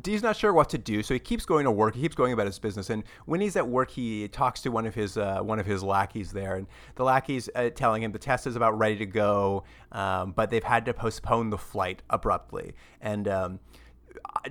D's 0.01 0.23
not 0.23 0.35
sure 0.35 0.53
what 0.53 0.69
to 0.69 0.77
do, 0.77 1.03
so 1.03 1.13
he 1.13 1.19
keeps 1.19 1.45
going 1.45 1.65
to 1.65 1.71
work. 1.71 1.95
He 1.95 2.01
keeps 2.01 2.15
going 2.15 2.33
about 2.33 2.45
his 2.45 2.59
business, 2.59 2.89
and 2.89 3.03
when 3.25 3.41
he's 3.41 3.55
at 3.55 3.67
work, 3.67 3.89
he 3.89 4.27
talks 4.27 4.61
to 4.61 4.69
one 4.69 4.85
of 4.85 4.95
his 4.95 5.17
uh, 5.17 5.39
one 5.39 5.59
of 5.59 5.65
his 5.65 5.83
lackeys 5.83 6.31
there, 6.31 6.55
and 6.55 6.67
the 6.95 7.03
lackey's 7.03 7.49
uh, 7.55 7.69
telling 7.69 8.03
him 8.03 8.11
the 8.11 8.19
test 8.19 8.47
is 8.47 8.55
about 8.55 8.77
ready 8.77 8.97
to 8.97 9.05
go, 9.05 9.63
um, 9.91 10.31
but 10.31 10.49
they've 10.49 10.63
had 10.63 10.85
to 10.85 10.93
postpone 10.93 11.49
the 11.49 11.57
flight 11.57 12.01
abruptly, 12.09 12.73
and. 13.01 13.27
Um, 13.27 13.59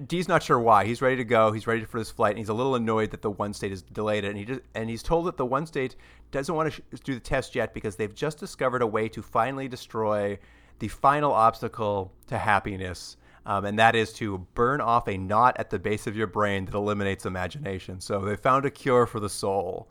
D's 0.07 0.29
not 0.29 0.42
sure 0.42 0.59
why. 0.59 0.85
He's 0.85 1.02
ready 1.02 1.16
to 1.16 1.24
go. 1.24 1.52
He's 1.52 1.66
ready 1.66 1.85
for 1.85 1.98
this 1.98 2.11
flight, 2.11 2.31
and 2.31 2.38
he's 2.38 2.48
a 2.48 2.55
little 2.55 2.74
annoyed 2.74 3.11
that 3.11 3.22
the 3.22 3.31
one 3.31 3.52
state 3.52 3.72
is 3.72 3.83
delayed. 3.83 4.24
And 4.24 4.37
he 4.37 4.44
just, 4.44 4.61
and 4.74 4.90
he's 4.90 5.02
told 5.02 5.26
that 5.26 5.37
the 5.37 5.46
one 5.46 5.66
state 5.66 5.96
doesn't 6.31 6.55
want 6.55 6.72
to 6.72 6.81
sh- 6.81 7.00
do 7.05 7.14
the 7.14 7.20
test 7.20 7.55
yet 7.55 7.74
because 7.74 7.96
they've 7.96 8.14
just 8.14 8.38
discovered 8.38 8.83
a 8.83 8.87
way 8.87 9.09
to 9.09 9.22
finally 9.22 9.68
destroy 9.68 10.38
the 10.79 10.88
final 10.88 11.33
obstacle 11.33 12.12
to 12.26 12.38
happiness, 12.38 13.16
um, 13.46 13.64
and 13.64 13.79
that 13.79 13.94
is 13.94 14.12
to 14.14 14.46
burn 14.55 14.81
off 14.81 15.09
a 15.09 15.16
knot 15.16 15.57
at 15.59 15.70
the 15.70 15.79
base 15.79 16.07
of 16.07 16.16
your 16.16 16.26
brain 16.26 16.66
that 16.66 16.74
eliminates 16.74 17.24
imagination. 17.24 18.00
So 18.00 18.20
they 18.20 18.37
found 18.37 18.66
a 18.66 18.70
cure 18.70 19.07
for 19.07 19.20
the 19.20 19.31
soul. 19.31 19.88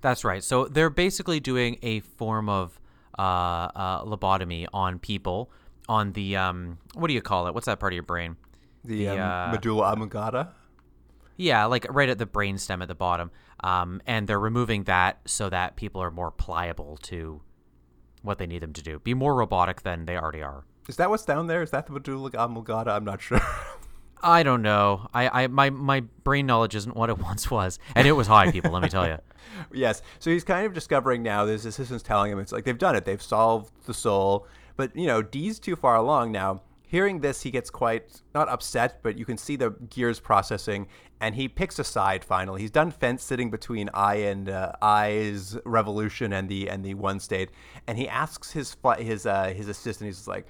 That's 0.00 0.24
right. 0.24 0.42
So 0.42 0.66
they're 0.66 0.90
basically 0.90 1.40
doing 1.40 1.78
a 1.82 2.00
form 2.00 2.48
of 2.48 2.80
uh, 3.18 3.22
uh, 3.22 4.04
lobotomy 4.04 4.66
on 4.72 4.98
people 4.98 5.50
on 5.88 6.12
the 6.12 6.36
um, 6.36 6.78
what 6.94 7.08
do 7.08 7.14
you 7.14 7.22
call 7.22 7.46
it? 7.48 7.54
What's 7.54 7.66
that 7.66 7.80
part 7.80 7.92
of 7.92 7.94
your 7.94 8.02
brain? 8.02 8.36
The, 8.88 9.04
the 9.04 9.08
um, 9.10 9.20
uh, 9.20 9.52
medulla 9.52 9.92
oblongata. 9.92 10.48
Yeah, 11.36 11.66
like 11.66 11.86
right 11.90 12.08
at 12.08 12.18
the 12.18 12.26
brain 12.26 12.56
stem 12.58 12.80
at 12.82 12.88
the 12.88 12.94
bottom. 12.94 13.30
Um, 13.62 14.00
and 14.06 14.26
they're 14.26 14.40
removing 14.40 14.84
that 14.84 15.20
so 15.26 15.50
that 15.50 15.76
people 15.76 16.02
are 16.02 16.10
more 16.10 16.30
pliable 16.30 16.96
to 17.02 17.42
what 18.22 18.38
they 18.38 18.46
need 18.46 18.62
them 18.62 18.72
to 18.72 18.82
do. 18.82 18.98
Be 19.00 19.14
more 19.14 19.34
robotic 19.34 19.82
than 19.82 20.06
they 20.06 20.16
already 20.16 20.42
are. 20.42 20.64
Is 20.88 20.96
that 20.96 21.10
what's 21.10 21.24
down 21.24 21.48
there? 21.48 21.62
Is 21.62 21.70
that 21.70 21.86
the 21.86 21.92
medulla 21.92 22.30
oblongata? 22.34 22.90
I'm 22.90 23.04
not 23.04 23.20
sure. 23.28 23.40
I 24.22 24.42
don't 24.42 24.62
know. 24.62 25.08
I, 25.12 25.44
I 25.44 25.46
my 25.48 25.70
my 25.70 26.00
brain 26.00 26.46
knowledge 26.46 26.74
isn't 26.74 26.96
what 26.96 27.10
it 27.10 27.18
once 27.22 27.50
was, 27.50 27.78
and 27.94 28.08
it 28.08 28.12
was 28.12 28.26
high, 28.26 28.50
people. 28.50 28.70
let 28.72 28.82
me 28.82 28.88
tell 28.88 29.06
you. 29.06 29.18
Yes. 29.72 30.02
So 30.18 30.30
he's 30.30 30.44
kind 30.44 30.66
of 30.66 30.74
discovering 30.74 31.22
now. 31.22 31.46
His 31.46 31.64
assistant's 31.64 32.02
telling 32.02 32.30
him 32.30 32.38
it's 32.38 32.52
like 32.52 32.64
they've 32.64 32.78
done 32.78 32.94
it. 32.94 33.06
They've 33.06 33.22
solved 33.22 33.72
the 33.86 33.94
soul, 33.94 34.46
but 34.76 34.94
you 34.94 35.06
know, 35.06 35.22
D's 35.22 35.58
too 35.58 35.74
far 35.74 35.96
along 35.96 36.32
now 36.32 36.60
hearing 36.88 37.20
this, 37.20 37.42
he 37.42 37.50
gets 37.50 37.70
quite 37.70 38.22
not 38.34 38.48
upset, 38.48 39.02
but 39.02 39.16
you 39.18 39.24
can 39.24 39.36
see 39.36 39.56
the 39.56 39.70
gears 39.90 40.18
processing, 40.18 40.88
and 41.20 41.34
he 41.34 41.46
picks 41.46 41.78
a 41.78 41.84
side. 41.84 42.24
Finally, 42.24 42.62
he's 42.62 42.70
done 42.70 42.90
fence 42.90 43.22
sitting 43.22 43.50
between 43.50 43.90
I 43.94 44.16
and 44.16 44.48
uh, 44.48 44.72
I's 44.82 45.56
revolution 45.64 46.32
and 46.32 46.48
the 46.48 46.68
and 46.68 46.84
the 46.84 46.94
one 46.94 47.20
state, 47.20 47.50
and 47.86 47.98
he 47.98 48.08
asks 48.08 48.52
his 48.52 48.76
his 48.98 49.26
uh, 49.26 49.52
his 49.54 49.68
assistant. 49.68 50.08
He's 50.08 50.26
like, 50.26 50.46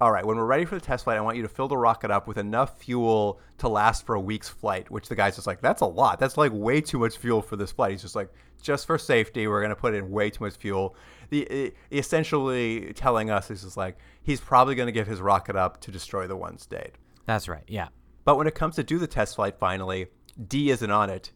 "All 0.00 0.12
right, 0.12 0.24
when 0.24 0.36
we're 0.36 0.46
ready 0.46 0.64
for 0.64 0.74
the 0.74 0.80
test 0.80 1.04
flight, 1.04 1.18
I 1.18 1.20
want 1.20 1.36
you 1.36 1.42
to 1.42 1.48
fill 1.48 1.68
the 1.68 1.76
rocket 1.76 2.10
up 2.10 2.26
with 2.26 2.38
enough 2.38 2.78
fuel 2.78 3.40
to 3.58 3.68
last 3.68 4.06
for 4.06 4.14
a 4.14 4.20
week's 4.20 4.48
flight." 4.48 4.90
Which 4.90 5.08
the 5.08 5.16
guy's 5.16 5.36
just 5.36 5.46
like, 5.46 5.60
"That's 5.60 5.80
a 5.80 5.86
lot. 5.86 6.18
That's 6.18 6.36
like 6.36 6.52
way 6.54 6.80
too 6.80 6.98
much 6.98 7.16
fuel 7.16 7.42
for 7.42 7.56
this 7.56 7.72
flight." 7.72 7.92
He's 7.92 8.02
just 8.02 8.16
like, 8.16 8.32
"Just 8.62 8.86
for 8.86 8.98
safety, 8.98 9.46
we're 9.46 9.62
gonna 9.62 9.76
put 9.76 9.94
in 9.94 10.10
way 10.10 10.30
too 10.30 10.44
much 10.44 10.56
fuel." 10.56 10.96
the 11.30 11.72
essentially 11.92 12.92
telling 12.94 13.30
us 13.30 13.50
is 13.50 13.62
just 13.62 13.76
like 13.76 13.98
he's 14.22 14.40
probably 14.40 14.74
going 14.74 14.86
to 14.86 14.92
give 14.92 15.06
his 15.06 15.20
rocket 15.20 15.56
up 15.56 15.80
to 15.82 15.90
destroy 15.90 16.26
the 16.26 16.36
one 16.36 16.58
state. 16.58 16.92
That's 17.26 17.48
right. 17.48 17.64
Yeah. 17.66 17.88
But 18.24 18.36
when 18.36 18.46
it 18.46 18.54
comes 18.54 18.76
to 18.76 18.82
do 18.82 18.98
the 18.98 19.06
test 19.06 19.36
flight, 19.36 19.56
finally, 19.58 20.06
D 20.46 20.70
isn't 20.70 20.90
on 20.90 21.10
it. 21.10 21.32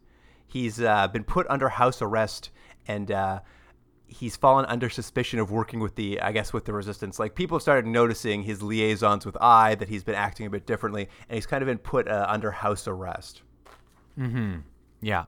He's 0.47 0.81
uh, 0.81 1.09
been 1.09 1.25
put 1.25 1.47
under 1.49 1.71
house 1.71 2.03
arrest 2.03 2.51
and. 2.87 3.11
Uh, 3.11 3.41
he's 4.13 4.37
fallen 4.37 4.65
under 4.67 4.91
suspicion 4.91 5.39
of 5.39 5.51
working 5.51 5.81
with 5.81 5.95
the 5.95 6.21
I 6.21 6.33
guess 6.33 6.53
with 6.53 6.65
the 6.65 6.73
resistance. 6.73 7.19
Like 7.19 7.35
people 7.35 7.57
have 7.57 7.63
started 7.63 7.87
noticing 7.87 8.43
his 8.43 8.63
liaisons 8.63 9.25
with 9.25 9.37
I 9.41 9.75
that 9.77 9.89
he's 9.89 10.05
been 10.05 10.15
acting 10.15 10.47
a 10.47 10.51
bit 10.51 10.67
differently, 10.67 11.09
and 11.29 11.35
he's 11.37 11.47
kind 11.47 11.63
of 11.63 11.67
been 11.67 11.79
put 11.79 12.09
uh, 12.09 12.27
under 12.29 12.51
house 12.51 12.87
arrest. 12.87 13.43
Hmm. 14.17 14.59
Yeah. 15.01 15.25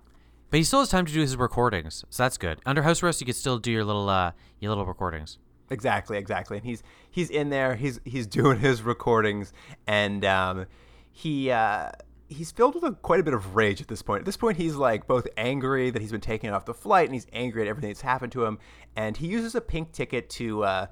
But 0.50 0.58
he 0.58 0.64
still 0.64 0.80
has 0.80 0.88
time 0.88 1.06
to 1.06 1.12
do 1.12 1.20
his 1.20 1.36
recordings, 1.36 2.04
so 2.10 2.22
that's 2.22 2.38
good. 2.38 2.60
Under 2.64 2.82
house 2.82 3.02
arrest, 3.02 3.20
you 3.20 3.26
could 3.26 3.34
still 3.34 3.58
do 3.58 3.72
your 3.72 3.84
little 3.84 4.08
uh, 4.08 4.32
your 4.60 4.70
little 4.70 4.86
recordings. 4.86 5.38
Exactly, 5.70 6.18
exactly. 6.18 6.58
And 6.58 6.66
he's 6.66 6.82
he's 7.10 7.30
in 7.30 7.48
there. 7.48 7.74
He's 7.74 8.00
he's 8.04 8.26
doing 8.38 8.60
his 8.60 8.82
recordings, 8.82 9.52
and 9.86 10.24
um, 10.24 10.66
he 11.10 11.50
uh, 11.50 11.90
he's 12.34 12.50
filled 12.50 12.74
with 12.74 12.84
a, 12.84 12.92
quite 12.92 13.20
a 13.20 13.22
bit 13.22 13.34
of 13.34 13.56
rage 13.56 13.80
at 13.80 13.88
this 13.88 14.02
point. 14.02 14.20
At 14.20 14.26
this 14.26 14.36
point, 14.36 14.56
he's 14.56 14.74
like 14.74 15.06
both 15.06 15.26
angry 15.36 15.90
that 15.90 16.02
he's 16.02 16.12
been 16.12 16.20
taken 16.20 16.50
off 16.50 16.64
the 16.64 16.74
flight, 16.74 17.06
and 17.06 17.14
he's 17.14 17.26
angry 17.32 17.62
at 17.62 17.68
everything 17.68 17.90
that's 17.90 18.02
happened 18.02 18.32
to 18.32 18.44
him. 18.44 18.58
And 18.96 19.16
he 19.16 19.26
uses 19.26 19.54
a 19.54 19.60
pink 19.60 19.92
ticket 19.92 20.28
to 20.30 20.64
uh, 20.64 20.86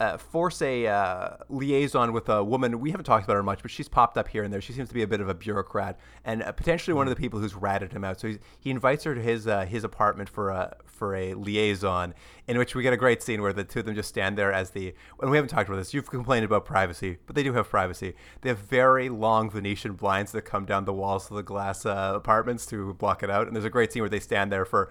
uh, 0.00 0.16
force 0.16 0.60
a 0.62 0.86
uh, 0.86 1.36
liaison 1.48 2.12
with 2.12 2.28
a 2.28 2.42
woman. 2.42 2.80
We 2.80 2.90
haven't 2.90 3.04
talked 3.04 3.24
about 3.24 3.36
her 3.36 3.42
much, 3.42 3.62
but 3.62 3.70
she's 3.70 3.88
popped 3.88 4.18
up 4.18 4.28
here 4.28 4.42
and 4.42 4.52
there. 4.52 4.60
She 4.60 4.72
seems 4.72 4.88
to 4.88 4.94
be 4.94 5.02
a 5.02 5.06
bit 5.06 5.20
of 5.20 5.28
a 5.28 5.34
bureaucrat 5.34 5.98
and 6.24 6.42
uh, 6.42 6.52
potentially 6.52 6.94
one 6.94 7.06
of 7.06 7.14
the 7.14 7.20
people 7.20 7.38
who's 7.38 7.54
ratted 7.54 7.92
him 7.92 8.04
out. 8.04 8.18
So 8.18 8.34
he 8.58 8.70
invites 8.70 9.04
her 9.04 9.14
to 9.14 9.20
his 9.20 9.46
uh, 9.46 9.64
his 9.64 9.84
apartment 9.84 10.28
for 10.28 10.50
a 10.50 10.76
for 10.86 11.14
a 11.14 11.34
liaison, 11.34 12.14
in 12.46 12.58
which 12.58 12.74
we 12.74 12.82
get 12.82 12.92
a 12.92 12.96
great 12.96 13.22
scene 13.22 13.42
where 13.42 13.52
the 13.52 13.64
two 13.64 13.80
of 13.80 13.86
them 13.86 13.94
just 13.94 14.08
stand 14.08 14.38
there 14.38 14.52
as 14.52 14.70
the. 14.70 14.94
And 15.20 15.30
we 15.30 15.36
haven't 15.36 15.50
talked 15.50 15.68
about 15.68 15.78
this. 15.78 15.92
You've 15.94 16.10
complained 16.10 16.44
about 16.44 16.64
privacy, 16.64 17.18
but 17.26 17.36
they 17.36 17.42
do 17.42 17.52
have 17.54 17.68
privacy. 17.68 18.14
They 18.40 18.48
have 18.48 18.58
very 18.58 19.08
long 19.08 19.50
Venetian 19.50 19.94
blinds 19.94 20.32
that 20.32 20.42
come 20.42 20.64
down 20.64 20.84
the 20.84 20.92
walls 20.92 21.30
of 21.30 21.36
the 21.36 21.42
glass 21.42 21.86
uh, 21.86 22.12
apartments 22.14 22.66
to 22.66 22.94
block 22.94 23.22
it 23.22 23.30
out. 23.30 23.46
And 23.46 23.54
there's 23.54 23.64
a 23.64 23.70
great 23.70 23.92
scene 23.92 24.02
where 24.02 24.10
they 24.10 24.20
stand 24.20 24.50
there 24.50 24.64
for 24.64 24.90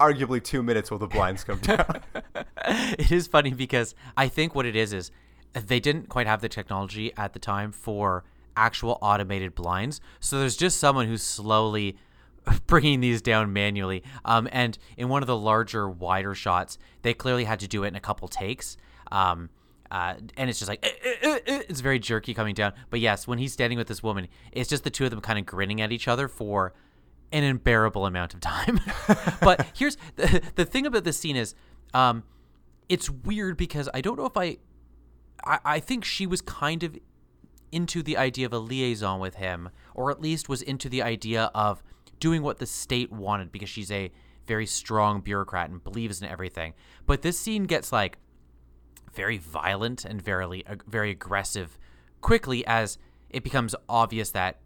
arguably 0.00 0.42
two 0.42 0.62
minutes 0.62 0.90
while 0.90 0.98
the 0.98 1.06
blinds 1.06 1.44
come 1.44 1.58
down. 1.58 2.00
it 2.98 3.12
is 3.12 3.26
funny 3.26 3.52
because 3.52 3.94
I 4.16 4.28
think 4.28 4.54
what 4.54 4.66
it 4.66 4.76
is 4.76 4.92
is 4.92 5.10
they 5.52 5.80
didn't 5.80 6.08
quite 6.08 6.26
have 6.26 6.40
the 6.40 6.48
technology 6.48 7.12
at 7.16 7.32
the 7.32 7.38
time 7.38 7.72
for 7.72 8.24
actual 8.56 8.98
automated 9.00 9.54
blinds. 9.54 10.00
So 10.20 10.38
there's 10.38 10.56
just 10.56 10.78
someone 10.78 11.06
who's 11.06 11.22
slowly 11.22 11.96
bringing 12.66 13.00
these 13.00 13.22
down 13.22 13.52
manually. 13.52 14.02
Um, 14.24 14.48
and 14.52 14.78
in 14.96 15.08
one 15.08 15.22
of 15.22 15.26
the 15.26 15.36
larger, 15.36 15.88
wider 15.88 16.34
shots, 16.34 16.78
they 17.02 17.14
clearly 17.14 17.44
had 17.44 17.60
to 17.60 17.68
do 17.68 17.84
it 17.84 17.88
in 17.88 17.96
a 17.96 18.00
couple 18.00 18.28
takes. 18.28 18.76
Um, 19.10 19.50
uh, 19.90 20.14
and 20.36 20.48
it's 20.48 20.60
just 20.60 20.68
like 20.68 20.86
uh, 21.24 21.28
uh, 21.28 21.38
it's 21.46 21.80
very 21.80 21.98
jerky 21.98 22.32
coming 22.32 22.54
down. 22.54 22.72
But 22.90 23.00
yes, 23.00 23.26
when 23.26 23.38
he's 23.38 23.52
standing 23.52 23.76
with 23.76 23.88
this 23.88 24.02
woman, 24.04 24.28
it's 24.52 24.70
just 24.70 24.84
the 24.84 24.90
two 24.90 25.04
of 25.04 25.10
them 25.10 25.20
kind 25.20 25.38
of 25.38 25.46
grinning 25.46 25.80
at 25.80 25.90
each 25.90 26.06
other 26.06 26.28
for 26.28 26.72
an 27.32 27.42
unbearable 27.42 28.06
amount 28.06 28.34
of 28.34 28.40
time. 28.40 28.80
but 29.40 29.66
here's 29.74 29.96
the, 30.14 30.42
the 30.54 30.64
thing 30.64 30.86
about 30.86 31.02
this 31.02 31.18
scene 31.18 31.34
is 31.34 31.56
um, 31.92 32.22
it's 32.90 33.08
weird 33.08 33.56
because 33.56 33.88
I 33.94 34.02
don't 34.02 34.18
know 34.18 34.26
if 34.26 34.36
I, 34.36 34.58
I, 35.44 35.58
I 35.64 35.80
think 35.80 36.04
she 36.04 36.26
was 36.26 36.42
kind 36.42 36.82
of 36.82 36.98
into 37.72 38.02
the 38.02 38.16
idea 38.16 38.44
of 38.44 38.52
a 38.52 38.58
liaison 38.58 39.20
with 39.20 39.36
him, 39.36 39.70
or 39.94 40.10
at 40.10 40.20
least 40.20 40.48
was 40.48 40.60
into 40.60 40.88
the 40.88 41.00
idea 41.00 41.52
of 41.54 41.84
doing 42.18 42.42
what 42.42 42.58
the 42.58 42.66
state 42.66 43.12
wanted 43.12 43.52
because 43.52 43.68
she's 43.68 43.92
a 43.92 44.10
very 44.46 44.66
strong 44.66 45.20
bureaucrat 45.20 45.70
and 45.70 45.82
believes 45.84 46.20
in 46.20 46.28
everything. 46.28 46.74
But 47.06 47.22
this 47.22 47.38
scene 47.38 47.64
gets 47.64 47.92
like 47.92 48.18
very 49.14 49.38
violent 49.38 50.04
and 50.04 50.20
very 50.20 50.64
very 50.86 51.10
aggressive 51.10 51.78
quickly 52.20 52.64
as 52.66 52.98
it 53.28 53.42
becomes 53.44 53.74
obvious 53.88 54.30
that 54.32 54.60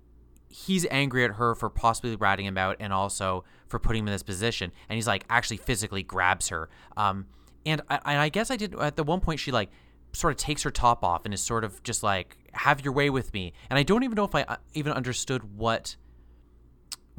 he's 0.49 0.87
angry 0.91 1.25
at 1.25 1.33
her 1.33 1.55
for 1.55 1.68
possibly 1.68 2.16
ratting 2.16 2.47
him 2.47 2.57
out 2.57 2.77
and 2.81 2.93
also 2.93 3.45
for 3.66 3.79
putting 3.79 4.01
him 4.01 4.09
in 4.09 4.14
this 4.14 4.22
position. 4.22 4.72
And 4.89 4.97
he's 4.97 5.07
like 5.07 5.25
actually 5.29 5.59
physically 5.59 6.03
grabs 6.03 6.49
her. 6.49 6.70
Um, 6.97 7.27
and 7.67 7.83
I, 7.89 8.01
and 8.05 8.19
I 8.19 8.29
guess 8.29 8.51
I 8.51 8.57
did 8.57 8.75
at 8.75 8.97
the 8.97 9.05
one 9.05 9.21
point 9.21 9.41
she 9.41 9.51
like 9.51 9.71
sort 10.12 10.33
of 10.33 10.37
takes 10.37 10.62
her 10.62 10.71
top 10.71 11.05
off 11.05 11.25
and 11.25 11.35
is 11.35 11.43
sort 11.43 11.65
of 11.65 11.83
just 11.83 12.03
like 12.03 12.37
have 12.53 12.85
your 12.85 12.93
way 12.93 13.11
with 13.11 13.33
me. 13.33 13.53
And 13.69 13.79
I 13.79 13.83
don't 13.83 14.03
even 14.03 14.17
know 14.17 14.25
if 14.25 14.35
I 14.35 14.43
uh, 14.43 14.57
even 14.75 14.93
understood 14.93 15.57
what 15.57 15.97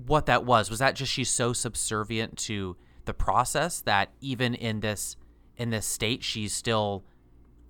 what 0.05 0.25
that 0.25 0.45
was. 0.45 0.69
Was 0.69 0.79
that 0.79 0.95
just 0.95 1.11
she's 1.11 1.29
so 1.29 1.53
subservient 1.53 2.37
to 2.39 2.75
the 3.05 3.13
process 3.13 3.81
that 3.81 4.09
even 4.21 4.55
in 4.55 4.79
this 4.79 5.15
in 5.57 5.69
this 5.69 5.85
state 5.85 6.23
she's 6.23 6.53
still 6.53 7.03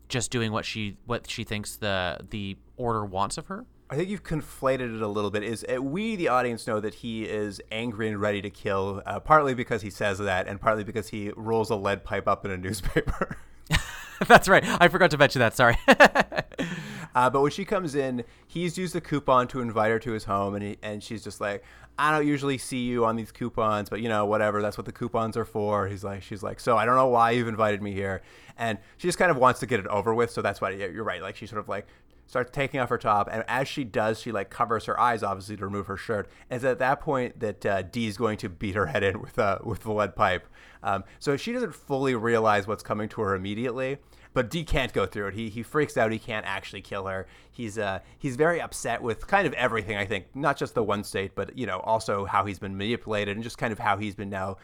just 0.08 0.32
doing 0.32 0.52
what 0.52 0.66
she 0.66 0.98
what 1.06 1.30
she 1.30 1.44
thinks 1.44 1.78
the 1.78 2.20
the 2.30 2.58
order 2.78 3.06
wants 3.06 3.38
of 3.38 3.48
her. 3.48 3.66
I 3.90 3.96
think 3.96 4.10
you've 4.10 4.24
conflated 4.24 4.96
it 4.96 5.02
a 5.02 5.08
little 5.08 5.30
bit. 5.30 5.44
Is 5.44 5.64
uh, 5.74 5.82
we, 5.82 6.16
the 6.16 6.28
audience, 6.28 6.66
know 6.66 6.80
that 6.80 6.96
he 6.96 7.26
is 7.26 7.62
angry 7.72 8.08
and 8.08 8.20
ready 8.20 8.42
to 8.42 8.50
kill, 8.50 9.04
uh, 9.06 9.20
partly 9.20 9.54
because 9.54 9.84
he 9.84 9.92
says 9.92 10.18
that, 10.18 10.48
and 10.48 10.60
partly 10.60 10.84
because 10.84 11.10
he 11.10 11.32
rolls 11.36 11.70
a 11.70 11.76
lead 11.76 12.04
pipe 12.04 12.28
up 12.28 12.46
in 12.46 12.52
a 12.52 12.58
newspaper. 12.66 13.38
That's 14.28 14.48
right. 14.48 14.64
I 14.82 14.88
forgot 14.88 15.12
to 15.12 15.18
mention 15.18 15.40
that. 15.40 15.56
Sorry. 15.56 15.78
uh, 15.88 17.30
but 17.30 17.42
when 17.42 17.52
she 17.52 17.64
comes 17.64 17.94
in, 17.94 18.24
he's 18.48 18.78
used 18.78 18.96
the 18.96 19.02
coupon 19.02 19.48
to 19.50 19.62
invite 19.62 19.92
her 19.92 20.00
to 20.00 20.12
his 20.14 20.24
home, 20.24 20.56
and 20.56 20.64
he, 20.64 20.78
and 20.82 21.04
she's 21.04 21.24
just 21.24 21.40
like, 21.40 21.64
"I 22.00 22.12
don't 22.12 22.26
usually 22.26 22.58
see 22.58 22.80
you 22.86 23.06
on 23.06 23.18
these 23.18 23.32
coupons, 23.32 23.90
but 23.90 24.02
you 24.02 24.10
know, 24.10 24.26
whatever. 24.26 24.64
That's 24.64 24.80
what 24.80 24.86
the 24.86 24.94
coupons 24.94 25.38
are 25.38 25.46
for." 25.46 25.88
He's 25.88 26.04
like, 26.04 26.24
she's 26.24 26.42
like, 26.42 26.60
"So 26.60 26.76
I 26.76 26.86
don't 26.86 26.96
know 26.96 27.08
why 27.08 27.32
you've 27.32 27.48
invited 27.48 27.84
me 27.84 27.92
here," 27.92 28.24
and 28.58 28.80
she 28.98 29.08
just 29.08 29.20
kind 29.20 29.30
of 29.30 29.38
wants 29.38 29.60
to 29.60 29.68
get 29.68 29.80
it 29.80 29.88
over 29.88 30.16
with. 30.16 30.32
So 30.32 30.42
that's 30.42 30.60
why 30.60 30.72
you're 30.72 31.04
right. 31.04 31.22
Like 31.22 31.36
she 31.36 31.46
sort 31.46 31.60
of 31.60 31.70
like 31.70 31.86
starts 32.28 32.52
taking 32.52 32.80
off 32.80 32.90
her 32.90 32.98
top, 32.98 33.30
and 33.32 33.44
as 33.48 33.68
she 33.68 33.84
does, 33.84 34.20
she 34.20 34.32
like 34.32 34.50
covers 34.50 34.86
her 34.86 35.00
eyes, 35.00 35.24
obviously 35.24 35.58
to 35.58 35.66
remove 35.66 35.88
her 35.88 35.98
shirt. 35.98 36.28
And 36.50 36.58
it's 36.58 36.66
at 36.66 36.80
that 36.80 37.00
point 37.00 37.40
that 37.40 37.66
uh, 37.66 37.82
D's 37.84 38.18
going 38.18 38.38
to 38.38 38.50
beat 38.50 38.76
her 38.76 38.88
head 38.88 39.04
in 39.04 39.22
with 39.22 39.38
uh, 39.38 39.60
with 39.64 39.82
the 39.82 39.92
lead 39.92 40.16
pipe. 40.16 40.48
Um, 40.84 41.04
so 41.20 41.38
she 41.38 41.52
doesn't 41.52 41.76
fully 41.76 42.16
realize 42.16 42.68
what's 42.68 42.84
coming 42.84 43.10
to 43.10 43.22
her 43.22 43.36
immediately. 43.36 43.98
But 44.34 44.50
D 44.50 44.66
can't 44.66 44.92
go 44.92 45.06
through 45.06 45.28
it. 45.28 45.34
He, 45.34 45.48
he 45.48 45.64
freaks 45.64 45.96
out. 45.96 46.12
He 46.12 46.20
can't 46.20 46.46
actually 46.46 46.82
kill 46.82 47.08
her. 47.08 47.26
He's 47.52 47.78
uh 47.78 48.00
he's 48.20 48.36
very 48.36 48.62
upset 48.62 49.02
with 49.02 49.26
kind 49.28 49.48
of 49.48 49.54
everything. 49.54 49.96
I 49.96 50.06
think 50.06 50.26
not 50.36 50.58
just 50.58 50.76
the 50.76 50.84
one 50.84 51.06
state, 51.06 51.36
but 51.36 51.58
you 51.58 51.66
know 51.66 51.80
also 51.80 52.26
how 52.26 52.46
he's 52.46 52.60
been 52.60 52.76
manipulated 52.76 53.38
and 53.38 53.44
just 53.44 53.58
kind 53.58 53.72
of 53.72 53.80
how 53.80 53.98
he's 53.98 54.14
been 54.14 54.30
now 54.30 54.58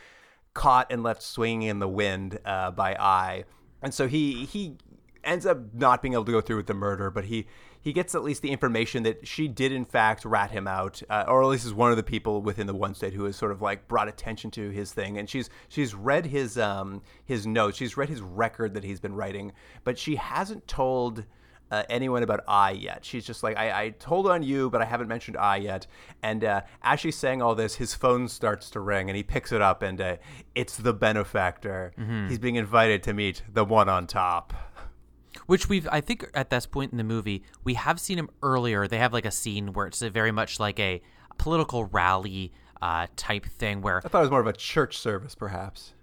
caught 0.53 0.91
and 0.91 1.03
left 1.03 1.23
swinging 1.23 1.69
in 1.69 1.79
the 1.79 1.87
wind 1.87 2.37
uh, 2.43 2.71
by 2.71 2.95
I. 2.99 3.45
And 3.81 3.93
so 3.93 4.09
he 4.09 4.43
he 4.43 4.75
ends 5.23 5.45
up 5.45 5.57
not 5.73 6.01
being 6.01 6.13
able 6.13 6.25
to 6.25 6.31
go 6.31 6.41
through 6.41 6.57
with 6.57 6.67
the 6.67 6.73
murder, 6.73 7.09
but 7.11 7.25
he 7.25 7.47
he 7.81 7.93
gets 7.93 8.13
at 8.13 8.23
least 8.23 8.43
the 8.43 8.51
information 8.51 9.03
that 9.03 9.27
she 9.27 9.47
did 9.47 9.71
in 9.71 9.85
fact 9.85 10.23
rat 10.23 10.51
him 10.51 10.67
out, 10.67 11.01
uh, 11.09 11.25
or 11.27 11.41
at 11.41 11.47
least 11.47 11.65
is 11.65 11.73
one 11.73 11.89
of 11.89 11.97
the 11.97 12.03
people 12.03 12.41
within 12.41 12.67
the 12.67 12.75
one 12.75 12.93
state 12.93 13.13
who 13.13 13.23
has 13.23 13.35
sort 13.35 13.51
of 13.51 13.61
like 13.61 13.87
brought 13.87 14.07
attention 14.07 14.51
to 14.51 14.69
his 14.69 14.93
thing. 14.93 15.17
And 15.17 15.29
she's 15.29 15.49
she's 15.67 15.95
read 15.95 16.27
his 16.27 16.57
um 16.57 17.01
his 17.25 17.47
notes, 17.47 17.77
she's 17.77 17.97
read 17.97 18.09
his 18.09 18.21
record 18.21 18.75
that 18.75 18.83
he's 18.83 18.99
been 18.99 19.15
writing, 19.15 19.51
but 19.83 19.97
she 19.97 20.15
hasn't 20.15 20.67
told. 20.67 21.25
Uh, 21.69 21.83
anyone 21.89 22.21
about 22.21 22.41
I 22.49 22.71
yet. 22.71 23.05
She's 23.05 23.25
just 23.25 23.43
like, 23.43 23.55
I, 23.55 23.83
I 23.83 23.89
told 23.91 24.27
on 24.27 24.43
you, 24.43 24.69
but 24.69 24.81
I 24.81 24.83
haven't 24.83 25.07
mentioned 25.07 25.37
I 25.37 25.55
yet. 25.55 25.87
And 26.21 26.43
uh, 26.43 26.63
as 26.83 26.99
she's 26.99 27.15
saying 27.15 27.41
all 27.41 27.55
this, 27.55 27.75
his 27.75 27.95
phone 27.95 28.27
starts 28.27 28.69
to 28.71 28.81
ring 28.81 29.09
and 29.09 29.15
he 29.15 29.23
picks 29.23 29.53
it 29.53 29.61
up 29.61 29.81
and 29.81 30.01
uh, 30.01 30.17
it's 30.53 30.75
the 30.75 30.93
benefactor. 30.93 31.93
Mm-hmm. 31.97 32.27
He's 32.27 32.39
being 32.39 32.55
invited 32.55 33.03
to 33.03 33.13
meet 33.13 33.43
the 33.49 33.63
one 33.63 33.87
on 33.87 34.05
top 34.05 34.53
which 35.45 35.69
we've 35.69 35.87
I 35.91 36.01
think 36.01 36.29
at 36.33 36.49
this 36.49 36.65
point 36.65 36.91
in 36.91 36.97
the 36.97 37.03
movie 37.03 37.43
we 37.63 37.75
have 37.75 37.99
seen 37.99 38.17
him 38.17 38.29
earlier. 38.41 38.87
They 38.87 38.97
have 38.97 39.13
like 39.13 39.25
a 39.25 39.31
scene 39.31 39.73
where 39.73 39.87
it's 39.87 40.01
very 40.01 40.31
much 40.31 40.59
like 40.59 40.79
a 40.79 41.01
political 41.37 41.85
rally 41.85 42.51
uh, 42.81 43.07
type 43.15 43.45
thing 43.45 43.81
where 43.81 44.01
I 44.03 44.09
thought 44.09 44.19
it 44.19 44.21
was 44.21 44.31
more 44.31 44.41
of 44.41 44.47
a 44.47 44.53
church 44.53 44.97
service, 44.97 45.35
perhaps. 45.35 45.93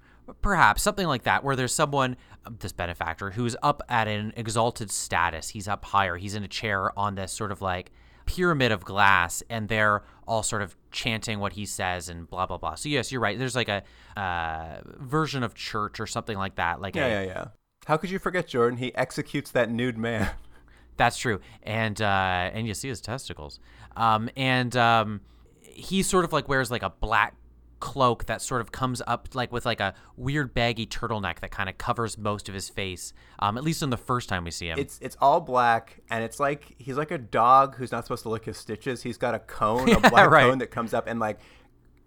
Perhaps 0.42 0.82
something 0.82 1.06
like 1.06 1.22
that, 1.22 1.42
where 1.42 1.56
there's 1.56 1.72
someone, 1.72 2.16
um, 2.44 2.56
this 2.60 2.72
benefactor, 2.72 3.30
who's 3.30 3.56
up 3.62 3.82
at 3.88 4.08
an 4.08 4.34
exalted 4.36 4.90
status. 4.90 5.48
He's 5.48 5.66
up 5.66 5.86
higher. 5.86 6.16
He's 6.16 6.34
in 6.34 6.44
a 6.44 6.48
chair 6.48 6.96
on 6.98 7.14
this 7.14 7.32
sort 7.32 7.50
of 7.50 7.62
like 7.62 7.90
pyramid 8.26 8.70
of 8.70 8.84
glass, 8.84 9.42
and 9.48 9.68
they're 9.68 10.02
all 10.26 10.42
sort 10.42 10.60
of 10.60 10.76
chanting 10.90 11.38
what 11.38 11.54
he 11.54 11.64
says 11.64 12.10
and 12.10 12.28
blah 12.28 12.46
blah 12.46 12.58
blah. 12.58 12.74
So 12.74 12.90
yes, 12.90 13.10
you're 13.10 13.22
right. 13.22 13.38
There's 13.38 13.56
like 13.56 13.70
a 13.70 13.82
uh, 14.20 14.82
version 14.98 15.42
of 15.42 15.54
church 15.54 15.98
or 15.98 16.06
something 16.06 16.36
like 16.36 16.56
that. 16.56 16.80
Like 16.80 16.94
yeah, 16.94 17.06
a, 17.06 17.08
yeah, 17.08 17.22
yeah. 17.22 17.44
How 17.88 17.96
could 17.96 18.10
you 18.10 18.18
forget 18.18 18.46
Jordan? 18.46 18.76
He 18.78 18.94
executes 18.94 19.50
that 19.52 19.70
nude 19.70 19.96
man. 19.96 20.32
That's 20.98 21.16
true, 21.16 21.40
and 21.62 21.98
uh, 22.02 22.50
and 22.52 22.68
you 22.68 22.74
see 22.74 22.88
his 22.88 23.00
testicles. 23.00 23.60
Um, 23.96 24.28
and 24.36 24.76
um, 24.76 25.22
he 25.62 26.02
sort 26.02 26.26
of 26.26 26.32
like 26.34 26.50
wears 26.50 26.70
like 26.70 26.82
a 26.82 26.90
black 26.90 27.34
cloak 27.80 28.26
that 28.26 28.42
sort 28.42 28.60
of 28.60 28.72
comes 28.72 29.00
up 29.06 29.28
like 29.34 29.52
with 29.52 29.64
like 29.64 29.80
a 29.80 29.94
weird 30.16 30.52
baggy 30.52 30.84
turtleneck 30.84 31.40
that 31.40 31.50
kind 31.50 31.70
of 31.70 31.78
covers 31.78 32.18
most 32.18 32.50
of 32.50 32.54
his 32.54 32.68
face. 32.68 33.14
Um, 33.38 33.56
at 33.56 33.64
least 33.64 33.82
in 33.82 33.88
the 33.88 33.96
first 33.96 34.28
time 34.28 34.44
we 34.44 34.50
see 34.50 34.68
him. 34.68 34.78
It's 34.78 34.98
it's 35.00 35.16
all 35.18 35.40
black 35.40 36.00
and 36.10 36.22
it's 36.22 36.38
like 36.38 36.74
he's 36.76 36.98
like 36.98 37.10
a 37.10 37.18
dog 37.18 37.76
who's 37.76 37.90
not 37.90 38.04
supposed 38.04 38.24
to 38.24 38.28
lick 38.28 38.44
his 38.44 38.58
stitches. 38.58 39.02
He's 39.02 39.16
got 39.16 39.34
a 39.34 39.38
cone, 39.38 39.88
a 39.88 40.00
black 40.10 40.30
right. 40.30 40.42
cone 40.42 40.58
that 40.58 40.70
comes 40.70 40.92
up 40.92 41.06
and 41.06 41.20
like 41.20 41.38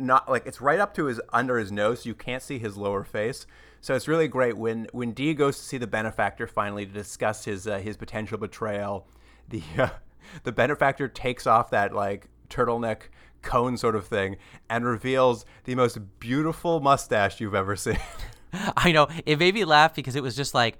not 0.01 0.29
like 0.29 0.45
it's 0.45 0.59
right 0.61 0.79
up 0.79 0.93
to 0.95 1.05
his 1.05 1.21
under 1.31 1.57
his 1.57 1.71
nose, 1.71 2.03
so 2.03 2.09
you 2.09 2.15
can't 2.15 2.43
see 2.43 2.59
his 2.59 2.77
lower 2.77 3.03
face. 3.03 3.45
So 3.79 3.95
it's 3.95 4.07
really 4.07 4.27
great 4.27 4.57
when 4.57 4.87
when 4.91 5.11
D 5.11 5.33
goes 5.33 5.57
to 5.57 5.63
see 5.63 5.77
the 5.77 5.87
benefactor 5.87 6.47
finally 6.47 6.85
to 6.85 6.91
discuss 6.91 7.45
his 7.45 7.67
uh, 7.67 7.79
his 7.79 7.97
potential 7.97 8.37
betrayal. 8.37 9.07
The 9.49 9.63
uh, 9.77 9.89
the 10.43 10.51
benefactor 10.51 11.07
takes 11.07 11.47
off 11.47 11.69
that 11.71 11.93
like 11.93 12.27
turtleneck 12.49 13.03
cone 13.41 13.77
sort 13.77 13.95
of 13.95 14.05
thing 14.05 14.37
and 14.69 14.85
reveals 14.85 15.45
the 15.63 15.75
most 15.75 15.97
beautiful 16.19 16.79
mustache 16.79 17.39
you've 17.39 17.55
ever 17.55 17.75
seen. 17.75 17.97
I 18.77 18.91
know 18.91 19.07
it 19.25 19.39
made 19.39 19.55
me 19.55 19.65
laugh 19.65 19.95
because 19.95 20.15
it 20.15 20.23
was 20.23 20.35
just 20.35 20.53
like 20.53 20.77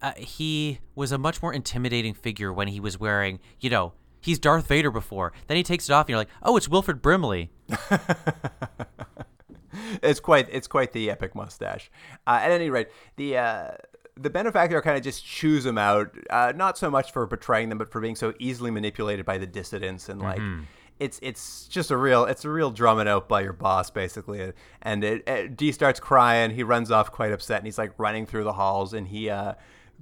uh, 0.00 0.12
he 0.16 0.78
was 0.94 1.12
a 1.12 1.18
much 1.18 1.42
more 1.42 1.52
intimidating 1.52 2.14
figure 2.14 2.52
when 2.52 2.68
he 2.68 2.80
was 2.80 2.98
wearing, 2.98 3.40
you 3.60 3.70
know, 3.70 3.92
he's 4.20 4.38
Darth 4.38 4.66
Vader 4.66 4.90
before. 4.90 5.32
Then 5.46 5.56
he 5.56 5.62
takes 5.62 5.88
it 5.88 5.92
off 5.92 6.06
and 6.06 6.10
you're 6.10 6.18
like, 6.18 6.28
oh, 6.42 6.56
it's 6.56 6.68
Wilford 6.68 7.02
Brimley. 7.02 7.50
it's 10.02 10.20
quite 10.20 10.48
it's 10.50 10.66
quite 10.66 10.92
the 10.92 11.10
epic 11.10 11.34
mustache. 11.34 11.90
Uh, 12.26 12.40
at 12.42 12.50
any 12.50 12.70
rate, 12.70 12.88
the 13.16 13.36
uh, 13.36 13.70
the 14.16 14.30
benefactor 14.30 14.80
kind 14.82 14.96
of 14.96 15.02
just 15.02 15.24
chews 15.24 15.64
him 15.64 15.78
out, 15.78 16.14
uh, 16.30 16.52
not 16.54 16.76
so 16.76 16.90
much 16.90 17.12
for 17.12 17.26
betraying 17.26 17.68
them, 17.68 17.78
but 17.78 17.90
for 17.90 18.00
being 18.00 18.16
so 18.16 18.34
easily 18.38 18.70
manipulated 18.70 19.24
by 19.24 19.38
the 19.38 19.46
dissidents 19.46 20.08
and 20.08 20.20
like. 20.20 20.40
Mm-hmm. 20.40 20.64
It's 20.98 21.20
it's 21.22 21.68
just 21.68 21.92
a 21.92 21.96
real 21.96 22.24
it's 22.24 22.44
a 22.44 22.50
real 22.50 22.72
drumming 22.72 23.06
out 23.06 23.28
by 23.28 23.42
your 23.42 23.52
boss 23.52 23.88
basically, 23.88 24.52
and 24.82 25.04
it, 25.04 25.28
it, 25.28 25.56
D 25.56 25.70
starts 25.70 26.00
crying. 26.00 26.50
He 26.50 26.64
runs 26.64 26.90
off 26.90 27.12
quite 27.12 27.30
upset, 27.30 27.58
and 27.58 27.66
he's 27.68 27.78
like 27.78 27.92
running 27.98 28.26
through 28.26 28.42
the 28.42 28.54
halls, 28.54 28.92
and 28.92 29.06
he 29.06 29.30
uh, 29.30 29.54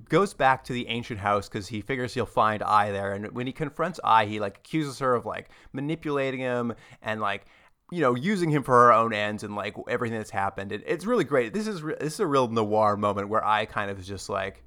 goes 0.09 0.35
back 0.35 0.65
to 0.65 0.73
the 0.73 0.87
ancient 0.89 1.21
house 1.21 1.49
because 1.49 1.69
he 1.69 1.81
figures 1.81 2.15
he'll 2.15 2.27
find 2.27 2.63
I 2.63 2.91
there. 2.91 3.13
And 3.13 3.33
when 3.33 3.47
he 3.47 3.53
confronts 3.53 3.99
I, 4.05 4.27
he 4.27 4.41
like 4.41 4.59
accuses 4.59 4.99
her 4.99 5.15
of 5.15 5.27
like 5.27 5.51
manipulating 5.73 6.41
him 6.41 6.75
and 7.03 7.21
like 7.21 7.47
you 7.93 8.01
know, 8.01 8.17
using 8.17 8.51
him 8.51 8.63
for 8.65 8.75
her 8.75 8.93
own 8.93 9.13
ends 9.13 9.45
and 9.45 9.55
like 9.55 9.77
everything 9.89 10.19
that's 10.19 10.31
happened. 10.31 10.73
It, 10.73 10.83
it's 10.87 11.07
really 11.07 11.25
great. 11.25 11.55
This 11.55 11.67
is 11.67 11.83
re- 11.83 11.95
this 12.01 12.15
is 12.15 12.21
a 12.21 12.27
real 12.27 12.49
noir 12.49 12.97
moment 12.97 13.29
where 13.29 13.45
I 13.45 13.65
kind 13.65 13.91
of 13.91 13.99
is 13.99 14.07
just 14.07 14.29
like, 14.29 14.65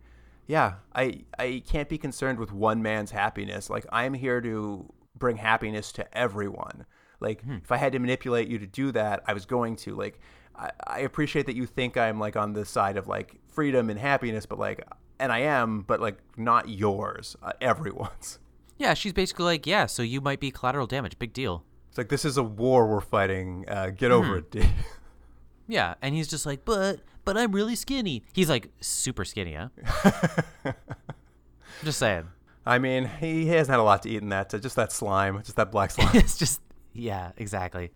yeah, 0.47 0.75
I 0.95 1.25
I 1.37 1.61
can't 1.67 1.89
be 1.89 1.97
concerned 1.97 2.39
with 2.39 2.51
one 2.51 2.81
man's 2.81 3.11
happiness. 3.11 3.69
Like 3.69 3.85
I'm 3.91 4.13
here 4.13 4.39
to 4.41 4.91
bring 5.17 5.37
happiness 5.37 5.91
to 5.93 6.17
everyone. 6.17 6.85
Like 7.19 7.43
hmm. 7.43 7.57
if 7.61 7.71
I 7.71 7.77
had 7.77 7.91
to 7.91 7.99
manipulate 7.99 8.47
you 8.47 8.57
to 8.59 8.67
do 8.67 8.91
that, 8.93 9.23
I 9.27 9.33
was 9.33 9.45
going 9.45 9.75
to. 9.77 9.95
Like 9.95 10.19
I, 10.55 10.71
I 10.87 10.99
appreciate 10.99 11.45
that 11.47 11.55
you 11.55 11.65
think 11.65 11.97
I'm 11.97 12.19
like 12.19 12.37
on 12.37 12.53
the 12.53 12.63
side 12.63 12.95
of 12.95 13.07
like 13.07 13.35
freedom 13.47 13.89
and 13.89 13.99
happiness, 13.99 14.45
but 14.45 14.59
like, 14.59 14.81
and 15.19 15.31
I 15.31 15.39
am, 15.39 15.81
but 15.81 15.99
like 15.99 16.17
not 16.37 16.69
yours, 16.69 17.35
uh, 17.43 17.53
everyone's. 17.61 18.39
Yeah, 18.81 18.93
she's 18.93 19.11
basically 19.11 19.43
like, 19.43 19.67
yeah, 19.67 19.87
so 19.87 20.03
you 20.03 20.21
might 20.21 20.39
be 20.39 20.51
collateral 20.51 20.87
damage. 20.87 21.19
Big 21.19 21.33
deal. 21.33 21.65
It's 21.89 21.97
like 21.97 22.07
this 22.07 22.23
is 22.23 22.37
a 22.37 22.43
war 22.43 22.87
we're 22.87 23.01
fighting. 23.01 23.65
Uh, 23.67 23.89
get 23.89 24.09
over 24.09 24.39
mm-hmm. 24.41 24.59
it, 24.59 24.69
D. 24.69 24.69
Yeah, 25.67 25.95
and 26.01 26.15
he's 26.15 26.29
just 26.29 26.45
like, 26.45 26.63
but 26.63 27.01
but 27.25 27.37
I'm 27.37 27.51
really 27.51 27.75
skinny. 27.75 28.23
He's 28.31 28.49
like 28.49 28.69
super 28.79 29.25
skinny, 29.25 29.53
huh? 29.55 29.67
just 31.83 31.99
saying. 31.99 32.29
I 32.65 32.79
mean, 32.79 33.09
he 33.19 33.47
hasn't 33.47 33.73
had 33.73 33.79
a 33.79 33.83
lot 33.83 34.03
to 34.03 34.09
eat 34.09 34.21
in 34.21 34.29
that. 34.29 34.49
just 34.49 34.77
that 34.77 34.93
slime, 34.93 35.37
just 35.43 35.57
that 35.57 35.71
black 35.71 35.91
slime. 35.91 36.09
it's 36.13 36.37
just 36.37 36.61
yeah, 36.93 37.33
exactly. 37.37 37.91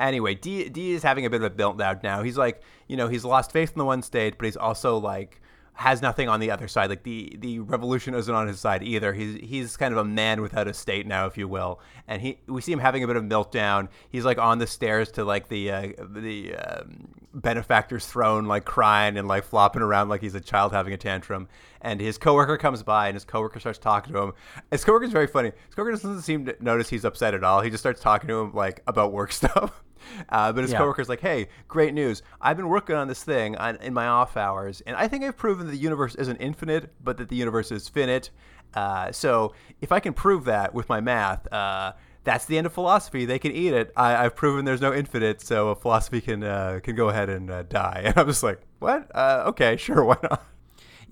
Anyway, 0.00 0.36
D 0.36 0.68
D 0.68 0.92
is 0.92 1.02
having 1.02 1.26
a 1.26 1.30
bit 1.30 1.42
of 1.42 1.52
a 1.52 1.54
meltdown 1.54 2.02
now. 2.02 2.22
He's 2.22 2.38
like, 2.38 2.62
you 2.86 2.96
know, 2.96 3.08
he's 3.08 3.24
lost 3.24 3.52
faith 3.52 3.72
in 3.72 3.78
the 3.78 3.84
one 3.84 4.02
state, 4.02 4.38
but 4.38 4.46
he's 4.46 4.56
also 4.56 4.98
like 4.98 5.42
has 5.78 6.02
nothing 6.02 6.28
on 6.28 6.40
the 6.40 6.50
other 6.50 6.66
side. 6.66 6.90
Like 6.90 7.04
the 7.04 7.36
the 7.38 7.60
revolution 7.60 8.12
isn't 8.12 8.34
on 8.34 8.48
his 8.48 8.58
side 8.58 8.82
either. 8.82 9.12
He's 9.12 9.36
he's 9.36 9.76
kind 9.76 9.94
of 9.94 9.98
a 9.98 10.04
man 10.04 10.42
without 10.42 10.66
a 10.66 10.74
state 10.74 11.06
now, 11.06 11.26
if 11.26 11.38
you 11.38 11.46
will. 11.46 11.78
And 12.08 12.20
he 12.20 12.40
we 12.48 12.60
see 12.60 12.72
him 12.72 12.80
having 12.80 13.04
a 13.04 13.06
bit 13.06 13.14
of 13.14 13.22
meltdown. 13.22 13.88
He's 14.10 14.24
like 14.24 14.38
on 14.38 14.58
the 14.58 14.66
stairs 14.66 15.12
to 15.12 15.24
like 15.24 15.46
the 15.46 15.70
uh, 15.70 15.88
the 16.00 16.56
um, 16.56 17.06
benefactor's 17.32 18.04
throne, 18.06 18.46
like 18.46 18.64
crying 18.64 19.16
and 19.16 19.28
like 19.28 19.44
flopping 19.44 19.80
around 19.80 20.08
like 20.08 20.20
he's 20.20 20.34
a 20.34 20.40
child 20.40 20.72
having 20.72 20.92
a 20.92 20.96
tantrum. 20.96 21.46
And 21.80 22.00
his 22.00 22.18
coworker 22.18 22.56
comes 22.56 22.82
by, 22.82 23.06
and 23.06 23.14
his 23.14 23.24
coworker 23.24 23.60
starts 23.60 23.78
talking 23.78 24.12
to 24.14 24.20
him. 24.20 24.32
His 24.72 24.84
coworker's 24.84 25.12
very 25.12 25.28
funny. 25.28 25.52
His 25.66 25.76
coworker 25.76 25.92
doesn't 25.92 26.22
seem 26.22 26.46
to 26.46 26.56
notice 26.58 26.88
he's 26.88 27.04
upset 27.04 27.34
at 27.34 27.44
all. 27.44 27.60
He 27.60 27.70
just 27.70 27.82
starts 27.84 28.00
talking 28.00 28.26
to 28.26 28.40
him 28.40 28.52
like 28.52 28.82
about 28.88 29.12
work 29.12 29.30
stuff. 29.40 29.84
Uh, 30.28 30.52
but 30.52 30.62
his 30.62 30.72
yeah. 30.72 30.78
coworker's 30.78 31.08
like, 31.08 31.20
"Hey, 31.20 31.48
great 31.66 31.94
news! 31.94 32.22
I've 32.40 32.56
been 32.56 32.68
working 32.68 32.96
on 32.96 33.08
this 33.08 33.22
thing 33.24 33.56
on, 33.56 33.76
in 33.76 33.94
my 33.94 34.06
off 34.06 34.36
hours, 34.36 34.82
and 34.86 34.96
I 34.96 35.08
think 35.08 35.24
I've 35.24 35.36
proven 35.36 35.66
that 35.66 35.72
the 35.72 35.78
universe 35.78 36.14
isn't 36.14 36.36
infinite, 36.36 36.92
but 37.02 37.16
that 37.18 37.28
the 37.28 37.36
universe 37.36 37.72
is 37.72 37.88
finite. 37.88 38.30
Uh, 38.74 39.10
so 39.12 39.54
if 39.80 39.92
I 39.92 40.00
can 40.00 40.12
prove 40.12 40.44
that 40.44 40.74
with 40.74 40.88
my 40.88 41.00
math, 41.00 41.50
uh, 41.52 41.92
that's 42.24 42.44
the 42.44 42.58
end 42.58 42.66
of 42.66 42.72
philosophy. 42.72 43.24
They 43.24 43.38
can 43.38 43.52
eat 43.52 43.72
it. 43.72 43.92
I, 43.96 44.22
have 44.22 44.36
proven 44.36 44.64
there's 44.64 44.80
no 44.80 44.92
infinite, 44.92 45.40
so 45.40 45.74
philosophy 45.74 46.20
can 46.20 46.44
uh, 46.44 46.80
can 46.82 46.94
go 46.94 47.08
ahead 47.08 47.30
and 47.30 47.50
uh, 47.50 47.62
die. 47.62 48.02
And 48.08 48.18
I'm 48.18 48.26
just 48.26 48.42
like, 48.42 48.60
what? 48.78 49.10
Uh, 49.14 49.44
okay, 49.48 49.76
sure, 49.76 50.04
why 50.04 50.16
not? 50.22 50.44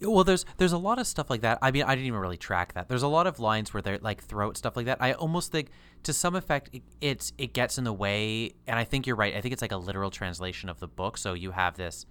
Well, 0.02 0.24
there's 0.24 0.44
there's 0.58 0.72
a 0.72 0.78
lot 0.78 0.98
of 0.98 1.06
stuff 1.06 1.30
like 1.30 1.40
that. 1.40 1.58
I 1.62 1.70
mean, 1.70 1.84
I 1.84 1.94
didn't 1.94 2.06
even 2.06 2.20
really 2.20 2.36
track 2.36 2.74
that. 2.74 2.88
There's 2.88 3.02
a 3.02 3.08
lot 3.08 3.26
of 3.26 3.40
lines 3.40 3.72
where 3.72 3.82
they're 3.82 3.98
like 3.98 4.22
throat 4.22 4.56
stuff 4.56 4.76
like 4.76 4.86
that. 4.86 4.98
I 5.00 5.12
almost 5.12 5.52
think, 5.52 5.70
to 6.02 6.12
some 6.12 6.36
effect, 6.36 6.70
it, 6.72 6.82
it's 7.00 7.32
it 7.38 7.54
gets 7.54 7.78
in 7.78 7.84
the 7.84 7.92
way. 7.92 8.52
And 8.66 8.78
I 8.78 8.84
think 8.84 9.06
you're 9.06 9.16
right. 9.16 9.34
I 9.34 9.40
think 9.40 9.52
it's 9.52 9.62
like 9.62 9.72
a 9.72 9.78
literal 9.78 10.10
translation 10.10 10.68
of 10.68 10.80
the 10.80 10.88
book. 10.88 11.16
So 11.16 11.32
you 11.32 11.52
have 11.52 11.76
this 11.76 12.04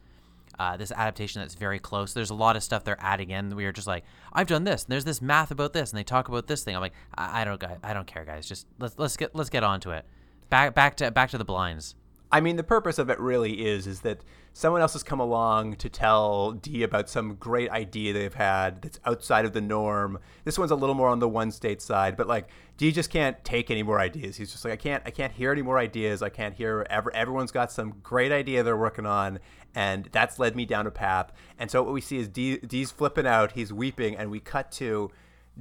uh, 0.58 0.78
this 0.78 0.92
adaptation 0.92 1.42
that's 1.42 1.56
very 1.56 1.80
close. 1.80 2.14
There's 2.14 2.30
a 2.30 2.36
lot 2.36 2.56
of 2.56 2.64
stuff 2.64 2.84
they're 2.84 2.98
adding 3.00 3.30
in. 3.30 3.56
We 3.56 3.66
are 3.66 3.72
just 3.72 3.88
like, 3.88 4.04
I've 4.34 4.48
done 4.48 4.64
this. 4.64 4.84
And 4.86 4.92
there's 4.92 5.06
this 5.06 5.22
math 5.22 5.52
about 5.52 5.74
this, 5.74 5.92
and 5.92 6.00
they 6.00 6.04
talk 6.04 6.28
about 6.28 6.48
this 6.48 6.64
thing. 6.64 6.76
I'm 6.76 6.82
like, 6.82 6.94
I, 7.16 7.42
I 7.42 7.46
don't, 7.46 7.64
I 7.84 7.94
don't 7.94 8.08
care, 8.08 8.26
guys. 8.26 8.48
Just 8.48 8.68
let's 8.80 8.98
let's 8.98 9.18
get 9.18 9.36
let's 9.36 9.50
get 9.50 9.64
on 9.64 9.80
to 9.82 9.92
it. 9.92 10.06
Back 10.50 10.74
back 10.74 10.98
to 10.98 11.12
back 11.12 11.30
to 11.32 11.38
the 11.38 11.46
blinds. 11.46 11.96
I 12.32 12.42
mean, 12.42 12.56
the 12.56 12.64
purpose 12.64 12.98
of 12.98 13.10
it 13.10 13.20
really 13.20 13.66
is 13.66 13.88
is 13.88 14.02
that 14.02 14.24
someone 14.52 14.82
else 14.82 14.94
has 14.94 15.04
come 15.04 15.20
along 15.20 15.76
to 15.76 15.90
tell 15.90 16.52
D 16.52 16.84
about 16.84 17.10
some 17.10 17.36
great 17.36 17.70
idea 17.70 18.14
they've 18.14 18.34
had 18.34 18.82
that's 18.82 19.00
outside 19.06 19.46
of 19.46 19.54
the 19.54 19.62
norm. 19.62 20.20
This 20.44 20.58
one's 20.58 20.72
a 20.72 20.76
little 20.76 20.96
more 20.96 21.10
on 21.10 21.20
the 21.20 21.30
one 21.30 21.52
state 21.52 21.82
side, 21.82 22.18
but 22.18 22.28
like 22.28 22.50
D 22.78 22.92
just 22.92 23.10
can't 23.10 23.42
take 23.44 23.70
any 23.70 23.84
more 23.84 24.00
ideas. 24.00 24.38
He's 24.38 24.52
just 24.52 24.66
like, 24.66 24.74
I 24.74 24.78
can't, 24.78 25.04
I 25.06 25.12
can't 25.12 25.34
hear 25.34 25.52
any 25.52 25.62
more 25.62 25.78
ideas. 25.78 26.22
I 26.22 26.30
can't 26.30 26.56
hear. 26.56 26.86
Ever, 26.90 27.14
everyone's 27.16 27.52
got 27.52 27.72
some 27.72 27.96
great 28.04 28.32
idea 28.32 28.64
they're 28.64 28.76
working 28.76 29.06
on, 29.06 29.40
and 29.74 30.10
that's 30.12 30.40
led 30.40 30.56
me 30.56 30.66
down 30.66 30.88
a 30.88 30.92
path. 30.92 31.32
And 31.60 31.70
so 31.70 31.84
what 31.84 31.94
we 31.94 32.02
see 32.02 32.18
is 32.18 32.28
D, 32.28 32.58
D's 32.58 32.92
flipping 32.92 33.28
out. 33.28 33.54
He's 33.54 33.72
weeping, 33.72 34.18
and 34.18 34.32
we 34.32 34.40
cut 34.40 34.72
to 34.74 35.12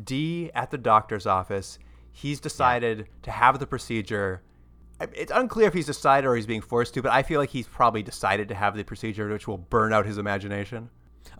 D 0.02 0.50
at 0.54 0.70
the 0.70 0.78
doctor's 0.78 1.26
office. 1.26 1.78
He's 2.10 2.40
decided 2.40 2.98
yeah. 2.98 3.04
to 3.22 3.30
have 3.30 3.58
the 3.58 3.66
procedure 3.66 4.42
it's 5.00 5.32
unclear 5.34 5.68
if 5.68 5.74
he's 5.74 5.86
decided 5.86 6.26
or 6.26 6.36
he's 6.36 6.46
being 6.46 6.60
forced 6.60 6.94
to, 6.94 7.02
but 7.02 7.12
I 7.12 7.22
feel 7.22 7.40
like 7.40 7.50
he's 7.50 7.66
probably 7.66 8.02
decided 8.02 8.48
to 8.48 8.54
have 8.54 8.76
the 8.76 8.84
procedure 8.84 9.28
which 9.28 9.48
will 9.48 9.58
burn 9.58 9.92
out 9.92 10.06
his 10.06 10.18
imagination. 10.18 10.90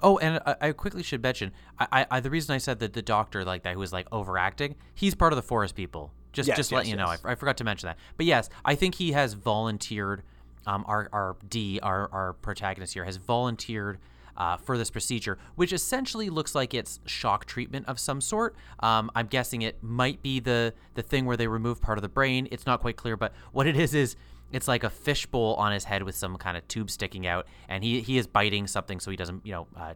Oh, 0.02 0.18
and 0.18 0.40
I, 0.44 0.56
I 0.60 0.72
quickly 0.72 1.02
should 1.02 1.22
mention, 1.22 1.52
I, 1.78 2.06
I, 2.10 2.20
the 2.20 2.30
reason 2.30 2.54
I 2.54 2.58
said 2.58 2.80
that 2.80 2.94
the 2.94 3.02
doctor 3.02 3.44
like 3.44 3.62
that 3.62 3.74
who 3.74 3.78
was 3.78 3.92
like 3.92 4.06
overacting, 4.10 4.74
he's 4.94 5.14
part 5.14 5.32
of 5.32 5.36
the 5.36 5.42
forest 5.42 5.74
people. 5.74 6.12
Just 6.32 6.48
yes, 6.48 6.56
just 6.56 6.72
yes, 6.72 6.76
letting 6.76 6.90
you 6.90 6.96
know, 6.96 7.06
I, 7.06 7.16
I, 7.24 7.34
forgot 7.36 7.56
to 7.58 7.64
mention 7.64 7.86
that. 7.86 7.98
But 8.16 8.26
yes, 8.26 8.50
I 8.64 8.74
think 8.74 8.96
he 8.96 9.12
has 9.12 9.34
volunteered. 9.34 10.22
Um, 10.66 10.84
our 10.88 11.08
our 11.12 11.36
D, 11.48 11.78
our 11.80 12.10
our 12.10 12.32
protagonist 12.32 12.94
here, 12.94 13.04
has 13.04 13.18
volunteered 13.18 13.98
uh, 14.36 14.56
for 14.56 14.76
this 14.78 14.90
procedure, 14.90 15.38
which 15.54 15.72
essentially 15.72 16.30
looks 16.30 16.54
like 16.54 16.74
it's 16.74 17.00
shock 17.06 17.44
treatment 17.44 17.86
of 17.88 17.98
some 17.98 18.20
sort. 18.20 18.54
Um, 18.80 19.10
I'm 19.14 19.26
guessing 19.26 19.62
it 19.62 19.82
might 19.82 20.22
be 20.22 20.40
the 20.40 20.74
the 20.94 21.02
thing 21.02 21.26
where 21.26 21.36
they 21.36 21.46
remove 21.46 21.80
part 21.80 21.98
of 21.98 22.02
the 22.02 22.08
brain. 22.08 22.48
It's 22.50 22.66
not 22.66 22.80
quite 22.80 22.96
clear, 22.96 23.16
but 23.16 23.32
what 23.52 23.66
it 23.66 23.76
is 23.76 23.94
is 23.94 24.16
it's 24.52 24.68
like 24.68 24.84
a 24.84 24.90
fishbowl 24.90 25.54
on 25.54 25.72
his 25.72 25.84
head 25.84 26.02
with 26.02 26.14
some 26.14 26.36
kind 26.36 26.56
of 26.56 26.66
tube 26.68 26.90
sticking 26.90 27.26
out, 27.26 27.46
and 27.68 27.82
he 27.82 28.00
he 28.00 28.18
is 28.18 28.26
biting 28.26 28.66
something 28.66 29.00
so 29.00 29.10
he 29.10 29.16
doesn't 29.16 29.44
you 29.44 29.52
know 29.52 29.66
uh, 29.76 29.94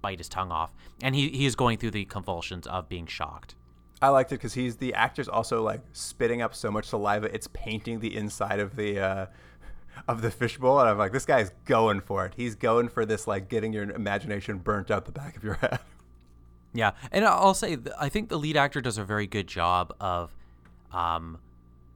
bite 0.00 0.18
his 0.18 0.28
tongue 0.28 0.52
off, 0.52 0.72
and 1.02 1.14
he 1.14 1.28
he 1.30 1.46
is 1.46 1.56
going 1.56 1.78
through 1.78 1.92
the 1.92 2.04
convulsions 2.04 2.66
of 2.66 2.88
being 2.88 3.06
shocked. 3.06 3.54
I 4.00 4.08
liked 4.10 4.30
it 4.30 4.36
because 4.36 4.54
he's 4.54 4.76
the 4.76 4.94
actor's 4.94 5.28
also 5.28 5.62
like 5.62 5.80
spitting 5.92 6.40
up 6.40 6.54
so 6.54 6.70
much 6.70 6.84
saliva 6.84 7.34
it's 7.34 7.48
painting 7.48 7.98
the 7.98 8.16
inside 8.16 8.60
of 8.60 8.76
the 8.76 9.00
uh, 9.00 9.26
of 10.06 10.22
the 10.22 10.30
fishbowl, 10.30 10.80
and 10.80 10.88
I'm 10.88 10.98
like, 10.98 11.12
this 11.12 11.26
guy's 11.26 11.50
going 11.64 12.00
for 12.00 12.26
it. 12.26 12.34
He's 12.36 12.54
going 12.54 12.88
for 12.88 13.04
this, 13.04 13.26
like 13.26 13.48
getting 13.48 13.72
your 13.72 13.84
imagination 13.90 14.58
burnt 14.58 14.90
out 14.90 15.04
the 15.04 15.12
back 15.12 15.36
of 15.36 15.44
your 15.44 15.54
head. 15.60 15.80
Yeah, 16.72 16.92
and 17.10 17.24
I'll 17.24 17.54
say, 17.54 17.78
I 17.98 18.08
think 18.08 18.28
the 18.28 18.38
lead 18.38 18.56
actor 18.56 18.80
does 18.80 18.98
a 18.98 19.04
very 19.04 19.26
good 19.26 19.46
job 19.46 19.94
of, 20.00 20.34
um, 20.92 21.38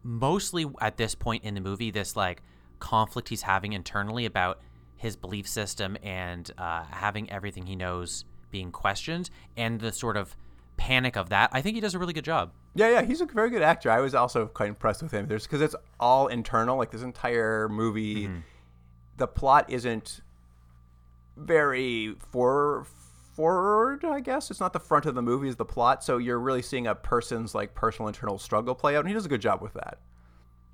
mostly 0.02 0.66
at 0.80 0.96
this 0.96 1.14
point 1.14 1.44
in 1.44 1.54
the 1.54 1.60
movie, 1.60 1.90
this 1.90 2.16
like 2.16 2.42
conflict 2.80 3.28
he's 3.28 3.42
having 3.42 3.72
internally 3.72 4.26
about 4.26 4.60
his 4.96 5.14
belief 5.16 5.48
system 5.48 5.96
and 6.02 6.50
uh, 6.58 6.84
having 6.90 7.30
everything 7.30 7.66
he 7.66 7.76
knows 7.76 8.24
being 8.50 8.70
questioned, 8.70 9.30
and 9.56 9.80
the 9.80 9.92
sort 9.92 10.16
of 10.16 10.36
panic 10.76 11.16
of 11.16 11.28
that. 11.28 11.50
I 11.52 11.60
think 11.60 11.74
he 11.74 11.80
does 11.80 11.94
a 11.94 11.98
really 11.98 12.12
good 12.12 12.24
job. 12.24 12.52
Yeah, 12.74 12.88
yeah, 12.88 13.02
he's 13.02 13.20
a 13.20 13.26
very 13.26 13.50
good 13.50 13.62
actor. 13.62 13.90
I 13.90 14.00
was 14.00 14.14
also 14.14 14.46
quite 14.46 14.70
impressed 14.70 15.02
with 15.02 15.12
him. 15.12 15.26
There's 15.26 15.44
because 15.44 15.60
it's 15.60 15.76
all 16.00 16.28
internal. 16.28 16.78
Like 16.78 16.90
this 16.90 17.02
entire 17.02 17.68
movie, 17.68 18.28
mm-hmm. 18.28 18.38
the 19.18 19.26
plot 19.26 19.68
isn't 19.68 20.20
very 21.36 22.14
for 22.30 22.86
forward. 23.34 24.04
I 24.04 24.20
guess 24.20 24.50
it's 24.50 24.60
not 24.60 24.72
the 24.72 24.80
front 24.80 25.06
of 25.06 25.14
the 25.14 25.22
movie 25.22 25.48
is 25.48 25.56
the 25.56 25.64
plot. 25.64 26.02
So 26.02 26.18
you're 26.18 26.40
really 26.40 26.62
seeing 26.62 26.86
a 26.86 26.94
person's 26.94 27.54
like 27.54 27.74
personal 27.74 28.08
internal 28.08 28.38
struggle 28.38 28.74
play 28.74 28.96
out, 28.96 29.00
and 29.00 29.08
he 29.08 29.14
does 29.14 29.26
a 29.26 29.28
good 29.30 29.42
job 29.42 29.60
with 29.60 29.74
that. 29.74 29.98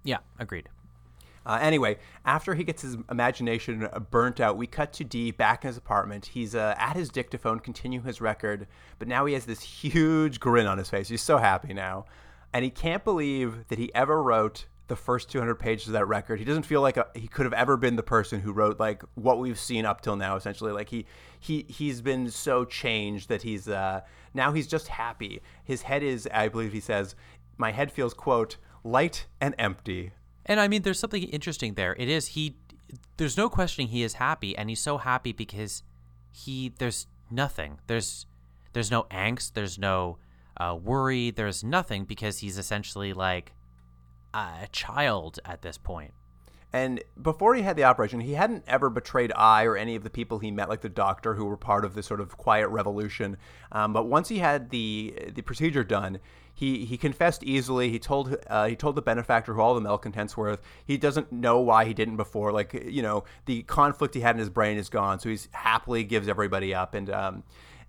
Yeah, 0.04 0.18
agreed. 0.38 0.68
Uh, 1.48 1.58
anyway, 1.62 1.96
after 2.26 2.54
he 2.54 2.62
gets 2.62 2.82
his 2.82 2.98
imagination 3.10 3.88
burnt 4.10 4.38
out, 4.38 4.58
we 4.58 4.66
cut 4.66 4.92
to 4.92 5.02
D 5.02 5.30
back 5.30 5.64
in 5.64 5.68
his 5.68 5.78
apartment. 5.78 6.26
He's 6.26 6.54
uh, 6.54 6.74
at 6.76 6.94
his 6.94 7.08
dictaphone, 7.08 7.58
continuing 7.58 8.04
his 8.04 8.20
record, 8.20 8.66
but 8.98 9.08
now 9.08 9.24
he 9.24 9.32
has 9.32 9.46
this 9.46 9.62
huge 9.62 10.40
grin 10.40 10.66
on 10.66 10.76
his 10.76 10.90
face. 10.90 11.08
He's 11.08 11.22
so 11.22 11.38
happy 11.38 11.72
now. 11.72 12.04
And 12.52 12.64
he 12.64 12.70
can't 12.70 13.02
believe 13.02 13.66
that 13.68 13.78
he 13.78 13.92
ever 13.94 14.22
wrote 14.22 14.66
the 14.88 14.96
first 14.96 15.30
200 15.30 15.54
pages 15.54 15.86
of 15.86 15.94
that 15.94 16.06
record. 16.06 16.38
He 16.38 16.44
doesn't 16.44 16.64
feel 16.64 16.82
like 16.82 16.98
a, 16.98 17.06
he 17.14 17.28
could 17.28 17.46
have 17.46 17.52
ever 17.54 17.78
been 17.78 17.96
the 17.96 18.02
person 18.02 18.40
who 18.40 18.52
wrote 18.52 18.78
like 18.78 19.02
what 19.14 19.38
we've 19.38 19.58
seen 19.58 19.86
up 19.86 20.02
till 20.02 20.16
now. 20.16 20.36
Essentially, 20.36 20.72
like 20.72 20.90
he 20.90 21.06
he 21.40 21.64
he's 21.68 22.02
been 22.02 22.30
so 22.30 22.66
changed 22.66 23.30
that 23.30 23.42
he's 23.42 23.68
uh, 23.68 24.02
now 24.34 24.52
he's 24.52 24.66
just 24.66 24.88
happy. 24.88 25.40
His 25.64 25.82
head 25.82 26.02
is, 26.02 26.28
I 26.32 26.48
believe 26.48 26.72
he 26.72 26.80
says, 26.80 27.14
my 27.56 27.72
head 27.72 27.90
feels 27.90 28.12
quote 28.12 28.56
light 28.84 29.26
and 29.40 29.54
empty. 29.58 30.12
And 30.48 30.58
I 30.58 30.66
mean, 30.66 30.82
there's 30.82 30.98
something 30.98 31.22
interesting 31.24 31.74
there. 31.74 31.94
It 31.98 32.08
is 32.08 32.28
he. 32.28 32.56
There's 33.18 33.36
no 33.36 33.50
questioning 33.50 33.88
he 33.88 34.02
is 34.02 34.14
happy, 34.14 34.56
and 34.56 34.70
he's 34.70 34.80
so 34.80 34.96
happy 34.96 35.32
because 35.32 35.82
he. 36.32 36.72
There's 36.78 37.06
nothing. 37.30 37.78
There's 37.86 38.26
there's 38.72 38.90
no 38.90 39.04
angst. 39.04 39.52
There's 39.52 39.78
no 39.78 40.18
uh, 40.56 40.76
worry. 40.82 41.30
There's 41.30 41.62
nothing 41.62 42.04
because 42.04 42.38
he's 42.38 42.58
essentially 42.58 43.12
like 43.12 43.52
a 44.34 44.68
child 44.72 45.38
at 45.44 45.62
this 45.62 45.78
point. 45.78 46.14
And 46.72 47.02
before 47.20 47.54
he 47.54 47.62
had 47.62 47.76
the 47.76 47.84
operation, 47.84 48.20
he 48.20 48.34
hadn't 48.34 48.64
ever 48.66 48.90
betrayed 48.90 49.32
I 49.34 49.64
or 49.64 49.76
any 49.76 49.96
of 49.96 50.04
the 50.04 50.10
people 50.10 50.38
he 50.38 50.50
met, 50.50 50.68
like 50.68 50.82
the 50.82 50.90
doctor, 50.90 51.34
who 51.34 51.46
were 51.46 51.56
part 51.56 51.84
of 51.84 51.94
this 51.94 52.06
sort 52.06 52.20
of 52.20 52.36
quiet 52.36 52.68
revolution. 52.68 53.38
Um, 53.72 53.94
but 53.94 54.06
once 54.06 54.28
he 54.28 54.38
had 54.38 54.70
the 54.70 55.14
the 55.34 55.42
procedure 55.42 55.84
done, 55.84 56.18
he 56.58 56.84
he 56.84 56.96
confessed 56.96 57.44
easily. 57.44 57.88
He 57.88 58.00
told 58.00 58.36
uh, 58.48 58.66
he 58.66 58.74
told 58.74 58.96
the 58.96 59.02
benefactor 59.02 59.54
who 59.54 59.60
all 59.60 59.76
the 59.76 59.80
malcontents 59.80 60.36
were. 60.36 60.58
He 60.84 60.96
doesn't 60.96 61.30
know 61.30 61.60
why 61.60 61.84
he 61.84 61.94
didn't 61.94 62.16
before. 62.16 62.50
Like 62.50 62.72
you 62.88 63.00
know, 63.00 63.22
the 63.44 63.62
conflict 63.62 64.12
he 64.14 64.22
had 64.22 64.34
in 64.34 64.40
his 64.40 64.50
brain 64.50 64.76
is 64.76 64.88
gone, 64.88 65.20
so 65.20 65.28
he's 65.28 65.46
happily 65.52 66.02
gives 66.02 66.26
everybody 66.26 66.74
up. 66.74 66.94
And 66.94 67.10
um, 67.10 67.44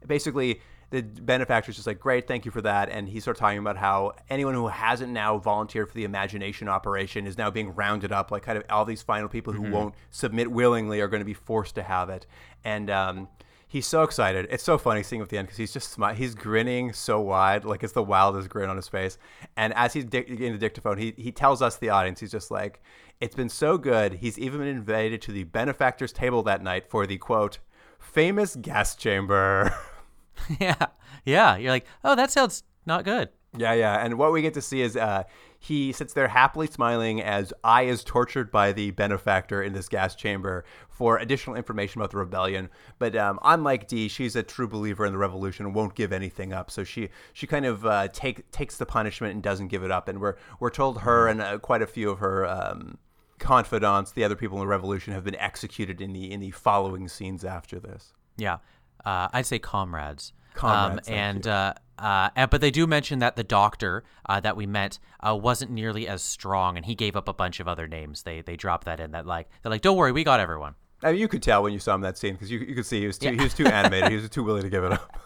basically, 0.05 0.61
the 0.91 1.01
benefactor's 1.01 1.77
just 1.77 1.87
like, 1.87 1.99
great, 1.99 2.27
thank 2.27 2.45
you 2.45 2.51
for 2.51 2.61
that. 2.61 2.89
And 2.89 3.09
he 3.09 3.19
starts 3.19 3.39
talking 3.39 3.57
about 3.57 3.75
how 3.75 4.13
anyone 4.29 4.53
who 4.53 4.67
hasn't 4.67 5.11
now 5.11 5.39
volunteered 5.39 5.87
for 5.87 5.95
the 5.95 6.03
imagination 6.03 6.69
operation 6.69 7.25
is 7.25 7.39
now 7.39 7.49
being 7.49 7.73
rounded 7.73 8.11
up. 8.11 8.29
Like, 8.29 8.43
kind 8.43 8.55
of 8.55 8.65
all 8.69 8.85
these 8.85 9.01
final 9.01 9.29
people 9.29 9.51
who 9.51 9.63
mm-hmm. 9.63 9.71
won't 9.71 9.95
submit 10.11 10.51
willingly 10.51 11.01
are 11.01 11.07
going 11.07 11.21
to 11.21 11.25
be 11.25 11.33
forced 11.33 11.73
to 11.73 11.81
have 11.81 12.11
it. 12.11 12.27
And 12.63 12.91
um, 12.91 13.29
he's 13.69 13.87
so 13.87 14.03
excited. 14.03 14.47
It's 14.49 14.63
so 14.63 14.77
funny 14.77 15.01
seeing 15.03 15.21
him 15.21 15.23
at 15.23 15.29
the 15.29 15.37
end 15.37 15.47
because 15.47 15.57
he's 15.57 15.71
just 15.71 15.97
smi- 15.97 16.15
he's 16.15 16.35
grinning 16.35 16.91
so 16.91 17.21
wide, 17.21 17.63
like 17.63 17.83
it's 17.83 17.93
the 17.93 18.03
wildest 18.03 18.49
grin 18.49 18.69
on 18.69 18.75
his 18.75 18.89
face. 18.89 19.17
And 19.55 19.73
as 19.75 19.93
he's 19.93 20.03
di- 20.03 20.25
in 20.27 20.51
the 20.51 20.57
dictaphone, 20.57 20.97
he 20.97 21.13
he 21.15 21.31
tells 21.31 21.61
us 21.61 21.77
the 21.77 21.89
audience, 21.89 22.19
he's 22.19 22.31
just 22.31 22.51
like, 22.51 22.81
"It's 23.21 23.35
been 23.35 23.49
so 23.49 23.77
good. 23.77 24.15
He's 24.15 24.37
even 24.37 24.59
been 24.59 24.67
invited 24.67 25.21
to 25.21 25.31
the 25.31 25.45
benefactor's 25.45 26.11
table 26.11 26.43
that 26.43 26.61
night 26.61 26.89
for 26.89 27.07
the 27.07 27.17
quote 27.17 27.59
famous 27.99 28.57
gas 28.57 28.95
chamber." 28.97 29.73
yeah, 30.59 30.87
yeah. 31.25 31.57
You're 31.57 31.71
like, 31.71 31.85
oh, 32.03 32.15
that 32.15 32.31
sounds 32.31 32.63
not 32.85 33.05
good. 33.05 33.29
Yeah, 33.57 33.73
yeah. 33.73 34.03
And 34.03 34.17
what 34.17 34.31
we 34.31 34.41
get 34.41 34.53
to 34.55 34.61
see 34.61 34.81
is 34.81 34.95
uh, 34.95 35.23
he 35.61 35.91
sits 35.91 36.13
there 36.13 36.29
happily 36.29 36.67
smiling 36.67 37.21
as 37.21 37.51
I 37.65 37.83
is 37.83 38.03
tortured 38.03 38.49
by 38.49 38.71
the 38.71 38.91
benefactor 38.91 39.61
in 39.61 39.73
this 39.73 39.89
gas 39.89 40.15
chamber 40.15 40.63
for 40.87 41.17
additional 41.17 41.57
information 41.57 41.99
about 41.99 42.11
the 42.11 42.17
rebellion. 42.17 42.69
But 42.97 43.15
um, 43.17 43.39
unlike 43.43 43.87
D, 43.87 44.07
she's 44.07 44.37
a 44.37 44.43
true 44.43 44.69
believer 44.69 45.05
in 45.05 45.11
the 45.11 45.17
revolution 45.17 45.65
and 45.65 45.75
won't 45.75 45.95
give 45.95 46.13
anything 46.13 46.53
up. 46.53 46.71
So 46.71 46.85
she 46.85 47.09
she 47.33 47.45
kind 47.45 47.65
of 47.65 47.85
uh, 47.85 48.07
take 48.07 48.49
takes 48.51 48.77
the 48.77 48.85
punishment 48.85 49.33
and 49.33 49.43
doesn't 49.43 49.67
give 49.67 49.83
it 49.83 49.91
up. 49.91 50.07
And 50.07 50.21
we're 50.21 50.37
we're 50.61 50.69
told 50.69 51.01
her 51.01 51.27
and 51.27 51.41
uh, 51.41 51.59
quite 51.59 51.81
a 51.81 51.87
few 51.87 52.09
of 52.09 52.19
her. 52.19 52.47
Um, 52.47 52.97
confidants 53.37 54.11
the 54.11 54.23
other 54.25 54.35
people 54.35 54.57
in 54.57 54.59
the 54.59 54.67
revolution 54.67 55.13
have 55.13 55.23
been 55.23 55.37
executed 55.37 56.01
in 56.01 56.11
the 56.11 56.29
in 56.29 56.41
the 56.41 56.51
following 56.51 57.07
scenes 57.07 57.45
after 57.45 57.79
this 57.79 58.11
yeah 58.35 58.57
uh, 59.05 59.29
i'd 59.31 59.45
say 59.45 59.57
comrades 59.57 60.33
Comrades, 60.55 61.07
um, 61.07 61.13
and, 61.13 61.47
uh, 61.99 62.29
and 62.35 62.49
but 62.49 62.61
they 62.61 62.71
do 62.71 62.87
mention 62.87 63.19
that 63.19 63.35
the 63.35 63.43
doctor 63.43 64.03
uh, 64.27 64.39
that 64.39 64.55
we 64.55 64.65
met 64.65 64.99
uh, 65.25 65.35
wasn't 65.35 65.71
nearly 65.71 66.07
as 66.07 66.21
strong, 66.21 66.77
and 66.77 66.85
he 66.85 66.95
gave 66.95 67.15
up 67.15 67.27
a 67.27 67.33
bunch 67.33 67.59
of 67.59 67.67
other 67.67 67.87
names. 67.87 68.23
They 68.23 68.41
they 68.41 68.55
dropped 68.55 68.85
that 68.85 68.99
in 68.99 69.11
that 69.11 69.25
like 69.25 69.49
they're 69.61 69.69
like, 69.69 69.81
don't 69.81 69.97
worry, 69.97 70.11
we 70.11 70.23
got 70.23 70.39
everyone. 70.39 70.75
I 71.03 71.11
mean, 71.11 71.21
you 71.21 71.27
could 71.27 71.43
tell 71.43 71.63
when 71.63 71.73
you 71.73 71.79
saw 71.79 71.95
him 71.95 72.01
that 72.01 72.17
scene 72.17 72.33
because 72.33 72.51
you, 72.51 72.59
you 72.59 72.75
could 72.75 72.85
see 72.85 73.01
he 73.01 73.07
was 73.07 73.17
too 73.17 73.27
yeah. 73.27 73.35
he 73.35 73.43
was 73.43 73.53
too 73.53 73.65
animated. 73.67 74.09
he 74.09 74.17
was 74.17 74.29
too 74.29 74.43
willing 74.43 74.63
to 74.63 74.69
give 74.69 74.83
it 74.83 74.93
up. 74.93 75.17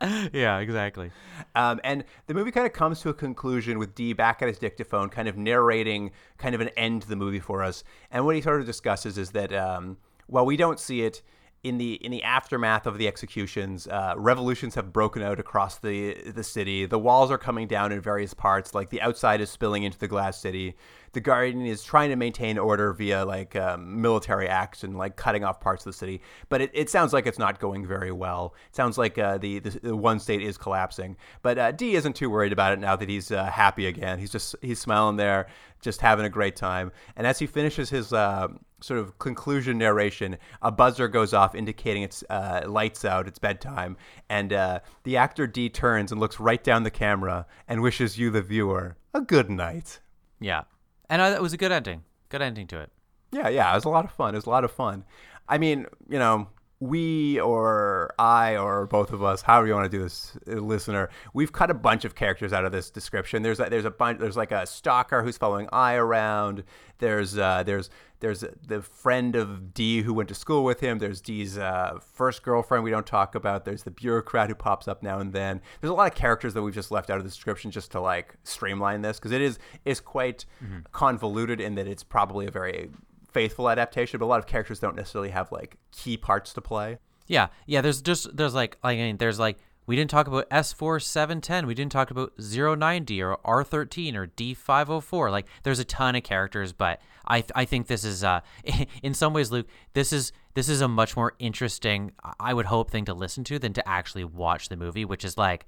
yeah, 0.32 0.58
exactly. 0.58 1.10
Um, 1.54 1.80
and 1.82 2.04
the 2.26 2.34
movie 2.34 2.50
kind 2.50 2.66
of 2.66 2.72
comes 2.72 3.00
to 3.00 3.08
a 3.08 3.14
conclusion 3.14 3.78
with 3.78 3.94
D 3.94 4.12
back 4.12 4.42
at 4.42 4.48
his 4.48 4.58
dictaphone, 4.58 5.08
kind 5.08 5.28
of 5.28 5.36
narrating 5.36 6.12
kind 6.36 6.54
of 6.54 6.60
an 6.60 6.68
end 6.76 7.02
to 7.02 7.08
the 7.08 7.16
movie 7.16 7.40
for 7.40 7.62
us. 7.62 7.82
And 8.10 8.24
what 8.24 8.36
he 8.36 8.42
sort 8.42 8.60
of 8.60 8.66
discusses 8.66 9.18
is 9.18 9.30
that 9.32 9.52
um, 9.52 9.96
while 10.26 10.46
we 10.46 10.56
don't 10.56 10.78
see 10.78 11.02
it, 11.02 11.22
in 11.64 11.78
the 11.78 11.94
in 11.94 12.12
the 12.12 12.22
aftermath 12.22 12.86
of 12.86 12.98
the 12.98 13.08
executions, 13.08 13.88
uh, 13.88 14.14
revolutions 14.16 14.76
have 14.76 14.92
broken 14.92 15.22
out 15.22 15.40
across 15.40 15.78
the 15.78 16.14
the 16.30 16.44
city. 16.44 16.86
The 16.86 16.98
walls 16.98 17.30
are 17.30 17.38
coming 17.38 17.66
down 17.66 17.90
in 17.90 18.00
various 18.00 18.32
parts. 18.32 18.74
Like 18.74 18.90
the 18.90 19.00
outside 19.00 19.40
is 19.40 19.50
spilling 19.50 19.82
into 19.82 19.98
the 19.98 20.08
glass 20.08 20.40
city. 20.40 20.76
The 21.12 21.20
Guardian 21.20 21.64
is 21.66 21.82
trying 21.82 22.10
to 22.10 22.16
maintain 22.16 22.58
order 22.58 22.92
via 22.92 23.24
like 23.24 23.56
um, 23.56 24.00
military 24.00 24.46
acts 24.46 24.84
and 24.84 24.96
like 24.96 25.16
cutting 25.16 25.42
off 25.42 25.58
parts 25.58 25.84
of 25.84 25.92
the 25.92 25.98
city. 25.98 26.20
But 26.48 26.60
it, 26.60 26.70
it 26.74 26.90
sounds 26.90 27.12
like 27.12 27.26
it's 27.26 27.38
not 27.38 27.58
going 27.58 27.86
very 27.86 28.12
well. 28.12 28.54
It 28.68 28.76
sounds 28.76 28.98
like 28.98 29.18
uh, 29.18 29.38
the, 29.38 29.58
the, 29.58 29.70
the 29.70 29.96
one 29.96 30.20
state 30.20 30.42
is 30.42 30.58
collapsing. 30.58 31.16
But 31.42 31.58
uh, 31.58 31.72
D 31.72 31.94
isn't 31.96 32.14
too 32.14 32.30
worried 32.30 32.52
about 32.52 32.74
it 32.74 32.78
now 32.78 32.94
that 32.94 33.08
he's 33.08 33.32
uh, 33.32 33.46
happy 33.46 33.86
again. 33.86 34.18
He's 34.18 34.30
just 34.30 34.54
he's 34.60 34.78
smiling 34.78 35.16
there, 35.16 35.48
just 35.80 36.02
having 36.02 36.26
a 36.26 36.30
great 36.30 36.56
time. 36.56 36.92
And 37.16 37.26
as 37.26 37.38
he 37.38 37.46
finishes 37.46 37.90
his 37.90 38.12
uh, 38.12 38.48
sort 38.80 39.00
of 39.00 39.18
conclusion 39.18 39.78
narration, 39.78 40.38
a 40.62 40.70
buzzer 40.70 41.08
goes 41.08 41.34
off 41.34 41.54
indicating 41.54 42.02
it's 42.02 42.22
uh, 42.30 42.62
lights 42.66 43.04
out, 43.04 43.26
it's 43.26 43.38
bedtime, 43.38 43.96
and 44.28 44.52
uh, 44.52 44.80
the 45.04 45.16
actor 45.16 45.46
D 45.46 45.68
turns 45.68 46.12
and 46.12 46.20
looks 46.20 46.38
right 46.38 46.62
down 46.62 46.82
the 46.82 46.90
camera 46.90 47.46
and 47.66 47.82
wishes 47.82 48.18
you, 48.18 48.30
the 48.30 48.42
viewer, 48.42 48.96
a 49.14 49.20
good 49.20 49.50
night. 49.50 50.00
Yeah, 50.40 50.62
and 51.08 51.20
uh, 51.20 51.34
it 51.36 51.42
was 51.42 51.52
a 51.52 51.56
good 51.56 51.72
ending. 51.72 52.04
Good 52.28 52.42
ending 52.42 52.66
to 52.68 52.80
it. 52.80 52.90
Yeah, 53.32 53.48
yeah, 53.48 53.72
it 53.72 53.74
was 53.74 53.84
a 53.84 53.90
lot 53.90 54.04
of 54.04 54.12
fun. 54.12 54.34
It 54.34 54.38
was 54.38 54.46
a 54.46 54.50
lot 54.50 54.64
of 54.64 54.70
fun. 54.70 55.04
I 55.48 55.58
mean, 55.58 55.86
you 56.08 56.18
know, 56.18 56.48
we 56.80 57.40
or 57.40 58.14
I 58.18 58.56
or 58.56 58.86
both 58.86 59.12
of 59.12 59.22
us, 59.22 59.42
however 59.42 59.66
you 59.66 59.74
want 59.74 59.90
to 59.90 59.96
do 59.96 60.02
this, 60.02 60.36
uh, 60.46 60.52
listener, 60.52 61.10
we've 61.34 61.52
cut 61.52 61.70
a 61.70 61.74
bunch 61.74 62.04
of 62.04 62.14
characters 62.14 62.52
out 62.52 62.64
of 62.64 62.72
this 62.72 62.90
description. 62.90 63.42
There's 63.42 63.58
a, 63.58 63.64
there's 63.64 63.84
a 63.84 63.90
bunch. 63.90 64.20
There's 64.20 64.36
like 64.36 64.52
a 64.52 64.66
stalker 64.66 65.22
who's 65.22 65.36
following 65.36 65.68
I 65.72 65.94
around. 65.94 66.62
There's 66.98 67.36
uh, 67.36 67.64
there's 67.64 67.90
there's 68.20 68.44
the 68.66 68.82
friend 68.82 69.34
of 69.34 69.74
D 69.74 70.02
who 70.02 70.14
went 70.14 70.28
to 70.28 70.34
school 70.34 70.64
with 70.64 70.80
him. 70.80 70.98
There's 70.98 71.20
D's 71.20 71.58
uh, 71.58 71.98
first 72.00 72.42
girlfriend 72.42 72.84
we 72.84 72.90
don't 72.90 73.06
talk 73.06 73.34
about. 73.34 73.64
There's 73.64 73.82
the 73.82 73.90
bureaucrat 73.90 74.48
who 74.48 74.54
pops 74.54 74.86
up 74.86 75.02
now 75.02 75.18
and 75.18 75.32
then. 75.32 75.60
There's 75.80 75.90
a 75.90 75.94
lot 75.94 76.10
of 76.10 76.16
characters 76.16 76.54
that 76.54 76.62
we've 76.62 76.74
just 76.74 76.90
left 76.90 77.10
out 77.10 77.18
of 77.18 77.24
the 77.24 77.30
description 77.30 77.70
just 77.70 77.90
to 77.92 78.00
like 78.00 78.36
streamline 78.44 79.02
this 79.02 79.18
because 79.18 79.32
it 79.32 79.40
is 79.40 79.58
is 79.84 80.00
quite 80.00 80.44
mm-hmm. 80.62 80.80
convoluted 80.92 81.60
in 81.60 81.74
that 81.74 81.88
it's 81.88 82.04
probably 82.04 82.46
a 82.46 82.50
very 82.50 82.90
faithful 83.32 83.68
adaptation, 83.68 84.18
but 84.18 84.26
a 84.26 84.28
lot 84.28 84.38
of 84.38 84.46
characters 84.46 84.80
don't 84.80 84.96
necessarily 84.96 85.30
have 85.30 85.52
like 85.52 85.76
key 85.92 86.16
parts 86.16 86.52
to 86.54 86.60
play. 86.60 86.98
Yeah, 87.26 87.48
yeah. 87.66 87.80
There's 87.80 88.02
just 88.02 88.36
there's 88.36 88.54
like 88.54 88.78
I 88.82 88.96
mean 88.96 89.18
there's 89.18 89.38
like 89.38 89.58
we 89.86 89.96
didn't 89.96 90.10
talk 90.10 90.26
about 90.26 90.48
S4 90.50 91.02
710. 91.02 91.66
We 91.66 91.74
didn't 91.74 91.92
talk 91.92 92.10
about 92.10 92.32
090 92.38 93.22
or 93.22 93.38
R13 93.38 94.14
or 94.14 94.26
D504. 94.26 95.30
Like 95.30 95.46
there's 95.62 95.78
a 95.78 95.84
ton 95.84 96.14
of 96.14 96.22
characters, 96.22 96.72
but 96.72 97.00
I 97.26 97.44
I 97.54 97.64
think 97.64 97.86
this 97.86 98.04
is 98.04 98.24
uh 98.24 98.40
in 99.02 99.14
some 99.14 99.32
ways 99.32 99.50
Luke, 99.50 99.66
this 99.92 100.12
is 100.12 100.32
this 100.54 100.68
is 100.68 100.80
a 100.80 100.88
much 100.88 101.16
more 101.16 101.34
interesting 101.38 102.12
I 102.40 102.54
would 102.54 102.66
hope 102.66 102.90
thing 102.90 103.04
to 103.06 103.14
listen 103.14 103.44
to 103.44 103.58
than 103.58 103.72
to 103.74 103.88
actually 103.88 104.24
watch 104.24 104.68
the 104.68 104.76
movie, 104.76 105.04
which 105.04 105.24
is 105.24 105.38
like 105.38 105.66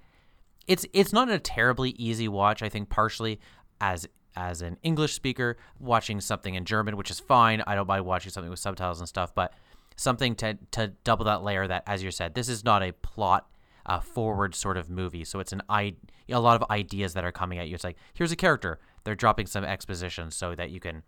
it's 0.67 0.87
it's 0.93 1.13
not 1.13 1.31
a 1.31 1.39
terribly 1.39 1.91
easy 1.91 2.29
watch, 2.29 2.63
I 2.63 2.69
think 2.69 2.89
partially 2.89 3.41
as 3.81 4.07
as 4.37 4.63
an 4.63 4.77
English 4.83 5.15
speaker 5.15 5.57
watching 5.79 6.21
something 6.21 6.55
in 6.55 6.65
German, 6.65 6.97
which 6.97 7.11
is 7.11 7.21
fine. 7.21 7.63
I 7.67 7.75
don't 7.75 7.87
mind 7.89 8.05
watching 8.05 8.31
something 8.31 8.51
with 8.51 8.59
subtitles 8.59 9.01
and 9.01 9.09
stuff, 9.09 9.35
but 9.35 9.53
something 9.97 10.35
to 10.37 10.59
to 10.73 10.89
double 11.05 11.25
that 11.27 11.43
layer 11.43 11.67
that, 11.67 11.83
as 11.87 12.03
you 12.03 12.11
said, 12.11 12.35
this 12.35 12.49
is 12.49 12.65
not 12.65 12.83
a 12.83 12.93
plot 12.93 13.49
uh, 13.87 14.01
forward 14.01 14.55
sort 14.55 14.77
of 14.77 14.89
movie. 14.89 15.25
So 15.25 15.41
it's 15.41 15.53
an 15.53 15.63
I 15.69 15.95
a 16.29 16.39
lot 16.39 16.61
of 16.61 16.71
ideas 16.71 17.15
that 17.15 17.25
are 17.25 17.33
coming 17.33 17.59
at 17.59 17.69
you. 17.69 17.75
It's 17.75 17.85
like 17.85 17.97
here's 18.15 18.33
a 18.33 18.37
character. 18.37 18.79
They're 19.05 19.15
dropping 19.15 19.47
some 19.47 19.65
exposition 19.65 20.31
so 20.31 20.55
that 20.55 20.71
you 20.71 20.81
can 20.81 21.03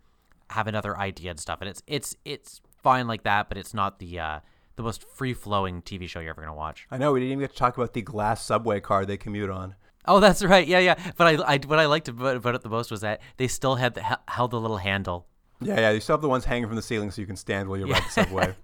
have 0.49 0.67
another 0.67 0.97
idea 0.97 1.31
and 1.31 1.39
stuff. 1.39 1.59
And 1.61 1.69
it's 1.69 1.81
it's 1.87 2.15
it's 2.25 2.61
fine 2.81 3.07
like 3.07 3.23
that, 3.23 3.49
but 3.49 3.57
it's 3.57 3.73
not 3.73 3.99
the 3.99 4.19
uh, 4.19 4.39
the 4.75 4.83
most 4.83 5.03
free 5.03 5.33
flowing 5.33 5.81
TV 5.81 6.07
show 6.07 6.19
you're 6.19 6.31
ever 6.31 6.41
gonna 6.41 6.53
watch. 6.53 6.87
I 6.91 6.97
know 6.97 7.13
we 7.13 7.19
didn't 7.19 7.33
even 7.33 7.41
get 7.41 7.51
to 7.51 7.57
talk 7.57 7.77
about 7.77 7.93
the 7.93 8.01
glass 8.01 8.43
subway 8.43 8.79
car 8.79 9.05
they 9.05 9.17
commute 9.17 9.49
on. 9.49 9.75
Oh, 10.05 10.19
that's 10.19 10.43
right. 10.43 10.67
Yeah, 10.67 10.79
yeah. 10.79 10.95
But 11.17 11.27
I, 11.39 11.53
I 11.53 11.57
what 11.65 11.79
I 11.79 11.85
liked 11.85 12.07
about, 12.07 12.35
about 12.35 12.55
it 12.55 12.61
the 12.61 12.69
most 12.69 12.91
was 12.91 13.01
that 13.01 13.21
they 13.37 13.47
still 13.47 13.75
had 13.75 13.95
the, 13.95 14.19
held 14.27 14.51
the 14.51 14.59
little 14.59 14.77
handle. 14.77 15.27
Yeah, 15.61 15.79
yeah. 15.79 15.91
You 15.91 15.99
still 15.99 16.15
have 16.15 16.21
the 16.21 16.29
ones 16.29 16.45
hanging 16.45 16.67
from 16.67 16.75
the 16.75 16.81
ceiling 16.81 17.11
so 17.11 17.21
you 17.21 17.27
can 17.27 17.37
stand 17.37 17.69
while 17.69 17.77
you 17.77 17.85
ride 17.85 18.03
the 18.03 18.09
subway. 18.09 18.55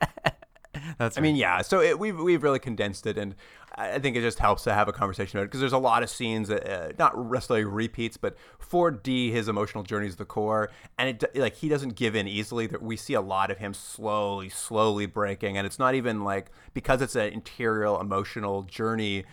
that's. 0.98 1.18
I 1.18 1.22
mean, 1.22 1.36
yeah. 1.36 1.62
So 1.62 1.82
it, 1.82 1.98
we've 1.98 2.18
we've 2.18 2.44
really 2.44 2.60
condensed 2.60 3.08
it, 3.08 3.18
and 3.18 3.36
I 3.76 4.00
think 4.00 4.18
it 4.18 4.22
just 4.22 4.40
helps 4.40 4.64
to 4.64 4.74
have 4.74 4.90
a 4.90 4.92
conversation 4.92 5.38
about 5.38 5.46
it 5.46 5.48
because 5.48 5.62
there's 5.62 5.74
a 5.74 5.78
lot 5.78 6.04
of 6.04 6.10
scenes 6.10 6.50
that 6.50 6.70
uh, 6.70 6.92
not 7.00 7.18
necessarily 7.32 7.64
repeats, 7.64 8.18
but 8.18 8.36
for 8.58 8.92
D, 8.92 9.32
his 9.32 9.48
emotional 9.48 9.84
journey 9.84 10.08
is 10.08 10.18
the 10.18 10.26
core, 10.26 10.70
and 10.98 11.10
it 11.10 11.36
like 11.36 11.56
he 11.56 11.70
doesn't 11.70 11.96
give 11.96 12.16
in 12.16 12.28
easily. 12.28 12.68
That 12.68 12.82
we 12.82 12.98
see 12.98 13.14
a 13.14 13.22
lot 13.22 13.52
of 13.52 13.60
him 13.60 13.74
slowly, 13.74 14.50
slowly 14.50 15.06
breaking, 15.06 15.58
and 15.58 15.66
it's 15.66 15.80
not 15.80 15.96
even 15.96 16.24
like 16.24 16.52
because 16.74 17.02
it's 17.02 17.16
an 17.16 17.32
interior 17.32 18.00
emotional 18.00 18.64
journey 18.64 19.24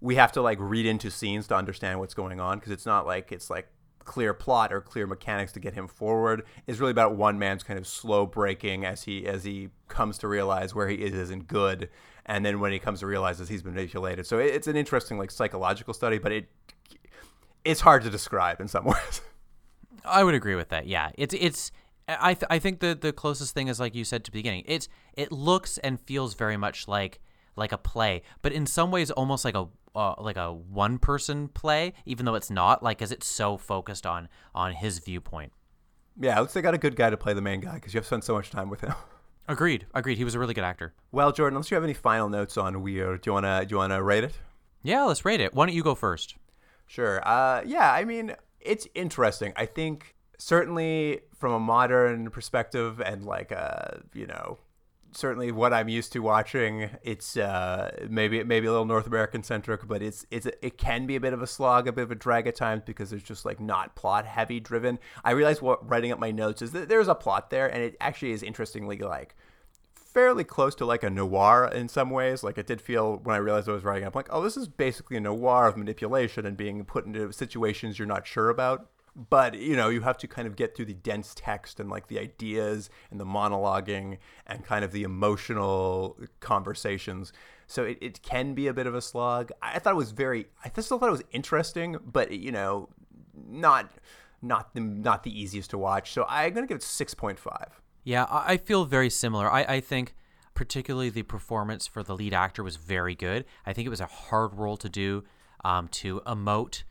we 0.00 0.16
have 0.16 0.32
to 0.32 0.42
like 0.42 0.58
read 0.60 0.86
into 0.86 1.10
scenes 1.10 1.46
to 1.48 1.56
understand 1.56 1.98
what's 1.98 2.14
going 2.14 2.40
on 2.40 2.58
because 2.58 2.72
it's 2.72 2.86
not 2.86 3.06
like 3.06 3.32
it's 3.32 3.50
like 3.50 3.68
clear 4.06 4.32
plot 4.32 4.72
or 4.72 4.80
clear 4.80 5.06
mechanics 5.06 5.52
to 5.52 5.60
get 5.60 5.74
him 5.74 5.88
forward. 5.88 6.44
It's 6.66 6.78
really 6.78 6.92
about 6.92 7.16
one 7.16 7.38
man's 7.38 7.62
kind 7.62 7.78
of 7.78 7.86
slow 7.86 8.24
breaking 8.24 8.84
as 8.84 9.02
he 9.02 9.26
as 9.26 9.44
he 9.44 9.68
comes 9.88 10.18
to 10.18 10.28
realize 10.28 10.74
where 10.74 10.88
he 10.88 10.96
is 10.96 11.14
isn't 11.14 11.48
good, 11.48 11.90
and 12.24 12.46
then 12.46 12.60
when 12.60 12.72
he 12.72 12.78
comes 12.78 13.00
to 13.00 13.06
realize 13.06 13.38
that 13.38 13.48
he's 13.48 13.64
manipulated. 13.64 14.26
So 14.26 14.38
it's 14.38 14.66
an 14.66 14.76
interesting 14.76 15.18
like 15.18 15.30
psychological 15.30 15.92
study, 15.92 16.18
but 16.18 16.32
it 16.32 16.48
it's 17.64 17.80
hard 17.80 18.02
to 18.04 18.10
describe 18.10 18.60
in 18.60 18.68
some 18.68 18.84
ways. 18.86 19.20
I 20.04 20.24
would 20.24 20.34
agree 20.34 20.54
with 20.54 20.70
that. 20.70 20.86
Yeah, 20.86 21.10
it's 21.18 21.34
it's. 21.34 21.72
I 22.08 22.34
th- 22.34 22.46
I 22.48 22.60
think 22.60 22.78
the 22.78 22.96
the 22.98 23.12
closest 23.12 23.52
thing 23.52 23.68
is 23.68 23.80
like 23.80 23.94
you 23.94 24.04
said 24.04 24.24
to 24.24 24.30
the 24.30 24.38
beginning. 24.38 24.62
It's 24.66 24.88
it 25.14 25.32
looks 25.32 25.78
and 25.78 26.00
feels 26.00 26.34
very 26.34 26.56
much 26.56 26.86
like 26.86 27.20
like 27.56 27.72
a 27.72 27.78
play, 27.78 28.22
but 28.42 28.52
in 28.52 28.66
some 28.66 28.90
ways 28.90 29.10
almost 29.10 29.44
like 29.44 29.56
a 29.56 29.66
uh, 29.96 30.14
like 30.18 30.36
a 30.36 30.52
one 30.52 30.98
person 30.98 31.48
play, 31.48 31.94
even 32.04 32.26
though 32.26 32.34
it's 32.34 32.50
not, 32.50 32.82
like, 32.82 33.02
as 33.02 33.10
it's 33.10 33.26
so 33.26 33.56
focused 33.56 34.06
on 34.06 34.28
on 34.54 34.72
his 34.72 34.98
viewpoint. 34.98 35.52
Yeah, 36.18 36.38
looks 36.40 36.54
they 36.54 36.62
got 36.62 36.74
a 36.74 36.78
good 36.78 36.96
guy 36.96 37.10
to 37.10 37.16
play 37.16 37.34
the 37.34 37.42
main 37.42 37.60
guy 37.60 37.74
because 37.74 37.92
you 37.92 37.98
have 37.98 38.06
spent 38.06 38.24
so 38.24 38.34
much 38.34 38.50
time 38.50 38.70
with 38.70 38.80
him. 38.80 38.94
Agreed. 39.48 39.86
Agreed. 39.94 40.18
He 40.18 40.24
was 40.24 40.34
a 40.34 40.38
really 40.38 40.54
good 40.54 40.64
actor. 40.64 40.92
Well, 41.12 41.30
Jordan, 41.32 41.56
unless 41.56 41.70
you 41.70 41.76
have 41.76 41.84
any 41.84 41.94
final 41.94 42.28
notes 42.28 42.56
on 42.56 42.82
Wir, 42.82 43.16
do 43.16 43.30
you 43.30 43.32
wanna 43.32 43.64
do 43.64 43.74
you 43.74 43.76
wanna 43.78 44.02
rate 44.02 44.24
it? 44.24 44.38
Yeah, 44.82 45.04
let's 45.04 45.24
rate 45.24 45.40
it. 45.40 45.54
Why 45.54 45.66
don't 45.66 45.74
you 45.74 45.82
go 45.82 45.94
first? 45.94 46.36
Sure. 46.86 47.26
Uh, 47.26 47.62
yeah, 47.64 47.92
I 47.92 48.04
mean, 48.04 48.34
it's 48.60 48.88
interesting. 48.94 49.52
I 49.56 49.66
think 49.66 50.14
certainly 50.38 51.20
from 51.38 51.52
a 51.52 51.60
modern 51.60 52.30
perspective 52.30 53.00
and 53.00 53.24
like 53.24 53.52
a 53.52 54.02
you 54.14 54.26
know 54.26 54.58
certainly 55.12 55.52
what 55.52 55.72
I'm 55.72 55.88
used 55.88 56.12
to 56.12 56.20
watching. 56.20 56.90
It's 57.02 57.36
uh, 57.36 58.06
maybe 58.08 58.42
maybe 58.44 58.66
a 58.66 58.70
little 58.70 58.84
North 58.84 59.06
American 59.06 59.42
centric, 59.42 59.86
but 59.86 60.02
it's 60.02 60.26
it's 60.30 60.46
it 60.62 60.78
can 60.78 61.06
be 61.06 61.16
a 61.16 61.20
bit 61.20 61.32
of 61.32 61.42
a 61.42 61.46
slog, 61.46 61.88
a 61.88 61.92
bit 61.92 62.02
of 62.02 62.10
a 62.10 62.14
drag 62.14 62.46
at 62.46 62.56
times 62.56 62.82
because 62.84 63.12
it's 63.12 63.22
just 63.22 63.44
like 63.44 63.60
not 63.60 63.94
plot 63.96 64.26
heavy 64.26 64.60
driven. 64.60 64.98
I 65.24 65.32
realized 65.32 65.62
what 65.62 65.88
writing 65.88 66.12
up 66.12 66.18
my 66.18 66.30
notes 66.30 66.62
is 66.62 66.72
that 66.72 66.88
there's 66.88 67.08
a 67.08 67.14
plot 67.14 67.50
there, 67.50 67.66
and 67.66 67.82
it 67.82 67.96
actually 68.00 68.32
is 68.32 68.42
interestingly 68.42 68.98
like 68.98 69.34
fairly 69.94 70.44
close 70.44 70.74
to 70.74 70.86
like 70.86 71.02
a 71.02 71.10
noir 71.10 71.70
in 71.72 71.88
some 71.88 72.10
ways. 72.10 72.42
Like 72.42 72.58
it 72.58 72.66
did 72.66 72.80
feel 72.80 73.18
when 73.18 73.34
I 73.34 73.38
realized 73.38 73.68
I 73.68 73.72
was 73.72 73.84
writing 73.84 74.06
up, 74.06 74.14
like 74.14 74.28
oh, 74.30 74.42
this 74.42 74.56
is 74.56 74.68
basically 74.68 75.16
a 75.16 75.20
noir 75.20 75.66
of 75.66 75.76
manipulation 75.76 76.46
and 76.46 76.56
being 76.56 76.84
put 76.84 77.06
into 77.06 77.32
situations 77.32 77.98
you're 77.98 78.06
not 78.06 78.26
sure 78.26 78.48
about 78.48 78.88
but 79.16 79.58
you 79.58 79.74
know 79.74 79.88
you 79.88 80.02
have 80.02 80.18
to 80.18 80.28
kind 80.28 80.46
of 80.46 80.56
get 80.56 80.76
through 80.76 80.84
the 80.84 80.94
dense 80.94 81.32
text 81.34 81.80
and 81.80 81.88
like 81.88 82.08
the 82.08 82.18
ideas 82.18 82.90
and 83.10 83.18
the 83.18 83.24
monologuing 83.24 84.18
and 84.46 84.64
kind 84.64 84.84
of 84.84 84.92
the 84.92 85.02
emotional 85.02 86.18
conversations. 86.40 87.32
So 87.66 87.84
it, 87.84 87.98
it 88.00 88.22
can 88.22 88.54
be 88.54 88.68
a 88.68 88.74
bit 88.74 88.86
of 88.86 88.94
a 88.94 89.00
slog. 89.00 89.50
I 89.62 89.78
thought 89.78 89.94
it 89.94 89.96
was 89.96 90.12
very 90.12 90.46
i 90.64 90.68
still 90.80 90.98
thought 90.98 91.08
it 91.08 91.12
was 91.12 91.24
interesting 91.32 91.96
but 92.04 92.30
you 92.30 92.52
know 92.52 92.90
not 93.34 93.90
not 94.42 94.74
the 94.74 94.80
not 94.80 95.22
the 95.22 95.40
easiest 95.40 95.70
to 95.70 95.78
watch. 95.78 96.12
So 96.12 96.26
i'm 96.28 96.52
gonna 96.52 96.66
give 96.66 96.76
it 96.76 96.82
6.5 96.82 97.68
yeah 98.04 98.26
i 98.30 98.56
feel 98.58 98.84
very 98.84 99.10
similar. 99.10 99.50
I, 99.50 99.62
I 99.62 99.80
think 99.80 100.14
particularly 100.54 101.10
the 101.10 101.22
performance 101.22 101.86
for 101.86 102.02
the 102.02 102.14
lead 102.14 102.34
actor 102.34 102.62
was 102.62 102.76
very 102.76 103.14
good. 103.14 103.44
I 103.64 103.72
think 103.72 103.86
it 103.86 103.90
was 103.90 104.00
a 104.00 104.06
hard 104.06 104.54
role 104.54 104.76
to 104.78 104.88
do 104.88 105.24
um, 105.64 105.88
to 105.88 106.20
emote 106.26 106.82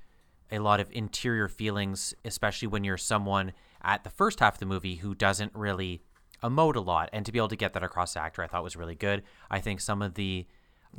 a 0.52 0.60
lot 0.60 0.80
of 0.80 0.92
interior 0.92 1.48
feelings, 1.48 2.14
especially 2.24 2.68
when 2.68 2.84
you're 2.84 2.98
someone 2.98 3.54
at 3.82 4.04
the 4.04 4.10
first 4.10 4.40
half 4.40 4.56
of 4.56 4.60
the 4.60 4.66
movie 4.66 4.96
who 4.96 5.16
doesn't 5.16 5.54
really 5.56 6.02
emote 6.44 6.76
a 6.76 6.80
lot. 6.80 7.10
And 7.14 7.26
to 7.26 7.32
be 7.32 7.40
able 7.40 7.50
to 7.50 7.56
get 7.56 7.74
that 7.74 7.84
across 7.84 8.14
the 8.14 8.22
actor, 8.22 8.44
I 8.44 8.48
thought 8.48 8.64
was 8.64 8.76
really 8.76 8.96
good. 8.96 9.24
I 9.50 9.60
think 9.60 9.82
some 9.82 10.02
of 10.02 10.16
the 10.16 10.46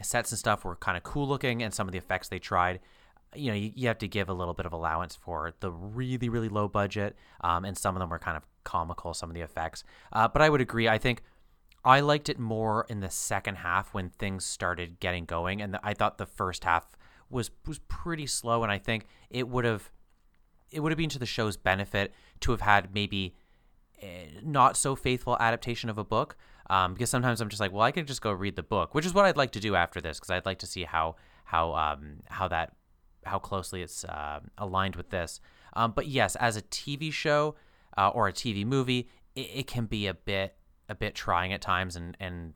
sets 0.02 0.30
and 0.32 0.38
stuff 0.38 0.64
were 0.64 0.76
kind 0.76 0.96
of 0.96 1.02
cool 1.02 1.26
looking, 1.26 1.62
and 1.62 1.72
some 1.72 1.88
of 1.88 1.92
the 1.92 1.98
effects 1.98 2.28
they 2.28 2.38
tried. 2.38 2.80
You 3.34 3.50
know, 3.50 3.56
you, 3.56 3.72
you 3.74 3.88
have 3.88 3.98
to 3.98 4.08
give 4.08 4.28
a 4.28 4.34
little 4.34 4.54
bit 4.54 4.66
of 4.66 4.72
allowance 4.72 5.16
for 5.16 5.52
the 5.60 5.70
really, 5.70 6.28
really 6.28 6.48
low 6.48 6.68
budget, 6.68 7.16
um, 7.42 7.64
and 7.64 7.76
some 7.76 7.96
of 7.96 8.00
them 8.00 8.10
were 8.10 8.18
kind 8.18 8.36
of 8.36 8.44
comical. 8.64 9.14
Some 9.14 9.30
of 9.30 9.34
the 9.34 9.40
effects, 9.40 9.84
uh, 10.12 10.28
but 10.28 10.42
I 10.42 10.50
would 10.50 10.60
agree. 10.60 10.88
I 10.88 10.98
think 10.98 11.22
I 11.84 12.00
liked 12.00 12.28
it 12.28 12.38
more 12.38 12.86
in 12.88 13.00
the 13.00 13.10
second 13.10 13.56
half 13.56 13.94
when 13.94 14.10
things 14.10 14.44
started 14.44 15.00
getting 15.00 15.24
going, 15.24 15.62
and 15.62 15.74
the, 15.74 15.80
I 15.82 15.94
thought 15.94 16.18
the 16.18 16.26
first 16.26 16.64
half 16.64 16.96
was 17.30 17.50
was 17.66 17.78
pretty 17.88 18.26
slow, 18.26 18.62
and 18.62 18.72
I 18.72 18.78
think 18.78 19.06
it 19.30 19.48
would 19.48 19.64
have 19.64 19.90
it 20.70 20.80
would 20.80 20.92
have 20.92 20.98
been 20.98 21.10
to 21.10 21.18
the 21.18 21.26
show's 21.26 21.56
benefit 21.56 22.12
to 22.40 22.50
have 22.50 22.60
had 22.60 22.94
maybe 22.94 23.34
a 24.02 24.30
not 24.42 24.76
so 24.76 24.94
faithful 24.96 25.36
adaptation 25.40 25.90
of 25.90 25.98
a 25.98 26.04
book. 26.04 26.36
Um, 26.68 26.94
because 26.94 27.10
sometimes 27.10 27.40
I'm 27.40 27.48
just 27.48 27.60
like, 27.60 27.72
well, 27.72 27.82
I 27.82 27.92
could 27.92 28.08
just 28.08 28.20
go 28.20 28.32
read 28.32 28.56
the 28.56 28.62
book, 28.62 28.92
which 28.92 29.06
is 29.06 29.14
what 29.14 29.24
I'd 29.24 29.36
like 29.36 29.52
to 29.52 29.60
do 29.60 29.76
after 29.76 30.00
this, 30.00 30.18
because 30.18 30.30
I'd 30.30 30.46
like 30.46 30.58
to 30.58 30.66
see 30.66 30.82
how 30.82 31.14
how 31.44 31.74
um, 31.74 32.22
how 32.26 32.48
that 32.48 32.72
how 33.24 33.38
closely 33.38 33.82
it's 33.82 34.04
uh, 34.04 34.40
aligned 34.58 34.96
with 34.96 35.10
this. 35.10 35.40
Um, 35.74 35.92
but 35.94 36.06
yes, 36.06 36.36
as 36.36 36.56
a 36.56 36.62
TV 36.62 37.12
show 37.12 37.54
uh, 37.96 38.08
or 38.08 38.28
a 38.28 38.32
TV 38.32 38.64
movie, 38.64 39.08
it, 39.34 39.50
it, 39.54 39.66
can 39.66 39.86
be 39.86 40.06
a 40.06 40.14
bit 40.14 40.56
a 40.88 40.94
bit 40.94 41.14
trying 41.14 41.52
at 41.52 41.60
times 41.60 41.96
and 41.96 42.16
and 42.18 42.54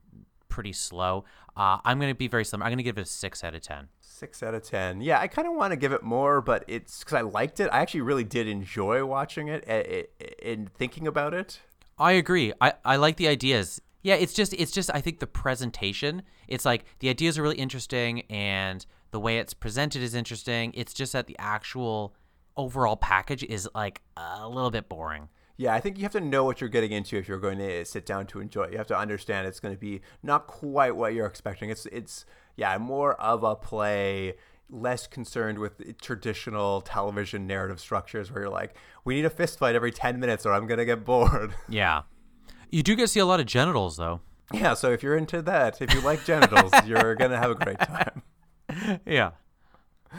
pretty 0.51 0.73
slow. 0.73 1.25
Uh, 1.57 1.79
I'm 1.85 1.99
going 1.99 2.13
to 2.13 2.19
be 2.19 2.29
very 2.29 2.45
similar. 2.45 2.67
I'm 2.67 2.73
going 2.73 2.79
to 2.79 2.85
give 2.85 2.99
it 2.99 3.03
a 3.03 3.07
six 3.07 3.43
out 3.43 3.55
of 3.55 3.63
ten. 3.63 3.89
Six 4.01 4.43
out 4.43 4.55
of 4.55 4.63
ten. 4.63 5.01
Yeah, 5.01 5.19
I 5.19 5.29
kind 5.29 5.49
of 5.49 5.55
want 5.55 5.73
to 5.73 5.77
give 5.77 5.93
it 5.93 6.03
more, 6.03 6.43
but 6.43 6.65
it's 6.69 6.99
because 6.99 7.15
I 7.15 7.23
liked 7.23 7.61
it. 7.61 7.71
I 7.73 7.81
actually 7.81 8.03
really 8.03 8.25
did 8.25 8.47
enjoy 8.47 9.05
watching 9.05 9.49
it 9.49 9.65
eh, 9.67 9.83
eh, 9.87 10.03
eh, 10.21 10.53
and 10.53 10.73
thinking 10.75 11.07
about 11.07 11.33
it. 11.33 11.61
I 11.99 12.13
agree. 12.13 12.53
I, 12.61 12.75
I 12.85 12.97
like 12.97 13.17
the 13.17 13.29
ideas. 13.29 13.81
Yeah, 14.03 14.15
it's 14.15 14.33
just 14.33 14.53
it's 14.55 14.73
just 14.73 14.91
I 14.95 15.01
think 15.01 15.21
the 15.21 15.27
presentation. 15.27 16.23
It's 16.49 16.65
like 16.65 16.85
the 17.01 17.09
ideas 17.09 17.39
are 17.39 17.43
really 17.43 17.59
interesting 17.59 18.23
and 18.31 18.85
the 19.11 19.21
way 19.21 19.39
it's 19.39 19.55
presented 19.55 20.03
is 20.03 20.15
interesting. 20.15 20.73
It's 20.75 20.95
just 20.95 21.13
that 21.13 21.27
the 21.27 21.37
actual 21.39 22.15
overall 22.57 22.97
package 22.97 23.45
is 23.45 23.69
like 23.75 24.01
a 24.17 24.49
little 24.49 24.71
bit 24.71 24.89
boring. 24.89 25.29
Yeah, 25.61 25.75
I 25.75 25.81
think 25.81 25.99
you 25.99 26.05
have 26.05 26.13
to 26.13 26.23
know 26.23 26.45
what 26.45 26.63
you're 26.63 26.71
getting 26.71 26.91
into 26.91 27.19
if 27.19 27.29
you're 27.29 27.39
going 27.39 27.59
to 27.59 27.85
sit 27.85 28.07
down 28.07 28.27
to 28.29 28.41
enjoy 28.41 28.63
it. 28.63 28.73
You 28.73 28.79
have 28.79 28.87
to 28.87 28.97
understand 28.97 29.47
it's 29.47 29.61
going 29.61 29.75
to 29.75 29.79
be 29.79 30.01
not 30.23 30.47
quite 30.47 30.97
what 30.97 31.13
you're 31.13 31.27
expecting. 31.27 31.69
It's 31.69 31.85
it's 31.93 32.25
yeah, 32.57 32.79
more 32.79 33.13
of 33.21 33.45
a 33.45 33.55
play 33.55 34.37
less 34.71 35.07
concerned 35.07 35.59
with 35.59 36.01
traditional 36.01 36.81
television 36.81 37.47
narrative 37.47 37.79
structures 37.79 38.33
where 38.33 38.45
you're 38.45 38.51
like, 38.51 38.75
we 39.05 39.17
need 39.17 39.27
a 39.27 39.31
fist 39.31 39.59
fight 39.59 39.75
every 39.75 39.93
10 39.93 40.19
minutes 40.19 40.47
or 40.47 40.55
I'm 40.55 40.67
going 40.67 40.79
to 40.79 40.87
get 40.87 41.05
bored. 41.05 41.55
Yeah. 41.69 42.05
You 42.71 42.83
do 42.83 42.97
get 42.97 43.03
to 43.03 43.09
see 43.09 43.21
a 43.21 43.27
lot 43.27 43.41
of 43.41 43.45
genitals, 43.45 43.99
though. 43.99 44.21
Yeah, 44.55 44.73
so 44.73 44.93
if 44.93 45.03
you're 45.03 45.17
into 45.17 45.43
that, 45.43 45.83
if 45.83 45.93
you 45.93 46.01
like 46.01 46.25
genitals, 46.25 46.73
you're 46.87 47.15
going 47.17 47.33
to 47.33 47.37
have 47.37 47.51
a 47.51 47.55
great 47.55 47.81
time. 47.81 48.23
Yeah. 49.05 49.33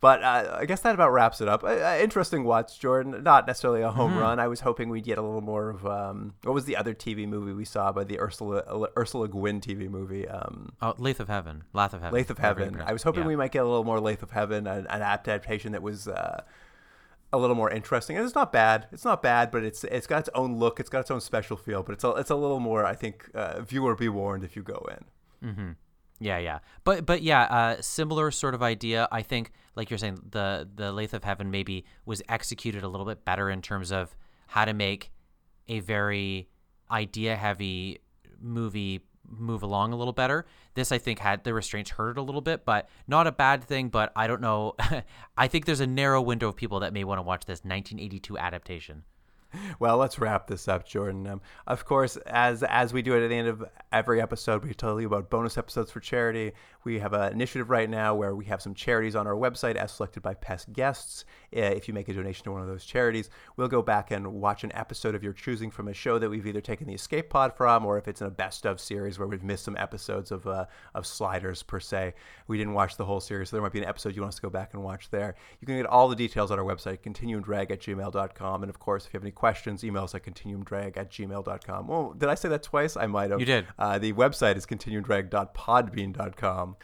But 0.00 0.22
uh, 0.22 0.58
I 0.60 0.66
guess 0.66 0.80
that 0.82 0.94
about 0.94 1.12
wraps 1.12 1.40
it 1.40 1.48
up. 1.48 1.64
Uh, 1.64 1.96
interesting 1.98 2.44
watch, 2.44 2.78
Jordan. 2.78 3.22
Not 3.22 3.46
necessarily 3.46 3.80
a 3.80 3.90
home 3.90 4.10
mm-hmm. 4.10 4.20
run. 4.20 4.38
I 4.38 4.48
was 4.48 4.60
hoping 4.60 4.90
we'd 4.90 5.04
get 5.04 5.16
a 5.16 5.22
little 5.22 5.40
more 5.40 5.70
of 5.70 5.86
um, 5.86 6.34
what 6.42 6.52
was 6.52 6.66
the 6.66 6.76
other 6.76 6.92
TV 6.92 7.26
movie 7.26 7.54
we 7.54 7.64
saw 7.64 7.90
by 7.90 8.04
the 8.04 8.20
Ursula 8.20 8.90
Ursula 8.98 9.28
Guin 9.28 9.62
TV 9.62 9.88
movie? 9.88 10.28
Um, 10.28 10.72
oh, 10.82 10.94
Lathe 10.98 11.20
of 11.20 11.28
Heaven. 11.28 11.64
Lathe 11.72 11.94
of 11.94 12.02
Heaven. 12.02 12.14
Lathe 12.14 12.30
of 12.30 12.38
Heaven. 12.38 12.82
I 12.84 12.92
was 12.92 13.02
hoping 13.02 13.22
yeah. 13.22 13.28
we 13.28 13.36
might 13.36 13.50
get 13.50 13.60
a 13.60 13.66
little 13.66 13.84
more 13.84 13.98
Lathe 13.98 14.22
of 14.22 14.32
Heaven, 14.32 14.66
an, 14.66 14.86
an 14.88 15.00
adaptation 15.00 15.72
that 15.72 15.82
was. 15.82 16.08
Uh, 16.08 16.42
a 17.32 17.38
little 17.38 17.56
more 17.56 17.70
interesting. 17.70 18.16
And 18.16 18.24
it's 18.24 18.36
not 18.36 18.52
bad. 18.52 18.86
It's 18.92 19.04
not 19.04 19.20
bad, 19.20 19.50
but 19.50 19.64
it's 19.64 19.82
it's 19.84 20.06
got 20.06 20.20
its 20.20 20.28
own 20.36 20.56
look. 20.56 20.78
It's 20.78 20.88
got 20.88 21.00
its 21.00 21.10
own 21.10 21.20
special 21.20 21.56
feel. 21.56 21.82
But 21.82 21.94
it's 21.94 22.04
a 22.04 22.10
it's 22.10 22.30
a 22.30 22.36
little 22.36 22.60
more. 22.60 22.84
I 22.86 22.94
think 22.94 23.28
uh, 23.34 23.60
viewer 23.62 23.96
be 23.96 24.08
warned 24.08 24.44
if 24.44 24.54
you 24.54 24.62
go 24.62 24.86
in. 24.90 25.48
Mm-hmm. 25.48 25.70
Yeah, 26.24 26.38
yeah, 26.38 26.60
but 26.84 27.04
but 27.04 27.20
yeah, 27.20 27.42
uh, 27.42 27.82
similar 27.82 28.30
sort 28.30 28.54
of 28.54 28.62
idea. 28.62 29.06
I 29.12 29.20
think, 29.20 29.52
like 29.76 29.90
you're 29.90 29.98
saying, 29.98 30.20
the 30.30 30.66
the 30.74 30.90
Lathe 30.90 31.12
of 31.12 31.22
Heaven 31.22 31.50
maybe 31.50 31.84
was 32.06 32.22
executed 32.30 32.82
a 32.82 32.88
little 32.88 33.04
bit 33.04 33.26
better 33.26 33.50
in 33.50 33.60
terms 33.60 33.92
of 33.92 34.16
how 34.46 34.64
to 34.64 34.72
make 34.72 35.12
a 35.68 35.80
very 35.80 36.48
idea 36.90 37.36
heavy 37.36 37.98
movie 38.40 39.02
move 39.28 39.62
along 39.62 39.92
a 39.92 39.96
little 39.96 40.14
better. 40.14 40.46
This 40.72 40.92
I 40.92 40.96
think 40.96 41.18
had 41.18 41.44
the 41.44 41.52
restraints 41.52 41.90
hurt 41.90 42.12
it 42.12 42.18
a 42.18 42.22
little 42.22 42.40
bit, 42.40 42.64
but 42.64 42.88
not 43.06 43.26
a 43.26 43.32
bad 43.32 43.62
thing. 43.62 43.90
But 43.90 44.10
I 44.16 44.26
don't 44.26 44.40
know. 44.40 44.76
I 45.36 45.46
think 45.46 45.66
there's 45.66 45.80
a 45.80 45.86
narrow 45.86 46.22
window 46.22 46.48
of 46.48 46.56
people 46.56 46.80
that 46.80 46.94
may 46.94 47.04
want 47.04 47.18
to 47.18 47.22
watch 47.22 47.44
this 47.44 47.58
1982 47.64 48.38
adaptation 48.38 49.04
well, 49.78 49.96
let's 49.96 50.18
wrap 50.18 50.46
this 50.46 50.68
up, 50.68 50.86
Jordan. 50.86 51.26
Um, 51.26 51.40
of 51.66 51.84
course, 51.84 52.16
as 52.26 52.62
as 52.62 52.92
we 52.92 53.02
do 53.02 53.14
it 53.14 53.24
at 53.24 53.28
the 53.28 53.36
end 53.36 53.48
of 53.48 53.64
every 53.92 54.20
episode, 54.20 54.64
we 54.64 54.74
tell 54.74 55.00
you 55.00 55.06
about 55.06 55.30
bonus 55.30 55.58
episodes 55.58 55.90
for 55.90 56.00
charity. 56.00 56.52
We 56.84 56.98
have 56.98 57.12
an 57.12 57.32
initiative 57.32 57.70
right 57.70 57.88
now 57.88 58.14
where 58.14 58.34
we 58.34 58.44
have 58.46 58.60
some 58.60 58.74
charities 58.74 59.16
on 59.16 59.26
our 59.26 59.34
website 59.34 59.76
as 59.76 59.92
selected 59.92 60.22
by 60.22 60.34
past 60.34 60.72
guests. 60.72 61.24
Uh, 61.56 61.60
if 61.60 61.88
you 61.88 61.94
make 61.94 62.08
a 62.08 62.12
donation 62.12 62.44
to 62.44 62.52
one 62.52 62.60
of 62.60 62.66
those 62.66 62.84
charities, 62.84 63.30
we'll 63.56 63.68
go 63.68 63.80
back 63.80 64.10
and 64.10 64.26
watch 64.26 64.64
an 64.64 64.72
episode 64.74 65.14
of 65.14 65.22
your 65.22 65.32
choosing 65.32 65.70
from 65.70 65.88
a 65.88 65.94
show 65.94 66.18
that 66.18 66.28
we've 66.28 66.46
either 66.46 66.60
taken 66.60 66.86
the 66.86 66.94
escape 66.94 67.30
pod 67.30 67.56
from, 67.56 67.86
or 67.86 67.96
if 67.96 68.08
it's 68.08 68.20
in 68.20 68.26
a 68.26 68.30
best 68.30 68.66
of 68.66 68.80
series 68.80 69.18
where 69.18 69.28
we've 69.28 69.42
missed 69.42 69.64
some 69.64 69.76
episodes 69.76 70.30
of 70.30 70.46
uh, 70.46 70.66
of 70.94 71.06
sliders 71.06 71.62
per 71.62 71.80
se. 71.80 72.14
We 72.48 72.58
didn't 72.58 72.74
watch 72.74 72.96
the 72.96 73.04
whole 73.04 73.20
series, 73.20 73.48
so 73.48 73.56
there 73.56 73.62
might 73.62 73.72
be 73.72 73.78
an 73.78 73.86
episode 73.86 74.14
you 74.14 74.22
want 74.22 74.32
us 74.32 74.36
to 74.36 74.42
go 74.42 74.50
back 74.50 74.74
and 74.74 74.82
watch 74.82 75.10
there. 75.10 75.34
You 75.60 75.66
can 75.66 75.76
get 75.76 75.86
all 75.86 76.08
the 76.08 76.16
details 76.16 76.50
on 76.50 76.58
our 76.58 76.64
website, 76.64 76.98
continuumdrag 77.00 77.70
at 77.70 77.80
gmail.com. 77.80 78.62
And 78.62 78.70
of 78.70 78.78
course, 78.78 79.06
if 79.06 79.14
you 79.14 79.18
have 79.18 79.24
any 79.24 79.30
questions, 79.30 79.43
email 79.84 80.04
us 80.04 80.14
at 80.14 80.24
continuumdrag 80.24 80.96
at 80.96 81.10
gmail.com. 81.10 81.86
Well, 81.86 82.14
did 82.16 82.28
I 82.28 82.34
say 82.34 82.48
that 82.48 82.62
twice? 82.62 82.96
I 82.96 83.06
might 83.06 83.30
have. 83.30 83.40
You 83.40 83.46
did. 83.46 83.66
Uh, 83.78 83.98
the 83.98 84.12
website 84.12 84.56
is 84.56 84.66
continuumdrag.podbean.com. 84.66 86.76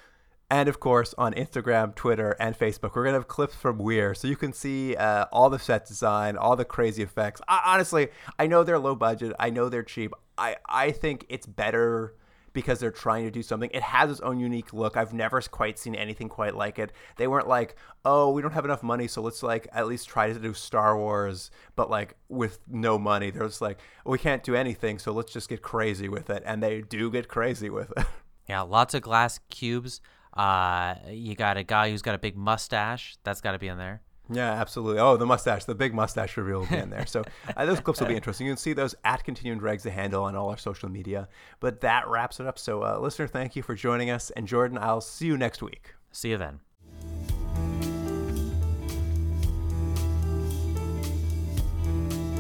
And 0.53 0.69
of 0.69 0.81
course, 0.81 1.15
on 1.17 1.33
Instagram, 1.35 1.95
Twitter, 1.95 2.35
and 2.41 2.59
Facebook, 2.59 2.97
we're 2.97 3.05
going 3.05 3.13
to 3.13 3.21
have 3.21 3.29
clips 3.29 3.55
from 3.55 3.79
Wir. 3.79 4.15
So 4.15 4.27
you 4.27 4.35
can 4.35 4.53
see 4.53 4.97
uh, 4.97 5.27
all 5.31 5.49
the 5.49 5.61
set 5.61 5.87
design, 5.87 6.37
all 6.37 6.57
the 6.57 6.65
crazy 6.65 7.05
effects. 7.05 7.41
I, 7.47 7.61
honestly, 7.67 8.09
I 8.37 8.49
know 8.49 8.65
they're 8.65 8.81
low 8.81 8.97
budget. 8.97 9.33
I 9.39 9.51
know 9.51 9.69
they're 9.69 9.85
cheap. 9.85 10.13
I, 10.37 10.57
I 10.69 10.91
think 10.91 11.25
it's 11.29 11.47
better 11.47 12.17
because 12.53 12.81
they're 12.81 12.91
trying 12.91 13.25
to 13.25 13.31
do 13.31 13.43
something. 13.43 13.71
It 13.73 13.83
has 13.83 14.11
its 14.11 14.21
own 14.21 14.41
unique 14.41 14.73
look. 14.73 14.97
I've 14.97 15.13
never 15.13 15.41
quite 15.41 15.79
seen 15.79 15.95
anything 15.95 16.29
quite 16.29 16.55
like 16.55 16.79
it. 16.79 16.93
They 17.17 17.27
weren't 17.27 17.49
like, 17.49 17.77
oh, 18.05 18.31
we 18.31 18.43
don't 18.43 18.53
have 18.53 18.65
enough 18.65 18.83
money, 18.83 19.07
so 19.09 19.23
let's 19.23 19.43
like 19.43 19.69
at 19.73 19.87
least 19.87 20.09
try 20.09 20.33
to 20.33 20.39
do 20.39 20.55
Star 20.55 20.97
Wars, 20.97 21.51
but 21.77 21.91
like 21.91 22.17
with 22.29 22.59
no 22.69 22.99
money. 22.99 23.31
They're 23.31 23.47
just 23.47 23.61
like, 23.61 23.79
we 24.05 24.19
can't 24.19 24.43
do 24.43 24.55
anything, 24.55 24.99
so 24.99 25.13
let's 25.13 25.33
just 25.33 25.49
get 25.49 25.63
crazy 25.63 26.09
with 26.09 26.31
it. 26.31 26.43
And 26.47 26.63
they 26.63 26.83
do 26.83 27.11
get 27.11 27.29
crazy 27.29 27.71
with 27.71 27.93
it. 27.97 28.07
Yeah, 28.49 28.63
lots 28.63 28.95
of 28.95 29.03
glass 29.03 29.39
cubes. 29.49 30.01
Uh, 30.35 30.97
you 31.09 31.37
got 31.37 31.57
a 31.57 31.63
guy 31.63 31.89
who's 31.89 32.03
got 32.03 32.17
a 32.17 32.19
big 32.19 32.37
mustache. 32.37 33.17
That's 33.23 33.41
got 33.41 33.53
to 33.53 33.61
be 33.61 33.69
in 33.69 33.79
there. 33.79 34.03
Yeah, 34.33 34.53
absolutely. 34.53 35.01
Oh, 35.01 35.17
the 35.17 35.27
mustache, 35.27 35.65
the 35.65 35.75
big 35.75 35.93
mustache 35.93 36.37
reveal 36.37 36.61
will 36.61 36.67
be 36.67 36.77
in 36.77 36.91
there. 36.91 37.07
So 37.07 37.25
uh, 37.57 37.67
those 37.67 37.81
clips 37.81 38.01
will 38.01 38.07
be 38.07 38.15
interesting. 38.15 38.47
You 38.47 38.53
can 38.53 38.59
see 38.59 38.73
those 38.73 38.95
at 39.05 39.25
Continuum 39.25 39.59
Drags 39.59 39.83
the 39.83 39.91
handle 39.91 40.23
on 40.23 40.37
all 40.37 40.51
our 40.51 40.57
social 40.57 40.89
media. 40.89 41.29
But 41.59 41.81
that 41.81 42.07
wraps 42.09 42.39
it 42.39 42.47
up. 42.47 42.59
So, 42.59 42.85
uh, 42.85 42.99
listener, 42.99 43.27
thank 43.27 43.57
you 43.57 43.63
for 43.63 43.75
joining 43.75 44.11
us. 44.11 44.31
And 44.31 44.47
Jordan, 44.47 44.79
I'll 44.79 45.01
see 45.01 45.27
you 45.27 45.37
next 45.37 45.63
week. 45.63 45.95
See 46.13 46.31
you 46.31 46.37
then. 46.37 46.61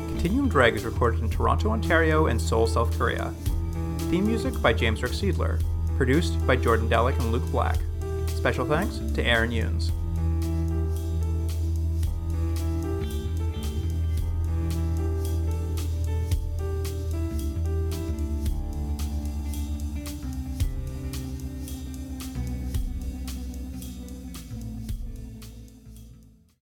Continuum 0.09 0.49
Drag 0.49 0.77
is 0.77 0.85
recorded 0.85 1.21
in 1.21 1.31
Toronto, 1.31 1.71
Ontario, 1.71 2.27
and 2.27 2.41
Seoul, 2.41 2.67
South 2.67 2.97
Korea. 2.97 3.33
Theme 4.11 4.27
music 4.27 4.61
by 4.61 4.73
James 4.73 5.03
Rick 5.03 5.13
Seidler. 5.13 5.61
Produced 5.97 6.47
by 6.47 6.57
Jordan 6.57 6.89
Delick 6.89 7.19
and 7.19 7.33
Luke 7.33 7.51
Black. 7.51 7.79
Special 8.29 8.67
thanks 8.67 8.99
to 9.15 9.25
Aaron 9.25 9.51
Yunes. 9.51 9.91